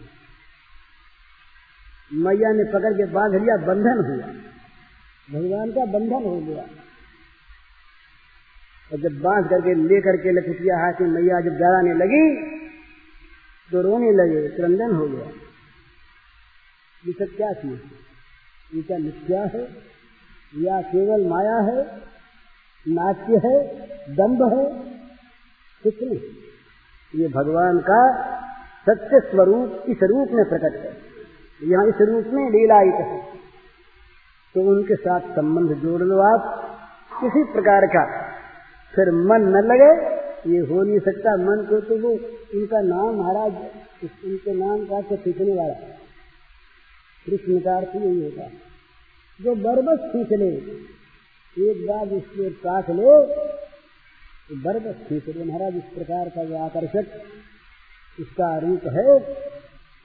मैया 2.13 2.53
ने 2.53 2.65
पकड़ 2.65 2.93
के 2.93 3.05
बाँध 3.05 3.35
लिया, 3.35 3.57
बंधन 3.57 4.05
हुआ। 4.07 4.33
भगवान 5.33 5.71
का 5.71 5.85
बंधन 5.85 6.25
हो 6.25 6.41
गया। 6.41 6.63
और 8.91 8.99
जब 8.99 9.21
बाँध 9.23 9.49
करके 9.51 9.75
ले 9.75 10.01
करके 10.01 10.33
लखटिया 10.33 10.79
हाथी 10.79 11.05
मैया 11.05 11.41
जब 11.41 11.57
जलाने 11.57 11.95
लगी 11.95 12.52
तो 13.73 13.81
रोने 13.81 14.13
लगे, 14.13 14.49
क्रंदन 14.49 14.95
हो 14.95 15.09
गया। 15.09 15.27
ये 17.07 17.13
सब 17.13 17.37
क्या 17.37 17.53
थी 17.53 17.81
ये 18.75 18.83
क्या 18.83 18.99
मिथ्या 18.99 19.43
है? 19.43 19.69
या 20.57 20.83
केवल 20.83 21.27
माया 21.27 21.57
है? 21.57 22.03
नाट्य 22.89 23.49
है? 23.49 23.83
दम्भ 24.17 24.59
है? 24.59 24.93
कुछ 25.83 26.03
नहीं। 26.03 26.21
ये 27.15 27.29
भगवान 27.29 27.79
का 27.79 28.23
सत्य 28.89 29.21
स्वरूप 29.21 29.83
इस 29.89 29.99
रूप 30.03 30.29
में 30.33 30.49
प्रकट 30.49 30.77
है। 30.77 30.97
यहाँ 31.69 31.87
इस 31.87 31.95
रूप 32.01 32.25
में 32.27 32.51
लीलायित 32.51 32.95
है। 32.95 33.21
तो 34.55 34.61
उनके 34.61 34.95
साथ 34.95 35.21
संबंध 35.21 35.77
जोड़ 35.77 36.03
लो 36.03 36.19
आप। 36.19 36.69
किसी 37.21 37.45
प्रकार 37.45 37.87
का 37.87 38.23
फिर 38.95 39.11
मन 39.11 39.41
न 39.41 39.57
लगे 39.57 40.22
ये 40.45 40.59
हो 40.61 40.83
नहीं 40.83 40.99
सकता, 41.01 41.37
मन 41.39 41.61
को 41.67 41.81
तो 41.83 41.97
वो 41.99 42.11
उनका 42.55 42.81
नाम 42.85 43.17
महाराज 43.17 43.53
उनके 44.25 44.53
नाम 44.55 44.85
का 44.87 45.01
तो 45.09 45.17
खींचने 45.19 45.55
वाला 45.55 45.75
कृष्ण 47.27 47.59
का 47.61 47.77
अर्थ 47.77 47.95
यही 47.97 48.23
होता। 48.23 48.49
जो 49.41 49.55
बरबस 49.59 50.01
खींच 50.13 50.33
ले, 50.41 50.51
एक 51.57 51.87
बार 51.87 52.13
इसके 52.15 52.49
काट 52.61 52.91
ले 52.91 53.13
तो 54.49 54.57
बरबस 54.63 54.97
खींच 55.09 55.29
ले। 55.29 55.45
महाराज, 55.45 55.77
इस 55.77 55.95
प्रकार 55.95 56.29
का 56.29 56.45
जो 56.45 56.57
आकर्षक 56.61 57.07
इसका 58.19 58.57
रूप 58.59 58.87
है 58.97 59.19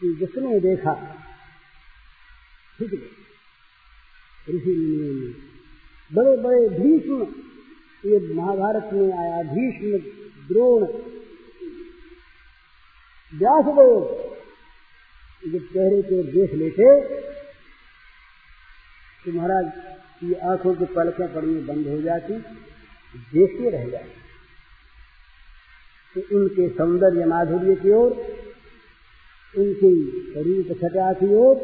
कि 0.01 0.13
जिसने 0.19 0.59
देखा 0.61 0.93
ठीक 2.79 2.93
है 2.93 2.99
ऋषि 4.47 4.73
बड़े 6.11 6.35
बड़े 6.37 6.67
भीष्म 6.71 7.15
ये 8.03 8.19
महाभारत 8.33 8.89
में 8.93 9.11
आया, 9.13 9.41
भीष्म 9.45 9.97
द्रोण। 10.47 10.85
व्यासदेव 13.33 13.93
जब 15.43 15.65
चेहरे 15.67 16.01
को 16.01 16.21
देख 16.31 16.53
लेते 16.53 16.85
तो 19.25 19.31
महाराज 19.31 19.71
की 20.19 20.33
आँखों 20.49 20.73
की 20.75 20.85
पलकें 20.93 21.33
पड़नी 21.33 21.59
बंद 21.63 21.87
हो 21.87 22.01
जाती, 22.01 22.37
देखते 23.33 23.69
रह 23.69 23.89
जाते। 23.89 24.15
तो 26.15 26.37
उनके 26.37 26.67
सौंदर्य 26.69 27.25
माधुर्य 27.25 27.75
की 27.75 27.91
ओर, 27.91 28.11
उनकी 29.53 29.91
रूप 30.41 30.71
छटा 30.79 31.11
की 31.13 31.33
ओर, 31.35 31.55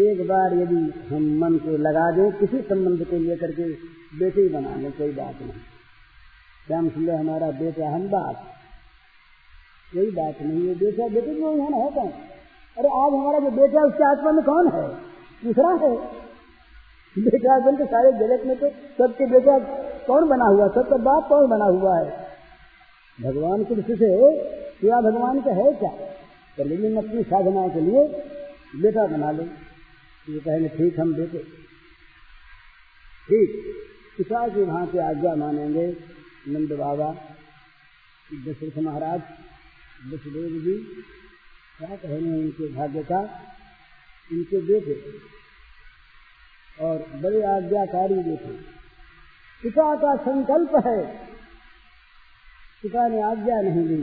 एक 0.00 0.26
बार 0.26 0.54
यदि 0.54 0.80
हम 1.08 1.28
मन 1.38 1.58
को 1.58 1.76
लगा 1.78 2.10
दें, 2.10 2.30
किसी 2.32 2.62
संबंध 2.62 3.04
को 3.04 3.18
लेकर 3.18 3.52
के 3.52 3.68
बेटे 4.18 4.48
बना 4.48 4.74
लें 4.76 4.92
कोई 4.92 5.12
बात 5.12 5.42
नहीं। 5.42 5.73
श्याम 6.66 6.88
सुंदर 6.88 7.14
हमारा 7.14 7.50
बेटा, 7.50 7.88
हम 7.88 8.08
बात 8.08 8.36
कोई 9.94 10.10
बात 10.10 10.42
नहीं 10.42 10.68
है, 10.68 10.74
बेटा, 10.74 11.08
बेटे 11.08 11.34
जो 11.34 11.56
यहाँ 11.56 11.70
है 11.70 11.90
कौन? 11.90 12.08
अरे 12.78 12.88
आज 12.88 13.12
हमारा 13.12 13.38
जो 13.38 13.50
बेटा 13.50 13.86
उसके 13.86 14.04
आत्मा 14.04 14.30
में 14.30 14.44
कौन 14.44 14.68
है? 14.68 14.94
दूसरा 15.44 15.68
है। 15.68 15.96
बेटा 17.18 17.58
बन 17.58 17.76
के 17.76 17.84
सारे 17.84 18.12
जगत 18.12 18.46
में 18.46 18.58
तो 18.58 18.68
सबके 18.70 19.26
बेटा 19.26 19.58
कौन 20.06 20.28
बना 20.28 20.44
हुआ 20.44 20.68
सबका 20.68 20.96
बाप 20.96 21.28
कौन 21.28 21.48
बना 21.48 21.64
हुआ 21.64 21.98
है? 21.98 22.26
भगवान 23.22 23.64
की 23.64 23.74
दृष्टि 23.74 23.94
से 23.94 24.38
क्या 24.80 25.00
भगवान 25.00 25.40
का 25.40 25.50
है 25.50 25.72
क्या? 25.72 25.90
कर 26.56 26.64
लेकिन 26.64 26.96
अपनी 26.96 27.22
साधना 27.22 27.68
के 27.68 27.80
लिए 27.80 28.04
बेटा 28.82 29.06
बना 29.06 29.30
लो। 29.30 29.42
ये 30.28 30.40
कहेंगे, 30.40 30.68
ठीक, 30.68 31.00
हम 31.00 31.14
बेटे। 31.14 31.38
ठीक। 33.28 33.64
पिता 34.18 34.48
की 34.48 34.62
वहाँ 34.62 34.86
से 34.86 34.98
आज्ञा 34.98 35.34
मानेंगे। 35.34 36.13
नंद 36.48 36.72
बाबा, 36.72 37.12
दशरथ 38.46 38.82
महाराज, 38.82 39.20
वसुदेव 40.12 40.60
जी, 40.60 40.78
क्या 41.78 41.96
कहेंगे 41.96 42.40
इनके 42.40 42.72
भाग्य 42.72 43.02
का? 43.02 43.42
इनके 44.32 44.60
बेटे। 44.60 45.12
और 46.80 46.98
बड़े 46.98 47.42
आज्ञाकारी 47.42 48.14
बेटे। 48.14 48.52
पिता 49.62 49.96
का 49.96 50.16
संकल्प 50.16 50.86
है। 50.86 51.26
पिता 52.82 53.08
ने 53.08 53.22
आज्ञा 53.22 53.60
नहीं 53.60 53.88
दी 53.88 54.02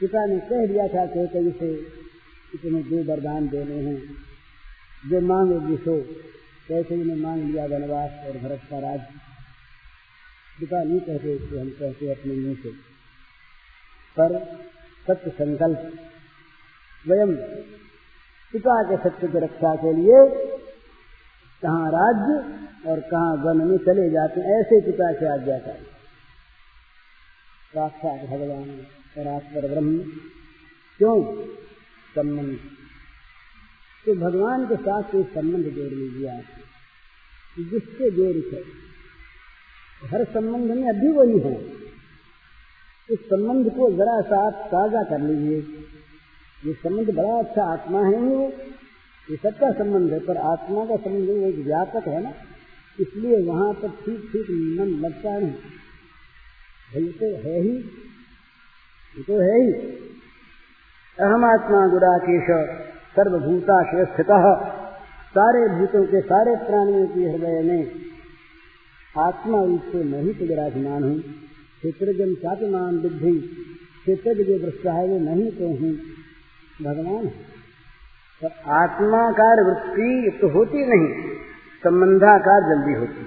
पिता 0.00 0.26
ने 0.26 0.38
कह 0.38 0.66
दिया 0.66 0.88
था 0.88 1.06
कि 1.06 1.28
कई 1.32 1.50
से 1.50 1.76
तुम्हें 2.58 2.82
दो 2.82 3.12
वरदान 3.12 3.48
देने 3.48 3.74
हैं। 3.74 4.14
जो 5.06 5.20
मांगोगी 5.20 5.76
सो, 5.76 6.02
कैसे 6.68 6.94
इन्हें 6.94 7.16
मांग 7.16 7.44
लिया 7.44 7.64
वनवास 7.66 8.10
और 8.26 8.38
भरत 8.38 8.60
का 8.70 8.78
राज 8.78 9.00
पिता 10.60 10.82
नहीं 10.82 11.00
कहते 11.00 11.38
कि 11.38 11.58
हम 11.58 11.70
कहते 11.70 12.10
अपने 12.10 12.34
मुँह 12.34 12.54
से। 12.54 12.70
पर 14.20 14.56
सत्य 15.06 15.30
संकल्प, 15.30 15.92
स्वयं 17.04 17.36
पिता 18.52 18.82
के 18.82 19.10
सत्य 19.10 19.28
की 19.28 19.38
रक्षा 19.38 19.76
के 19.76 19.92
लिए 19.92 20.44
कहाँ 21.62 21.90
राज्य 21.90 22.58
और 22.90 23.00
कहाँ 23.00 23.44
वन 23.44 23.56
में 23.56 23.78
चले 23.78 24.10
जाते 24.10 24.40
ऐसे 24.40 24.86
पिता 24.86 25.12
से 25.12 25.28
आज्ञा 25.28 25.58
कर 25.58 25.82
साक्षात 27.74 28.28
भगवान 28.28 28.70
परात्पर 29.16 29.68
ब्रह्म 29.68 30.02
क्यों 30.98 31.46
संबंध? 32.14 32.58
तो 34.06 34.14
भगवान 34.14 34.66
के 34.68 34.76
साथ 34.76 35.02
कोई 35.02 35.22
संबंध 35.22 35.64
जोड़ 35.64 35.92
लीजिए 35.92 36.28
आप। 36.28 36.44
जिससे 37.58 38.10
जोड़ 38.10 38.54
है 38.54 38.87
हर 40.02 40.24
संबंध 40.24 40.70
में 40.70 40.88
अभी 40.88 41.10
वही 41.12 41.38
है। 41.38 41.54
इस 43.08 43.18
संबंध 43.18 43.70
को 43.70 43.90
जरा 43.92 44.20
सा 44.20 44.46
आप 44.46 44.66
ताज़ा 44.66 45.02
कर 45.02 45.20
लीजिए। 45.20 45.58
ये 46.66 46.72
संबंध 46.74 47.10
बड़ा 47.16 47.38
अच्छा 47.38 47.64
आत्मा 47.64 48.00
है 48.00 48.20
वो। 48.20 48.44
ये 49.28 49.36
सबका 49.36 49.70
संबंध 49.72 50.12
है, 50.12 50.18
पर 50.20 50.36
आत्मा 50.36 50.84
का 50.84 50.96
संबंध 50.96 51.30
एक 51.30 51.58
व्यापक 51.66 52.08
है 52.08 52.22
ना। 52.22 52.32
इसलिए 53.00 53.40
वहाँ 53.42 53.72
पर 53.72 53.88
ठीक 53.88 54.20
ठीक 54.32 54.50
मन 54.78 54.94
लगता 55.00 55.38
नहीं। 55.38 55.52
भाई 56.90 57.08
तो 57.20 57.26
है 57.38 57.60
ही। 57.60 57.76
ये 59.14 59.22
तो 59.22 59.40
है 59.40 59.56
ही। 59.60 59.72
अहम 61.18 61.44
आत्मा 61.44 61.86
गुराकेश 61.88 62.50
सर्वभूता 63.16 63.76
स्थित। 64.04 64.30
सारे 65.30 65.68
भूतों 65.68 66.04
के 66.04 66.20
सारे 66.20 66.54
प्राणियों 66.56 67.06
के 67.06 67.20
हृदय 67.20 67.62
में 67.62 67.82
आत्मा 69.18 69.62
रूप 69.64 69.84
से 69.92 70.02
मैं 70.04 70.22
ही 70.22 70.32
तो 70.34 70.46
विराजमान 70.46 71.02
हूँ। 71.02 71.18
क्षेत्रजन 71.78 72.34
सातमान 72.36 72.98
बुद्धि 72.98 73.32
क्षेत्र 73.98 74.44
जो 74.44 74.58
दृष्टा 74.60 74.92
है 74.92 75.06
वो 75.08 75.18
नहीं 75.20 75.50
तो 75.52 75.68
हूँ। 75.78 75.92
भगवान 76.78 77.26
पर 78.42 78.50
आत्माकार 78.74 79.62
वृत्ति 79.64 80.38
तो 80.40 80.48
होती 80.50 80.86
नहीं 80.86 81.08
संबंधाकार 81.82 82.68
जल्दी 82.68 82.94
होती। 82.94 83.26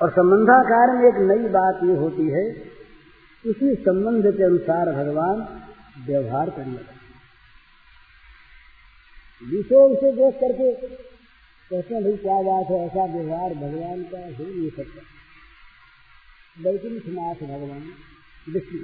और 0.00 0.10
संबंधाकार 0.12 0.94
में 0.94 1.06
एक 1.08 1.16
नई 1.28 1.48
बात 1.50 1.80
ये 1.84 1.94
होती 1.96 2.26
है, 2.28 2.44
उसी 3.44 3.74
संबंध 3.82 4.26
के 4.36 4.44
अनुसार 4.44 4.90
भगवान 4.94 5.40
व्यवहार 6.06 6.50
करने 6.50 6.72
लगता 6.72 6.96
विषय 9.42 9.82
उसे 9.86 10.12
देख 10.12 10.34
करके 10.36 10.68
कहते 11.70 11.94
हैं, 11.94 12.04
भाई, 12.04 12.16
क्या 12.16 12.42
बात 12.42 12.66
है? 12.70 12.86
ऐसा 12.86 13.04
व्यवहार 13.04 13.54
भगवान 13.54 14.02
का 14.02 14.18
हो 14.18 14.44
नहीं 14.44 14.70
सकता। 14.70 15.02
नाथ 17.08 17.34
भगवान 17.34 17.92
विष्णु। 18.48 18.80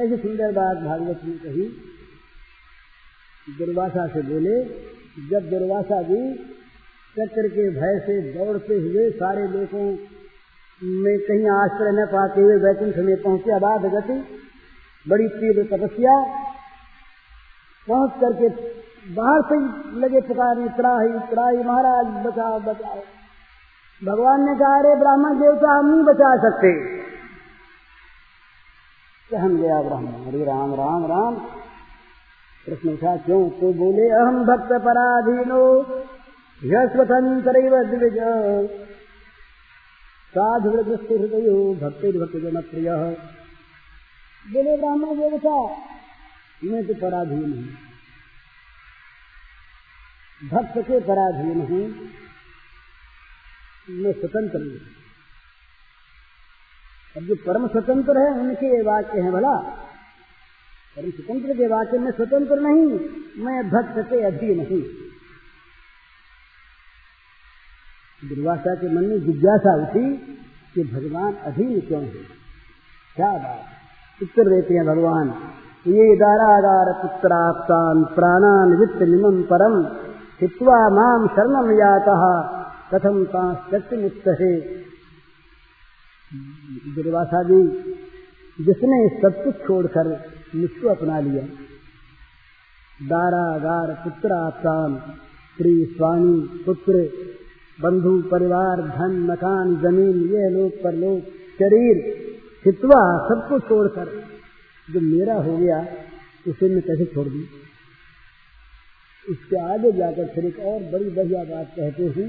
ऐसी 0.00 0.16
सुंदर 0.16 0.52
बात 0.52 0.76
भागवत 0.76 1.20
ने 1.24 1.32
कही। 1.32 1.68
दुर्वासा 3.58 4.06
से 4.06 4.22
बोले, 4.22 4.64
जब 5.28 5.50
दुर्वासा 5.50 6.02
जी 6.02 6.34
चक्र 7.18 7.48
के 7.48 7.70
भय 7.70 8.06
से 8.06 8.32
दौड़ते 8.32 8.74
हुए 8.74 9.10
सारे 9.10 9.42
लोगों 9.42 9.98
में 10.82 11.18
कहीं 11.18 11.50
आश्रय 11.50 12.02
न 12.02 12.06
पाते 12.06 12.40
हुए 12.40 12.56
वैकुंठ 12.56 12.96
में 12.96 13.22
पहुँचे, 13.22 13.54
अबाध 13.56 13.80
गति, 13.80 14.40
बड़ी 15.08 15.28
तीव्र 15.28 15.62
तपस्या, 15.62 16.44
पहुँच 17.88 18.12
करके 18.12 18.73
बाहर 19.08 19.42
से 19.42 19.56
लगे 20.00 20.20
पुकारने 20.20 20.68
त्राही 20.68 21.18
त्राही 21.30 21.56
महाराज, 21.56 22.06
बचाओ 22.26 22.60
बचाओ। 22.60 22.96
भगवान 24.04 24.42
ने 24.42 24.54
कहा, 24.54 24.78
अरे 24.78 24.96
ब्राह्मण 24.96 25.40
देवता, 25.40 25.78
हम 25.78 25.86
नहीं 25.86 26.02
बचा 26.02 26.36
सकते। 26.36 26.98
कहन 29.30 29.56
गया 29.56 29.82
ब्राह्मण 29.82 30.08
हरे 30.08 30.44
राम 30.44 30.74
राम 30.74 31.06
राम। 31.06 31.36
कृष्ण 32.66 32.92
उठा 32.92 33.16
क्यों? 33.16 33.50
तो 33.50 33.72
बोले 33.72 34.10
अहम 34.10 34.44
भक्त 34.44 34.68
पराधीनो 34.72 35.82
द्विज। 37.82 38.18
साधु 40.34 40.70
भक्ति 40.70 42.18
भक्ति 42.18 42.40
जन 42.40 42.60
प्रिय। 42.60 42.90
बोले, 44.52 44.76
ब्राह्मण 44.76 45.06
देवता, 45.06 45.64
मैं 46.64 46.86
तो 46.86 46.94
पराधीन 46.94 47.52
हूँ। 47.52 47.83
भक्त 50.42 50.78
के 50.78 51.00
पराधीन 51.00 51.60
हूँ। 51.60 52.08
मैं 53.90 54.12
स्वतंत्र 54.12 54.58
हूँ। 54.58 54.80
अब 57.16 57.22
जो 57.22 57.34
परम 57.34 57.68
स्वतंत्र 57.68 58.18
है, 58.18 58.40
उनके 58.40 58.66
ये 58.66 58.82
वाक्य 58.82 59.20
हैं, 59.20 59.32
भला। 59.32 59.56
परम 60.96 61.10
स्वतंत्र 61.10 61.54
के 61.54 61.66
वाक्य 61.66 61.98
में 61.98 62.10
स्वतंत्र 62.10 62.60
नहीं, 62.60 62.98
मैं 63.44 63.70
भक्त 63.70 64.10
के 64.10 64.24
अधीन 64.24 64.58
हूँ। 64.58 65.04
दुर्वासा 68.28 68.74
के 68.74 68.94
मन 68.94 69.04
में 69.04 69.20
जिज्ञासा 69.20 69.82
उठी 69.82 70.16
कि 70.74 70.84
भगवान 70.84 71.34
अधीन 71.34 71.80
क्यों 71.80 72.02
है? 72.02 72.44
क्या 73.16 73.32
बात? 73.32 73.64
उत्तर 74.22 74.42
देते 74.42 74.74
हैं 74.74 74.86
भगवान, 74.86 75.28
ये 75.86 76.16
दारागार 76.16 76.92
पुत्राप्तान 77.02 78.04
प्राणान 78.04 78.80
वित्त 78.80 79.02
निमम 79.02 79.42
परम 79.42 80.03
हित्वा 80.40 80.78
माम 80.88 81.26
शरणम 81.26 81.70
याता। 81.70 82.14
कथम 82.94 83.24
शक्ति 83.70 83.96
मुक्त 83.96 84.28
है 84.40 84.52
दुर्वासा 86.94 87.42
जी 87.42 87.60
जिसने 88.58 88.98
सब 89.22 89.44
कुछ 89.44 89.54
छोड़कर 89.66 90.08
मुझको 90.54 90.88
अपना 90.88 91.20
लिया। 91.20 91.42
दारागार 93.02 93.94
पुत्राप्तान 94.04 94.96
स्त्री 95.48 95.84
स्वामी 95.84 96.62
पुत्र, 96.66 97.08
बंधु 97.80 98.22
परिवार, 98.30 98.82
धन, 98.82 99.18
मकान, 99.30 99.76
ज़मीन, 99.76 100.16
ये 100.34 100.50
लोग 100.50 100.70
पर 100.84 100.94
लोग 100.94 101.20
शरीर 101.58 101.96
हितवा 102.66 103.02
सबको 103.28 103.58
छोड़कर 103.58 104.06
जो 104.90 105.00
मेरा 105.00 105.34
हो 105.34 105.56
गया, 105.56 105.86
उसे 106.48 106.68
मैं 106.68 106.82
कैसे 106.82 107.04
छोड़ 107.04 107.28
दूँ? 107.28 107.63
इसके 109.30 109.56
आगे 109.64 109.90
जाकर 109.92 110.26
फिर 110.34 110.44
एक 110.46 110.58
और 110.60 110.82
बड़ी 110.92 111.10
बढ़िया 111.10 111.42
बात 111.44 111.68
कहते 111.76 112.04
हैं। 112.16 112.28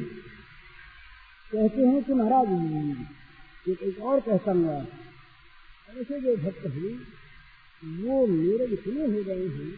कहते 1.52 1.82
हैं 1.82 2.04
कि 2.04 2.14
महाराज 2.14 2.48
एक, 3.70 3.82
एक 3.84 4.02
और 4.04 4.20
कहता 4.20 4.52
हूँ 4.52 4.88
ऐसे 5.94 6.20
जो 6.20 6.36
भक्त 6.38 6.66
हैं 6.68 6.94
वो 8.00 8.26
मेरे 8.28 8.66
इतने 8.74 9.04
हो 9.04 9.24
गए 9.24 9.48
हैं 9.48 9.72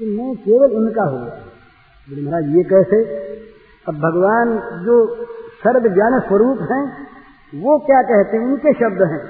कि 0.00 0.06
मैं 0.06 0.34
केवल 0.38 0.72
उनका 0.72 1.04
हो 1.04 1.18
गया। 1.18 2.22
महाराज 2.22 2.56
ये 2.56 2.62
कैसे? 2.64 2.98
अब 3.86 3.94
भगवान 3.96 4.48
जो 4.84 4.96
सर्व 5.56 5.88
ज्ञान 5.94 6.18
स्वरूप 6.20 6.58
हैं 6.72 6.84
वो 7.54 7.78
क्या 7.78 8.00
कहते 8.02 8.36
हैं? 8.36 8.44
उनके 8.44 8.72
शब्द 8.74 9.02
हैं। 9.12 9.24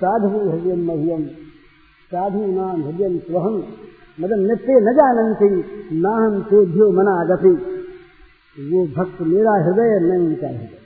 साधु 0.00 0.28
भजन 0.28 0.80
मह्यम 0.82 1.24
साधु 2.12 2.40
नाम 2.52 2.82
हृदय 2.82 3.18
स्वहम 3.18 3.56
मतलब 4.20 4.38
नित्य 4.38 4.72
न 4.72 4.92
जानती 4.92 5.48
नाहम 6.00 6.32
मना 6.92 7.24
गति। 7.24 7.82
वो 8.70 8.86
भक्त 8.86 9.20
मेरा 9.20 9.52
हृदय 9.52 10.08
मैं 10.08 10.18
उनका 10.18 10.48
हृदय। 10.48 10.78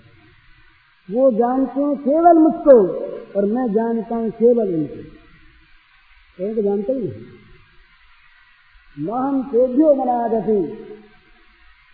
वो 1.11 1.33
जानते 1.33 1.81
हैं 1.81 1.97
केवल 1.97 2.39
मुझको, 2.39 2.89
और 3.37 3.45
मैं 3.45 3.73
जानता 3.73 4.17
हूँ 4.17 4.31
केवल 4.31 4.75
उनको। 4.75 5.17
तो 6.55 6.63
जानते 6.63 6.93
ही? 6.93 6.99
नहीं 6.99 7.37
नाहम 9.09 9.43
तेभ्यो 9.43 9.95
मना 9.95 10.29
गति। 10.29 10.59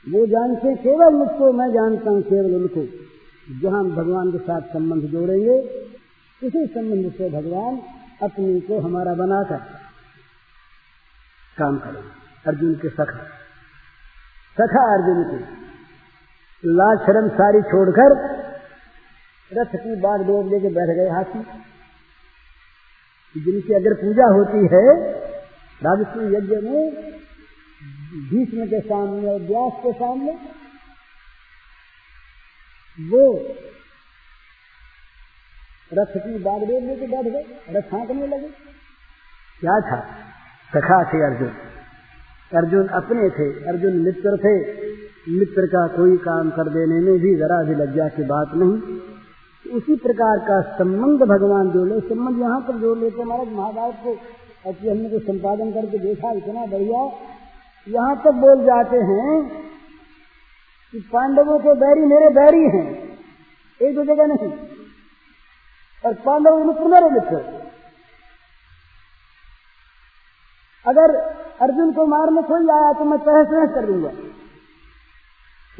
वो 0.08 0.26
जानते 0.26 0.74
केवल 0.74 1.14
मुझको, 1.14 1.52
मैं 1.52 1.68
जानता 1.68 2.10
हूँ 2.10 2.22
केवल 2.22 2.54
उनको। 2.54 2.86
जहाँ 3.60 3.84
भगवान 3.84 4.32
के 4.32 4.38
साथ 4.38 4.60
संबंध 4.60 5.02
जोड़ेंगे, 5.02 5.60
उसी 6.42 6.66
संबंध 6.66 7.12
से 7.12 7.30
भगवान 7.30 7.80
अपने 8.22 8.60
को 8.60 8.80
हमारा 8.80 9.14
बनाकर 9.14 9.81
काम 11.58 11.78
करें। 11.78 12.02
अर्जुन 12.46 12.74
के 12.74 12.88
सखा। 12.88 13.24
सखा 14.60 14.94
अर्जुन 14.94 15.24
के 15.24 15.62
लाल 16.66 16.96
शर्म 16.96 17.28
सारी 17.28 17.62
छोड़कर 17.62 18.42
रथ 19.52 19.66
की 19.66 19.96
बाग 19.96 20.26
डोब 20.26 20.52
लेके 20.52 20.68
बैठ 20.68 20.96
गए 20.96 21.10
हाथी। 21.10 21.62
जिनकी 23.44 23.74
अगर 23.74 23.94
पूजा 23.94 24.24
होती 24.24 24.58
है 24.58 25.12
राजस्व 25.84 26.22
यज्ञ 26.22 26.68
में, 26.68 27.12
भीष्म 28.30 28.66
के 28.66 28.80
सामने 28.80 29.28
और 29.28 29.40
व्यास 29.40 29.72
के 29.82 29.92
सामने, 29.92 30.32
वो 33.00 33.38
रथ 35.94 36.20
की 36.20 36.38
बाग 36.38 36.60
डोब 36.60 36.84
लेके 36.84 37.06
बैठ 37.06 37.32
गए, 37.32 37.72
रथ 37.76 37.94
हाँकने 37.94 38.26
लगे। 38.26 38.48
क्या 39.60 39.80
था? 39.80 40.31
सखा 40.74 41.04
थे 41.04 41.24
अर्जुन। 41.24 41.50
अर्जुन 42.54 42.86
अपने 42.86 43.30
थे, 43.30 43.68
अर्जुन 43.68 43.92
मित्र 43.96 44.36
थे। 44.36 44.54
मित्र 45.28 45.66
का 45.66 45.86
कोई 45.86 46.16
काम 46.16 46.50
कर 46.50 46.68
देने 46.68 47.00
में 47.00 47.18
भी 47.18 47.34
जरा 47.34 47.62
भी 47.62 47.74
लज्जा 47.74 48.08
की 48.08 48.22
बात 48.22 48.50
नहीं। 48.54 48.98
उसी 49.72 49.96
प्रकार 49.96 50.38
का 50.38 50.60
संबंध 50.60 51.22
भगवान 51.22 51.70
जो 51.70 51.84
ले 51.84 52.00
संबंध 52.00 52.40
यहाँ 52.40 52.60
पर 52.60 52.76
जोड़ 52.76 52.98
लेते 52.98 53.24
महाराज, 53.24 53.48
महाभारत 53.48 53.94
को। 54.04 54.16
अच्छी 54.70 54.88
हमने 54.88 55.08
को 55.08 55.18
संपादन 55.18 55.70
करके 55.72 55.98
देखा, 55.98 56.32
इतना 56.32 56.66
बढ़िया। 56.66 57.00
यहाँ 57.88 58.16
तक 58.16 58.30
बोल 58.30 58.64
जाते 58.64 58.96
हैं 58.96 59.50
कि 60.92 60.98
पांडवों 60.98 61.58
के 61.58 61.74
बैरी 61.74 62.00
मेरे 62.00 62.28
बैरी 62.30 62.64
हैं, 62.76 63.18
एक 63.80 63.94
दो 63.94 64.04
जगह 64.04 64.26
नहीं। 64.26 64.52
और 66.04 66.14
पांडव 66.14 66.64
मित्र 66.64 66.84
मेरे 66.84 67.10
मित्र 67.10 67.62
अगर 70.86 71.16
अर्जुन 71.60 71.92
को 71.92 72.06
मारने 72.06 72.42
कोई 72.42 72.82
आया 72.82 72.92
तो 72.92 73.04
मैं 73.04 73.18
तहस 73.18 73.46
नहस 73.50 73.74
कर 73.74 73.86
दूँगा। 73.86 74.10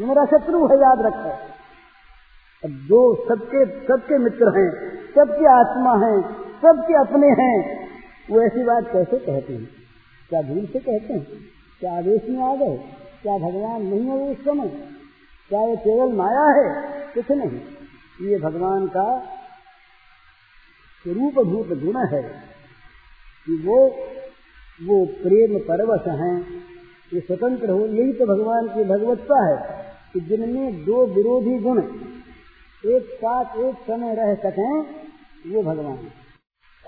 ये 0.01 0.07
मेरा 0.07 0.25
शत्रु 0.25 0.67
है, 0.67 0.77
याद 0.77 1.01
रखो। 1.01 1.31
अब 2.65 2.71
जो 2.71 3.25
सबके 3.29 3.87
सबके 3.87 4.19
मित्र 4.19 4.59
हैं, 4.59 4.97
सबके 5.07 5.47
आत्मा 5.47 5.93
हैं, 6.07 6.23
सबके 6.35 6.95
अपने 6.95 7.27
हैं। 7.27 7.89
वो 8.31 8.43
ऐसी 8.43 8.65
बात 8.65 8.85
कैसे 8.93 9.19
कहते 9.19 9.53
हैं? 9.53 9.69
क्या 10.29 10.43
भूल 10.43 10.67
से 10.67 10.79
कहते 10.79 11.15
हैं? 11.15 11.27
क्या 11.81 11.99
आदेश 11.99 12.23
में 12.29 12.53
आ 12.53 12.55
गए? 12.55 12.77
क्या 13.23 13.39
भगवान 13.39 13.83
नहीं 13.83 14.07
है 14.07 14.31
उस 14.31 14.45
समय? 14.45 14.69
क्या 15.49 15.63
ये 15.63 15.77
केवल 15.77 16.13
माया 16.13 16.45
है? 16.51 16.83
कुछ 17.15 17.31
नहीं। 17.31 17.61
ये 18.29 18.39
भगवान 18.39 18.87
का 18.87 19.19
स्वरूप 21.03 21.35
भूत 21.35 21.69
गुण 21.69 22.07
है 22.07 22.23
कि 23.47 23.65
वो 23.67 23.97
वो 24.83 25.05
प्रेम 25.07 25.59
परवश 25.59 26.07
हैं। 26.07 26.47
ये 27.15 27.21
स्वतंत्र 27.21 27.71
हो 27.71 27.81
यही 27.81 28.13
तो 28.13 28.27
भगवान 28.27 28.69
की 28.69 28.85
भगवत्ता 28.85 29.45
है 29.47 29.85
कि 30.13 30.21
जिनमें 30.21 30.85
दो 30.85 31.07
विरोधी 31.07 31.59
गुण, 31.59 31.79
एक 32.85 33.03
साथ 33.15 33.57
एक 33.57 33.75
समय 33.75 34.15
रह 34.15 34.35
सकें, 34.35 34.81
वो 35.53 35.63
भगवान 35.63 35.99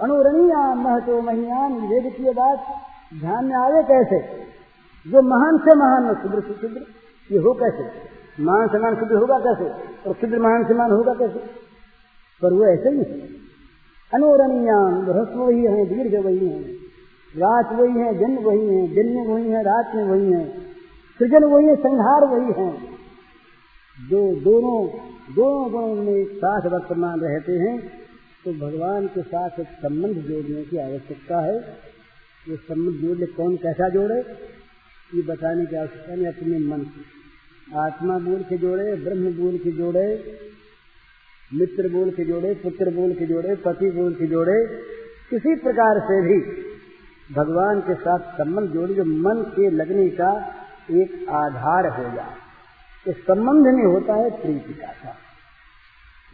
अनुरणीयाम 0.03 0.85
महतो 0.85 1.21
महियान 1.21 1.73
वेद 1.73 2.13
की 2.13 2.25
बात 2.25 2.65
ध्यान 3.21 3.45
में 3.45 3.57
आवे 3.57 3.83
कैसे? 3.83 4.45
जो 5.11 5.23
महान 5.23 5.59
से 5.59 5.75
महान 5.75 6.15
शुद्र 6.23 6.41
से 6.41 6.61
शुद्र 6.61 6.81
ये 7.33 7.39
हो 7.39 7.53
कैसे? 7.53 7.83
महान 8.43 8.69
से 8.69 8.79
महान 8.79 8.95
शुद्र 8.95 9.15
होगा 9.15 9.39
कैसे? 9.39 9.71
और 10.09 10.15
शुद्र 10.15 10.39
महान 10.39 10.65
से 10.65 10.75
महान 10.75 10.91
होगा 10.91 11.15
कैसे? 11.15 11.39
पर 12.43 12.53
वो 12.53 12.67
ऐसे 12.67 12.89
ही 12.89 13.05
अनुरणीयाम 14.15 15.07
रहस्व 15.09 15.41
वही 15.41 15.63
है 15.63 15.87
दीर्घ 15.87 16.25
वही 16.25 16.49
है। 16.49 16.74
रात 17.37 17.73
वही 17.73 18.01
है, 18.01 18.19
दिन 18.19 18.37
वही 18.39 18.67
है, 18.69 18.89
दिन 18.95 19.13
में 19.13 19.27
वही 19.27 19.51
है, 19.51 19.63
रात 19.63 19.95
में 19.95 20.05
वही 20.05 20.33
है। 20.33 20.45
सृजन 21.21 21.45
वही 21.45 21.67
है, 21.67 21.77
संहार 21.77 22.25
वही 22.25 22.53
है। 22.59 22.71
जो 23.99 24.21
दोनों 24.41 24.79
दोनों 25.35 25.73
गुणों 25.73 26.05
में 26.05 26.25
साथ 26.35 26.67
वर्तमान 26.67 27.21
रहते 27.21 27.53
हैं 27.53 27.79
तो 28.45 28.53
भगवान 28.53 29.07
के 29.07 29.23
साथ 29.23 29.61
एक 29.61 29.69
संबंध 29.83 30.17
जोड़ने 30.23 30.63
की 30.63 30.77
आवश्यकता 30.77 31.41
है। 31.41 31.57
ये 32.49 32.57
संबंध 32.57 32.97
जोड़ने 32.97 33.27
कौन 33.27 33.57
कैसा 33.57 33.89
जोड़े? 33.89 34.19
ये 35.15 35.23
बताने 35.23 35.67
की 35.67 35.77
आवश्यकता 35.77 36.15
नहीं, 36.15 36.27
अपने 36.27 36.59
मन 36.59 36.83
की 36.83 37.05
आत्मा 37.77 38.19
बोल 38.19 38.43
के 38.43 38.57
जोड़े, 38.57 38.95
ब्रह्म 38.95 39.33
बोल 39.33 39.59
के 39.59 39.71
जोड़े, 39.71 40.07
मित्र 41.55 41.89
बोल 41.89 42.11
के 42.11 42.25
जोड़े, 42.25 42.55
पुत्र 42.55 42.95
बोल 42.95 43.13
के 43.13 43.27
जोड़े, 43.27 43.55
पति 43.57 43.91
बोल 43.91 44.15
के 44.15 44.27
जोड़े, 44.27 44.59
किसी 45.31 45.55
प्रकार 45.57 46.01
से 46.01 46.21
भी 46.23 46.39
भगवान 47.37 47.81
के 47.81 47.95
साथ 47.95 48.19
संबंध 48.19 48.69
जोड़े, 48.69 48.95
जो 48.95 49.05
मन 49.05 49.43
के 49.57 49.71
लगने 49.71 50.09
का 50.09 50.55
एक 50.91 51.27
आधार 51.29 51.87
हो 51.87 52.17
जाए। 52.17 52.37
इस 53.09 53.17
संबंध 53.17 53.67
में 53.67 53.93
होता 53.95 54.15
है, 54.15 54.43
प्रीति 54.43 54.75
का 54.75 54.87
था। 54.87 55.17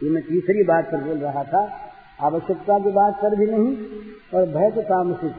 ये 0.03 0.09
मैं 0.09 0.23
तीसरी 0.23 0.63
बात 0.63 0.85
पर 0.85 1.03
बोल 1.03 1.17
रहा 1.17 1.43
था, 1.43 1.79
आवश्यकता 2.21 2.79
की 2.79 2.91
बात 2.91 3.19
कर 3.21 3.35
भी 3.35 3.45
नहीं, 3.45 3.77
और 4.33 4.45
भय 4.45 4.71
के 4.75 4.81
काम 4.81 5.13
से 5.13 5.29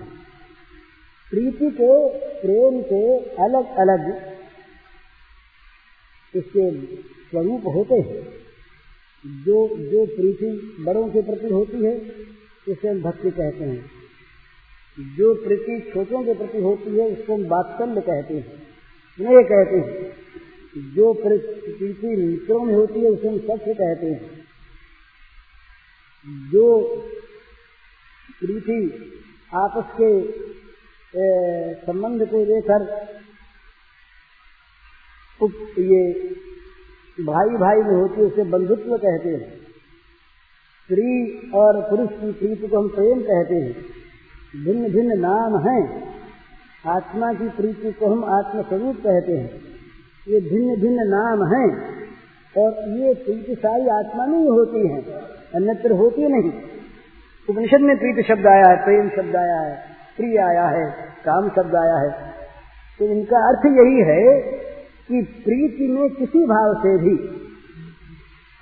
प्रीति 1.31 1.71
के 1.71 2.09
प्रेम 2.41 2.83
के 2.83 3.19
अलग 3.19 3.77
अलग 3.77 4.33
इसके 6.35 6.97
स्वरूप 6.97 7.63
होते 7.67 7.95
हैं। 7.95 8.43
जो 9.45 9.69
जो 9.69 10.07
प्रीति 10.07 10.77
बड़ों 10.81 11.09
के 11.09 11.23
प्रति 11.23 11.55
होती 11.55 11.85
है 11.85 11.97
इसे 12.69 12.89
हम 12.89 13.03
भक्ति 13.03 13.31
कहते 13.31 13.65
हैं। 13.65 14.02
जो 14.97 15.35
प्रीति 15.35 15.75
छोटों 15.91 16.23
के 16.25 16.35
प्रति 16.35 16.59
होती 16.59 16.91
है, 16.97 17.07
उसको 17.09 17.35
हम 17.35 17.45
वात्सल्य 17.47 18.01
कहते 18.01 18.35
हैं। 18.35 18.63
स्नेह 19.19 19.43
कहते 19.43 19.77
हैं, 19.77 19.93
जो 20.95 21.13
प्रीति 21.15 22.17
मित्रों 22.17 22.61
में 22.61 22.75
होती 22.75 23.01
है, 23.01 23.11
उसे 23.11 23.29
हम 23.29 23.39
सत्य 23.39 23.75
कहते 23.75 24.07
हैं। 24.07 24.43
जो 26.51 26.67
प्रीति 28.41 28.79
आपस 29.55 29.95
के 30.01 30.11
संबंध 31.87 32.27
को 32.31 32.45
लेकर 32.45 32.85
ये 35.81 36.03
भाई 37.19 37.57
भाई 37.57 37.79
में 37.79 37.97
होती 38.01 38.21
है, 38.21 38.27
उसे 38.27 38.45
बंधुत्व 38.51 38.97
कहते 38.97 39.29
हैं। 39.29 39.51
स्त्री 39.59 41.51
और 41.55 41.81
पुरुष 41.81 42.11
की 42.11 42.33
प्रीति 42.33 42.69
को 42.69 42.81
हम 42.81 42.89
प्रेम 42.89 43.21
कहते 43.23 43.55
हैं। 43.55 44.02
भिन्न 44.55 44.93
भिन्न 44.93 45.19
नाम 45.19 45.57
हैं। 45.59 45.83
आत्मा 46.87 47.33
की 47.33 47.49
प्रीति 47.49 47.93
को 47.93 48.07
हम 48.07 48.25
आत्मस्वरूप 48.31 48.97
कहते 48.97 49.33
हैं। 49.33 49.61
ये 50.27 50.41
भिन्न 50.41 50.81
भिन्न 50.81 51.07
नाम 51.09 51.45
हैं 51.47 51.69
और 52.55 52.91
ये 52.99 53.15
प्रीति 53.15 53.55
सारी 53.55 53.89
आत्मा 53.89 54.27
में 54.27 54.39
ही 54.39 54.47
होती 54.49 54.87
है, 54.89 55.01
अन्यत्र 55.55 55.93
होती 55.93 56.29
नहीं। 56.29 56.53
उपनिषद 57.49 57.81
में 57.81 57.97
प्रीति 57.99 58.23
शब्द 58.23 58.47
आया 58.47 58.69
है, 58.69 58.77
प्रेम 58.85 59.09
शब्द 59.09 59.37
आया 59.37 59.61
है, 59.61 59.75
प्रिय 60.17 60.39
आया 60.39 60.67
है, 60.69 60.85
काम 61.25 61.49
शब्द 61.49 61.77
आया 61.77 61.97
है। 61.97 62.11
तो 63.01 63.05
इनका 63.07 63.47
अर्थ 63.49 63.67
यही 63.79 64.03
है 64.03 64.41
कि 65.09 65.23
प्रीति 65.45 65.89
में 65.89 66.09
किसी 66.11 66.45
भाव 66.47 66.75
से 66.75 66.97
भी 66.99 67.17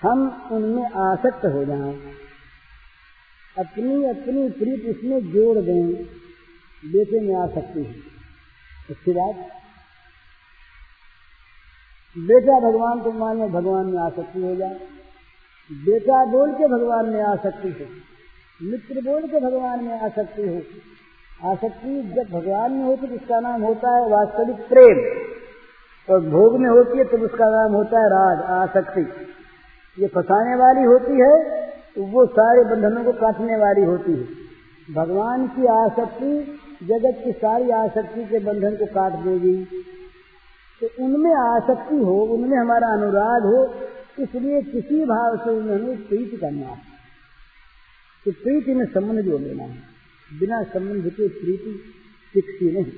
हम 0.03 0.49
उनमें 0.53 0.85
आसक्त 0.85 1.47
हो 1.47 1.65
जाएँ। 1.65 2.10
अपनी 3.59 4.05
अपनी 4.05 4.49
प्रीत 4.51 4.85
इसमें 4.87 5.33
जोड़ 5.33 5.59
दें, 5.59 6.05
बेटे 6.83 7.21
में 7.21 7.35
आ 7.35 7.47
सकती 7.47 7.85
है। 7.85 7.95
उसके 8.91 9.13
बाद 9.13 9.35
बेटा 12.17 12.61
भगवान 12.61 13.01
को 13.01 13.13
माने 13.13 13.49
भगवान 13.49 13.87
में 13.87 13.99
आसक्ति 14.03 14.43
हो 14.43 14.55
जाए। 14.57 14.79
बेटा 15.71 16.25
बोल 16.25 16.53
के 16.53 16.69
भगवान 16.69 17.09
में 17.09 17.23
आसक्ति 17.23 17.69
हो। 17.69 17.87
मित्र 18.71 19.01
बोल 19.01 19.23
के 19.23 19.41
भगवान 19.41 19.85
में 19.85 20.01
आसक्ति 20.01 20.49
हो। 20.49 20.63
आसक्ति 21.51 22.03
जब 22.03 22.31
भगवान 22.31 22.73
में 22.73 22.85
होती 22.85 23.07
तो 23.07 23.15
उसका 23.15 23.41
नाम 23.41 23.63
होता 23.63 23.97
है 23.97 24.09
वास्तविक 24.09 24.57
प्रेम। 24.69 24.99
और 26.09 26.21
भोग 26.21 26.59
में 26.61 26.69
होती 26.71 26.99
है 26.99 27.05
तब 27.05 27.23
उसका 27.23 27.51
नाम 27.51 27.73
होता 27.73 28.01
है 28.01 28.09
राग 28.09 28.43
आसक्ति 28.53 29.01
ये 29.99 30.09
फंसाने 30.09 30.55
वाली 30.55 30.85
होती 30.85 31.21
है 31.21 31.60
तो 31.97 32.03
वो 32.03 32.27
सारे 32.27 32.65
बंधनों 32.65 33.05
को 33.05 33.13
काटने 33.13 33.57
वाली 33.57 33.83
होती 33.83 34.13
है। 34.13 34.51
भगवान 34.95 35.47
की 35.49 35.67
आसक्ति, 35.67 36.59
जगत 36.87 37.23
की 37.25 37.33
सारी 37.33 37.71
आसक्ति 37.71 38.25
के 38.25 38.39
बंधन 38.39 38.77
को 38.77 38.87
काट 38.87 39.13
देगी। 39.13 39.65
तो 40.81 41.05
उनमें 41.05 41.35
आसक्ति 41.35 41.97
हो, 41.97 42.23
उनमें 42.25 42.59
हमारा 42.59 42.89
अनुराग 42.89 43.43
हो, 43.43 43.89
इसलिए 44.23 44.63
किसी 44.63 45.05
भाव 45.05 45.37
से 45.37 45.51
उन्हें 45.51 45.79
हमें 45.79 46.09
प्रीति 46.09 46.37
करना 46.37 46.67
है। 46.67 46.83
तो 48.25 48.33
प्रीति 48.33 48.75
में 48.75 48.87
संबंध 48.87 49.21
जोड़ 49.21 49.41
लेना 49.41 49.65
है। 49.65 49.79
बिना 50.41 50.63
संबंध 50.63 51.03
के 51.03 51.29
प्रीति 51.29 51.83
टिकती 52.35 52.73
नहीं। 52.73 52.93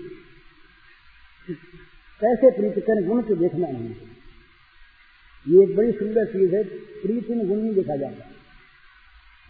कैसे 2.20 2.50
प्रीति 2.50 2.80
करें? 2.80 3.08
गुण 3.08 3.22
को 3.22 3.34
देखना 3.34 3.68
नहीं 3.68 3.94
ये 5.48 5.62
एक 5.62 5.76
बड़ी 5.76 5.92
सुंदर 5.92 6.24
चीज़ 6.24 6.54
है। 6.54 6.64
प्रीति 7.02 7.34
में 7.34 7.48
गुण 7.48 7.56
नहीं 7.56 7.74
देखा 7.74 7.96
जाता। 7.96 8.31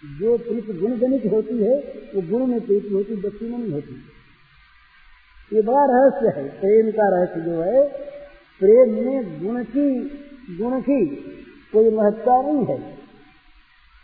जो 0.03 0.37
प्रीति 0.39 0.73
गुणगणित 0.73 1.33
होती 1.33 1.63
है, 1.63 1.77
वो 2.15 2.23
गुण 2.31 2.47
में 2.47 2.61
प्रीति 2.61 2.89
होती, 2.95 3.15
व्यक्ति 3.15 3.45
में 3.45 3.59
नहीं 3.59 3.73
होती। 3.73 3.95
ये 5.57 5.63
बड़ा 5.63 5.85
रहस्य 5.85 6.41
है, 6.41 6.49
प्रेम 6.49 6.91
का 6.91 7.09
रहस्य 7.09 7.41
जो 7.41 7.63
है, 7.63 7.85
प्रेम 8.61 8.95
में 8.95 9.45
गुण 9.45 9.65
की 9.65 10.01
गुण 10.59 10.81
की 10.81 11.07
कोई 11.73 11.91
महत्ता 11.91 12.43
नहीं 12.43 12.65
है। 12.65 12.79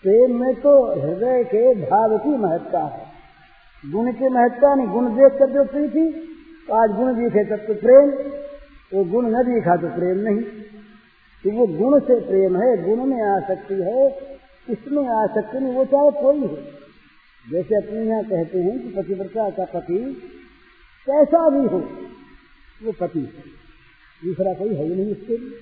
प्रेम 0.04 0.40
में 0.40 0.54
तो 0.54 0.72
हृदय 1.00 1.44
के 1.44 1.74
भाव 1.74 2.18
की 2.18 2.30
महत्ता 2.30 2.78
है। 2.78 3.06
गुण 3.92 4.12
की 4.12 4.28
महत्ता 4.28 4.74
नहीं, 4.74 4.86
गुण 4.86 5.08
देख 5.08 5.38
कर 5.38 5.50
जो 5.50 5.64
प्रीति 5.64 6.34
तो 6.68 6.74
आज 6.74 6.90
गुण 6.90 7.14
दिखे 7.14 7.44
तब 7.44 7.66
तो 7.66 7.74
प्रेम, 7.74 8.10
वो 8.94 9.04
गुण 9.04 9.26
न 9.26 9.42
दिखा 9.42 9.76
तो 9.76 9.88
प्रेम 9.88 10.18
नहीं। 10.18 10.42
तो 11.44 11.50
वो 11.50 11.66
गुण 11.66 12.00
से 12.00 12.20
प्रेम 12.20 12.56
है, 12.56 12.82
गुण 12.84 13.04
में 13.04 13.22
आ 13.22 13.40
सकती 13.40 13.74
है 13.74 14.27
इसमें 14.70 15.08
आ 15.08 15.26
सकते 15.26 15.60
नहीं, 15.60 15.72
वो 15.72 15.84
चाहे 15.84 16.10
कोई 16.22 16.40
हो। 16.40 16.56
जैसे 17.46 17.76
अपने 17.76 18.04
यहाँ 18.04 18.24
कहते 18.24 18.58
हैं 18.58 18.78
कि 18.82 18.88
पतिव्रता 18.88 19.50
का 19.50 19.64
पति 19.64 19.98
कैसा 21.06 21.48
भी 21.50 21.68
हो, 21.68 21.78
वो 22.84 22.92
पति 22.92 23.18
है। 23.18 23.56
दूसरा 24.24 24.52
कोई 24.54 24.74
है 24.74 24.84
ही 24.84 24.94
नहीं 24.94 25.12
उसके 25.12 25.36
लिए। 25.36 25.56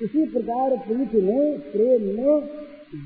इसी 0.00 0.26
प्रकार 0.32 0.76
प्रीति 0.76 1.22
में, 1.22 1.60
प्रेम 1.60 2.02
में 2.02 2.48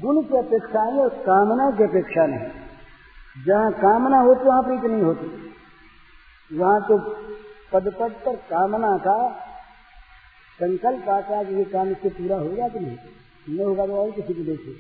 गुण 0.01 0.23
की 0.23 0.39
अपेक्षा 0.39 0.83
है 0.83 0.99
और 0.99 1.09
कामना 1.09 1.71
की 1.71 1.85
अपेक्षा 1.85 2.27
नहीं। 2.27 3.45
जहाँ 3.47 3.73
कामना 3.73 4.19
होती 4.19 4.45
वहाँ 4.45 4.63
प्रीति 4.63 4.89
नहीं 4.89 5.03
होती। 5.03 6.57
वहाँ 6.59 6.81
तो 6.81 6.99
पद 7.73 7.93
पद 8.01 8.13
पर 8.27 8.37
कामना 8.37 8.97
का 8.99 9.29
संकल्प 10.61 11.09
आता 11.09 11.37
है 11.37 11.45
कि 11.45 11.55
ये 11.55 11.65
काम 11.65 11.89
इससे 11.89 12.09
पूरा 12.09 12.37
होगा 12.37 12.69
कि 12.69 12.81
नहीं। 12.81 12.97
न 13.47 13.59
होगा 13.61 13.87
तो 13.87 13.97
और 13.97 14.11
किसी 14.13 14.35
को 14.35 14.43
देखे। 14.45 14.73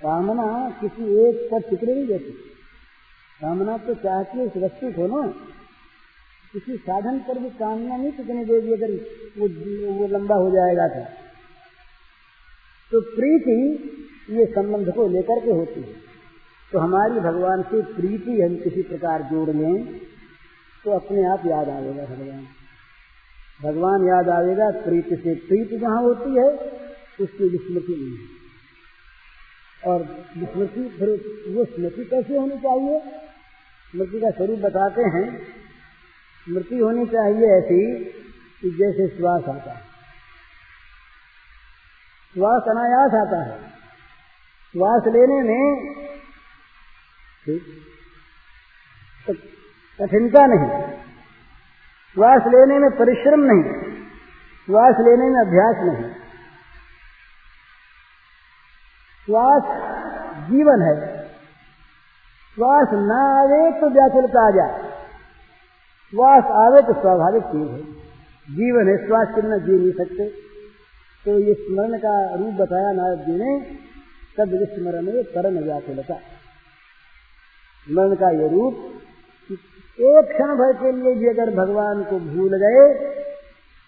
कामना 0.00 0.44
किसी 0.80 1.04
एक 1.20 1.48
पर 1.50 1.68
टिकने 1.70 1.94
नहीं 1.94 2.06
देती। 2.06 2.32
कामना 3.40 3.76
तो 3.78 3.94
चाहती 4.02 4.38
है 4.38 4.48
सुरक्षित 4.50 4.98
हो 4.98 5.06
ना 5.06 5.22
किसी 6.54 6.76
साधन 6.78 7.18
पर 7.18 7.38
भी 7.38 7.50
कामना 7.58 7.96
नहीं 7.96 8.12
टिकने 8.12 8.44
देगी 8.44 8.72
अगर 8.72 8.92
वो 9.36 9.48
वो 9.92 10.06
लंबा 10.08 10.36
हो 10.36 10.50
जाएगा 10.50 10.88
था 10.88 11.04
तो 12.92 13.00
प्रीति 13.10 13.58
ये 14.30 14.44
संबंध 14.48 14.92
को 14.94 15.06
लेकर 15.08 15.40
के 15.40 15.50
होती 15.52 15.80
है। 15.80 15.94
तो 16.72 16.78
हमारी 16.78 17.20
भगवान 17.20 17.62
से 17.62 17.80
प्रीति 17.94 18.40
हम 18.42 18.56
किसी 18.56 18.82
प्रकार 18.82 19.22
जोड़ 19.30 19.48
लें 19.50 19.76
तो 20.84 20.90
अपने 20.90 21.24
आप 21.28 21.46
याद 21.46 21.68
आएगा 21.68 22.04
भगवान। 22.04 22.44
भगवान 23.60 24.06
याद 24.06 24.28
आएगा, 24.30 24.70
प्रीति 24.82 25.16
से 25.16 25.34
प्रीति 25.42 25.78
जहाँ 25.78 26.00
होती 26.02 26.30
है 26.38 26.46
उसकी 27.22 27.48
विस्मृति 27.48 27.92
नहीं 27.92 28.18
है। 28.18 28.42
और 29.92 30.02
विस्मृति 30.38 30.96
फिर 30.98 31.08
वो 31.54 31.64
स्मृति 31.64 32.04
कैसे 32.04 32.36
होनी 32.36 32.58
चाहिए? 32.58 33.00
स्मृति 33.90 34.20
का 34.20 34.30
स्वरूप 34.30 34.58
बताते 34.58 35.02
हैं। 35.02 35.42
स्मृति 36.44 36.78
होनी 36.78 37.06
चाहिए 37.06 37.46
ऐसी 37.46 38.04
कि 38.60 38.70
जैसे 38.70 39.16
श्वास 39.16 39.42
आता 39.48 39.72
है। 39.72 39.92
श्वास 42.34 42.62
अनायास 42.62 43.26
आता 43.26 43.42
है। 43.42 43.70
श्वास 44.72 45.02
लेने 45.06 45.42
में 45.42 45.92
कठिनता 50.00 50.46
नहीं। 50.46 50.98
श्वास 52.14 52.42
लेने 52.46 52.78
में 52.78 52.90
परिश्रम 52.90 53.40
नहीं। 53.40 53.92
श्वास 54.66 54.94
लेने 55.00 55.24
में 55.24 55.40
अभ्यास 55.40 55.76
नहीं। 55.78 56.21
श्वास 59.32 59.62
जीवन 60.50 60.82
है। 60.82 61.22
श्वास 62.54 62.88
न 62.92 63.10
आवे 63.12 63.80
तो 63.80 63.88
व्याकुलता 63.88 64.46
आ 64.46 64.50
जाए। 64.50 64.90
श्वास 66.10 66.44
आवे 66.44 66.82
तो 66.82 66.92
स्वाभाविक 66.92 67.42
चीज़ 67.42 67.70
है। 67.70 67.92
जीवन 68.56 68.88
है, 68.88 69.06
श्वास 69.06 69.28
के 69.34 69.40
बिना 69.40 69.56
जी 69.56 69.72
नहीं 69.72 69.92
सकते। 69.92 70.28
तो 71.24 71.38
ये 71.38 71.54
स्मरण 71.54 71.98
का 71.98 72.34
रूप 72.34 72.48
बताया 72.48 72.92
नारद 72.92 73.18
जी 73.18 73.32
ने, 73.32 73.60
तब 74.38 74.48
स्मरण 74.64 75.22
परम 75.22 75.64
व्याकुलता। 75.64 76.14
स्मरण 77.88 78.14
का 78.14 78.30
ये 78.30 78.48
रूप 78.48 78.74
एक 80.00 80.28
क्षण 80.32 80.46
भर 80.46 80.72
के 80.72 80.92
लिए 80.92 81.14
भी 81.14 81.28
अगर 81.28 81.50
भगवान 81.50 82.04
को 82.04 82.18
भूल 82.18 82.56
गए 82.56 83.12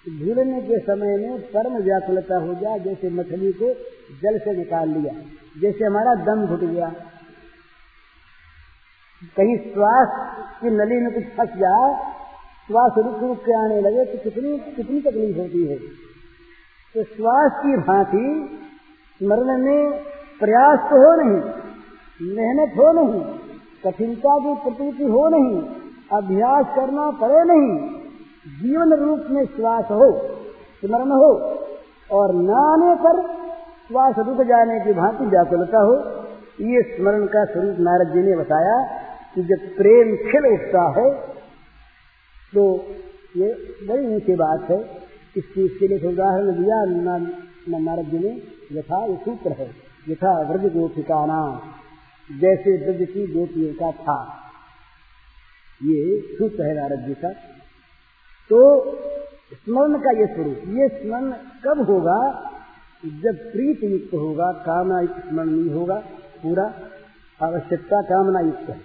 भूलने 0.08 0.60
के 0.60 0.78
समय 0.78 1.16
में 1.16 1.40
परम 1.40 1.76
व्याकुलता 1.76 2.36
हो 2.36 2.54
जाए, 2.54 2.78
जैसे 2.80 3.10
मछली 3.10 3.52
को 3.52 3.93
जल 4.22 4.38
से 4.38 4.56
निकाल 4.56 4.88
लिया। 4.88 5.12
जैसे 5.60 5.84
हमारा 5.84 6.14
दम 6.24 6.46
घुट 6.46 6.60
गया। 6.60 6.88
कहीं 9.36 9.56
श्वास 9.58 10.16
की 10.60 10.70
नली 10.70 11.00
में 11.00 11.12
कुछ 11.14 11.24
फंस 11.36 11.56
जाए, 11.58 11.92
श्वास 12.68 12.92
रुक 12.98 13.22
रुक 13.22 13.38
के 13.38 13.54
आने 13.58 13.80
लगे 13.80 14.04
तो 14.04 14.18
कितनी 14.24 14.58
कितनी 14.76 15.00
तकलीफ़ 15.00 15.38
होती 15.38 15.64
है। 15.66 15.78
तो 16.94 17.04
श्वास 17.04 17.52
की 17.54 17.76
भांति 17.76 18.26
स्मरण 19.20 19.58
में 19.58 20.02
प्रयास 20.40 20.78
तो 20.90 20.96
हो 20.96 21.14
नहीं, 21.14 21.38
मेहनत 22.30 22.72
हो 22.78 22.92
नहीं, 22.92 23.20
कठिनता 23.84 24.38
की 24.38 24.54
प्रतीति 24.62 25.04
हो 25.04 25.28
नहीं, 25.28 25.60
अभ्यास 26.12 26.66
करना 26.76 27.10
पड़े 27.20 27.42
नहीं, 27.44 27.68
जीवन 28.62 28.94
रूप 28.94 29.26
में 29.30 29.44
श्वास 29.46 29.84
हो, 29.90 30.10
स्मरण 30.80 31.10
हो, 31.12 31.30
और 32.12 32.34
न 32.34 32.50
आने 32.62 32.94
पर 33.04 33.33
श्वास 33.88 34.18
रुक 34.18 34.40
जाने 34.46 34.78
की 34.80 34.92
भांति 34.94 35.24
व्याकुलता 35.26 35.80
हो, 35.80 35.94
ये 36.64 36.82
स्मरण 36.90 37.26
का 37.28 37.44
स्वरूप 37.46 37.80
नारद 37.80 38.12
जी 38.12 38.20
ने 38.22 38.36
बताया 38.36 38.76
कि 39.34 39.42
जब 39.44 39.66
प्रेम 39.76 40.14
खिल 40.22 40.46
उठता 40.48 40.84
है 40.96 41.08
तो 42.52 42.64
ये 43.36 43.48
बड़ी 43.82 44.14
ऊँची 44.14 44.34
बात 44.36 44.70
है। 44.70 44.78
इस 45.36 45.44
चीज़ 45.54 45.72
के 45.78 45.88
लिए 45.88 46.08
उदाहरण 46.08 46.52
दिया 46.54 46.78
नारद 47.80 48.10
जी 48.10 48.18
ने, 48.18 48.30
यथा 48.72 49.04
ये 49.04 49.16
सूत्र 49.24 49.52
है, 49.58 49.68
यथा 50.08 50.32
व्रज 50.48 50.64
गोपिका 50.72 51.20
नाम, 51.26 51.52
जैसे 52.30 52.76
ब्रज 52.78 53.06
की 53.08 53.26
गोपियों 53.32 53.72
का 53.74 53.90
था। 54.00 54.18
ये 55.80 56.20
सूत्र 56.32 56.66
है 56.66 56.74
नारद 56.74 57.06
जी 57.06 57.14
का। 57.16 57.32
तो 58.50 58.58
स्मरण 59.54 59.98
का 59.98 60.18
ये 60.18 60.26
स्वरूप, 60.34 60.60
ये 60.78 60.88
स्मरण 60.90 61.30
कब 61.64 61.86
होगा? 61.90 62.18
जब 63.04 63.52
प्रीत 63.52 63.84
युक्त 63.84 64.14
होगा, 64.14 64.52
कामना 64.52 65.00
युक्त 65.00 65.28
स्मरण 65.28 65.46
नहीं 65.46 65.70
होगा, 65.70 65.94
पूरा 66.42 66.74
आवश्यकता 67.42 68.02
कामना 68.02 68.40
युक्त 68.40 68.70
है। 68.70 68.76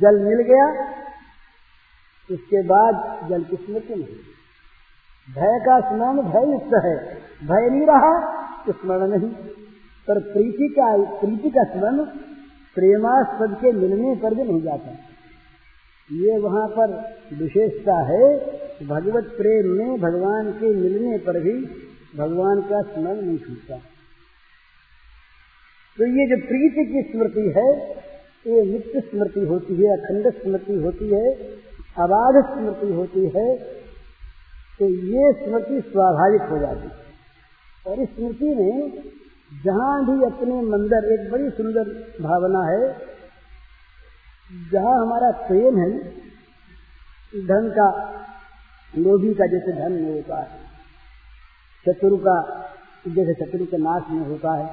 जल 0.00 0.24
मिल 0.24 0.42
गया, 0.42 0.94
उसके 2.30 2.62
बाद 2.62 3.26
जल 3.28 3.44
की 3.44 3.56
स्मृति 3.56 3.94
नहीं। 3.94 4.04
भय 5.34 5.58
का 5.66 5.80
स्मरण 5.80 6.22
भय 6.22 6.52
युक्त 6.52 6.70
है। 6.84 7.14
भय 7.48 7.70
नहीं 7.70 7.86
रहा 7.86 8.44
तो 8.66 8.72
स्मरण 8.72 9.08
नहीं। 9.08 9.30
पर 10.08 10.20
प्रीति 10.20 10.74
का 10.78 11.04
प्रीति 11.20 11.50
का 11.50 11.64
स्मरण 11.64 12.04
प्रेमास्पद 12.74 13.56
के 13.60 13.72
मिलने 13.72 14.16
पर 14.16 14.34
भी 14.34 14.42
नहीं 14.42 14.62
जाता। 14.62 14.90
ये 16.12 16.38
वहाँ 16.38 16.68
पर 16.68 17.16
विशेषता 17.32 17.98
है 17.98 18.38
भगवत 18.86 19.24
प्रेम 19.24 19.66
में 19.66 20.00
भगवान 20.00 20.52
के 20.52 20.74
मिलने 20.74 21.18
पर 21.18 21.40
भी 21.40 21.66
भगवान 22.14 22.60
का 22.62 22.80
स्मरण 22.82 23.20
नहीं 23.20 23.38
छूटता। 23.38 23.78
तो 25.98 26.06
ये 26.08 26.26
जो 26.26 26.36
प्रीति 26.46 26.84
की 26.84 27.02
स्मृति 27.10 27.46
है, 27.56 27.68
ये 28.46 28.62
नित्य 28.62 29.00
स्मृति 29.00 29.46
होती 29.46 29.74
है, 29.74 29.92
अखंड 29.92 30.28
स्मृति 30.34 30.74
होती 30.74 31.08
है, 31.12 31.32
अबाध 31.98 32.42
स्मृति 32.44 32.92
होती 32.92 33.24
है 33.36 33.48
तो 34.80 34.86
ये 35.08 35.32
स्मृति 35.34 35.80
स्वाभाविक 35.80 36.48
हो 36.50 36.58
जाती 36.58 36.88
है। 36.88 37.02
और 37.86 38.00
इस 38.02 38.08
स्मृति 38.08 38.54
में 38.54 38.90
जहाँ 39.64 39.92
भी 40.04 40.24
अपने 40.24 40.60
मंदिर, 40.68 41.04
एक 41.12 41.30
बड़ी 41.30 41.50
सुंदर 41.50 41.90
भावना 42.20 42.62
है, 42.66 42.88
जहाँ 44.72 44.94
हमारा 45.02 45.30
प्रेम 45.46 45.78
है, 45.78 45.90
धन 47.46 47.68
का, 47.70 47.88
लोभी 48.94 49.34
का 49.34 49.46
जैसे 49.46 49.72
धन 49.72 49.92
में 49.92 50.12
होता 50.14 50.40
है। 50.42 50.63
शत्रु 51.86 52.16
का, 52.18 52.36
जैसे 53.08 53.34
शत्रु 53.34 53.64
के 53.66 53.78
नाश 53.78 54.02
में 54.10 54.26
होता 54.26 54.52
है 54.54 54.66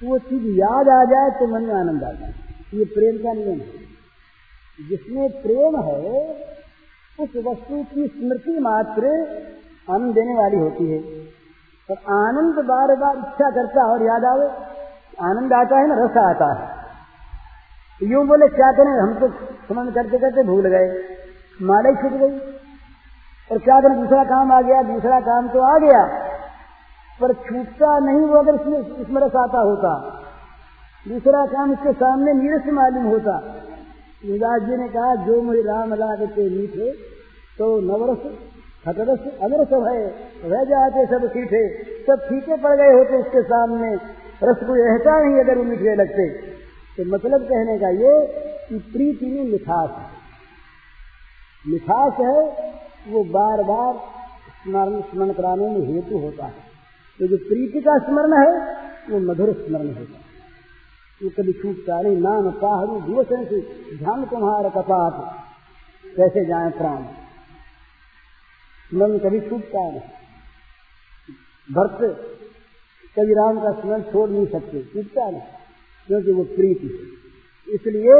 तो 0.00 0.08
वो 0.08 0.18
चीज़ 0.18 0.46
याद 0.58 0.88
आ 0.88 1.02
जाए 1.04 1.30
तो 1.30 1.46
मन 1.46 1.62
में 1.62 1.74
आनंद 1.74 2.04
आ 2.04 2.12
जाए 2.12 2.34
ये 2.74 2.84
प्रेम 2.84 3.16
का 3.18 3.32
नियम 3.32 3.60
है। 3.60 3.80
जिसमें 4.78 5.28
प्रेम 5.42 5.76
है, 5.80 6.22
उस 7.18 7.36
वस्तु 7.46 7.82
की 7.84 8.06
स्मृति 8.06 8.58
मात्र 8.60 9.10
आनंद 9.90 10.14
देने 10.14 10.34
वाली 10.34 10.56
होती 10.56 10.90
है। 10.90 11.00
और 11.88 11.98
आनंद 12.14 12.64
बार 12.64 12.94
बार 12.96 13.16
इच्छा 13.16 13.50
करता 13.50 13.84
और 13.92 14.02
याद 14.02 14.24
आवे, 14.24 14.46
आनंद 15.20 15.52
आता 15.52 15.78
है 15.78 15.88
ना, 15.88 15.96
रस 15.98 16.16
आता 16.16 16.48
है। 16.52 18.10
यूँ 18.10 18.26
बोले, 18.26 18.48
क्या 18.48 18.70
करें? 18.72 18.92
हम 19.02 19.14
तो 19.20 19.28
समझ 19.68 19.94
करते 19.94 20.18
करते 20.18 20.42
भूल 20.42 20.68
गए 20.68 20.88
माला 21.62 21.88
ही 21.88 21.96
छूट 21.96 22.18
गई। 22.20 22.51
और 23.50 23.58
क्या 23.58 23.80
करें? 23.80 24.00
दूसरा 24.00 24.24
काम 24.24 24.52
आ 24.52 24.60
गया, 24.60 24.82
दूसरा 24.82 25.20
काम 25.20 25.48
तो 25.48 25.60
आ 25.60 25.78
गया। 25.78 26.28
पर 27.20 27.32
छूटता 27.32 27.98
नहीं 27.98 28.20
वो 28.20 28.38
अगर 28.38 28.54
इसमें 28.54 28.96
इसमें 28.96 29.22
आता 29.22 29.60
होता। 29.60 30.18
दूसरा 31.08 31.46
काम 31.46 31.72
इसके 31.72 31.92
सामने 31.92 32.32
नीरस 32.32 32.62
मालूम 32.66 33.04
होता। 33.04 33.54
निदास 34.24 34.62
जी 34.62 34.76
ने 34.76 34.88
कहा, 34.88 35.14
जो 35.14 35.42
मुझे 35.42 35.60
राम 35.60 35.94
लागते 35.94 36.60
मीठे 36.60 36.92
तो 37.58 37.80
नवरस, 37.80 38.18
खतरस 38.84 39.18
अनरस 39.42 39.88
है। 39.88 40.06
रह 40.50 40.64
जाते 40.64 41.06
सब 41.06 41.30
सीठे। 41.30 41.82
सब 42.06 42.26
फीके 42.28 42.56
पड़ 42.56 42.76
गए 42.76 42.92
होते 42.92 43.18
उसके 43.18 43.42
सामने। 43.42 43.94
रस 44.42 44.56
को 44.56 44.74
रहता 44.74 45.20
नहीं 45.20 45.40
अगर 45.40 45.58
वो 45.58 45.64
मीठे 45.64 45.94
लगते। 45.94 46.28
तो 46.96 47.14
मतलब 47.14 47.40
कहने 47.40 47.78
का 47.78 47.88
ये 47.88 48.26
कि 48.68 48.78
प्रीति 48.78 49.26
में 49.26 49.52
मिठास 49.52 49.90
है। 49.90 50.06
मिठास 51.66 52.12
है 52.20 52.50
वो 53.08 53.24
बार 53.24 53.62
बार 53.62 53.94
स्मरण 54.62 55.00
स्मरण 55.00 55.32
कराने 55.32 55.68
में 55.68 55.94
हेतु 55.94 56.18
होता 56.18 56.46
है। 56.46 56.70
तो 57.18 57.26
जो 57.26 57.36
प्रीति 57.36 57.80
का 57.80 57.98
स्मरण 57.98 58.32
है, 58.32 58.76
वो 59.10 59.18
मधुर 59.18 59.52
स्मरण 59.52 59.86
होता 59.86 60.16
है। 60.16 60.30
वो 61.22 61.30
कभी 61.30 61.52
छूटता 61.52 62.00
नहीं 62.02 62.16
नाम 62.16 62.50
पाहरू 62.50 63.00
दिवसन 63.00 63.44
से 63.44 63.60
ध्यान 63.96 64.24
तुम्हार 64.24 64.68
कपात। 64.70 65.38
कैसे 66.16 66.44
जाए 66.44 66.70
प्राण? 66.70 67.02
स्मरण 68.90 69.18
कभी 69.18 69.40
छूटता 69.40 69.90
नहीं 69.90 70.00
भक्त 71.74 72.00
कभी 73.18 73.32
राम 73.32 73.60
का 73.60 73.80
स्मरण 73.80 74.02
छोड़ 74.02 74.30
नहीं 74.30 74.46
सकते 74.46 74.82
छूटता 74.82 75.30
नहीं 75.30 75.40
क्योंकि 76.08 76.32
वो 76.32 76.44
प्रीति 76.44 76.86
है। 76.86 77.74
इसलिए 77.74 78.16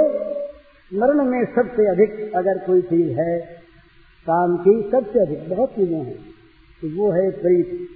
स्मरण 0.93 1.25
में 1.25 1.45
सबसे 1.45 1.89
अधिक 1.91 2.33
अगर 2.37 2.59
कोई 2.59 2.83
चीज़ 2.83 3.21
है 3.21 3.62
काम 4.31 4.57
की 4.57 4.91
सबसे 4.91 5.21
अधिक, 5.21 5.49
बहुत 5.49 5.71
चीज़ें 5.71 5.99
हैं। 5.99 6.19
तो 6.83 6.97
वो 6.97 7.13
है 7.13 7.31
प्रीत। 7.31 7.89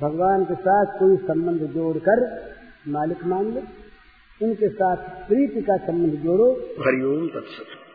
भगवान 0.00 0.44
के 0.44 0.54
साथ 0.54 0.98
कोई 0.98 1.16
संबंध 1.16 1.60
जोड़कर 1.60 2.42
मालिक 2.88 3.24
मान 3.24 3.44
लो, 3.44 3.62
उनके 4.46 4.68
साथ 4.68 4.96
प्रीति 4.96 5.62
का 5.62 5.76
संबंध 5.76 6.14
जोड़ो। 6.14 6.52
हरिओम 6.52 7.28
तत्सत। 7.28 7.85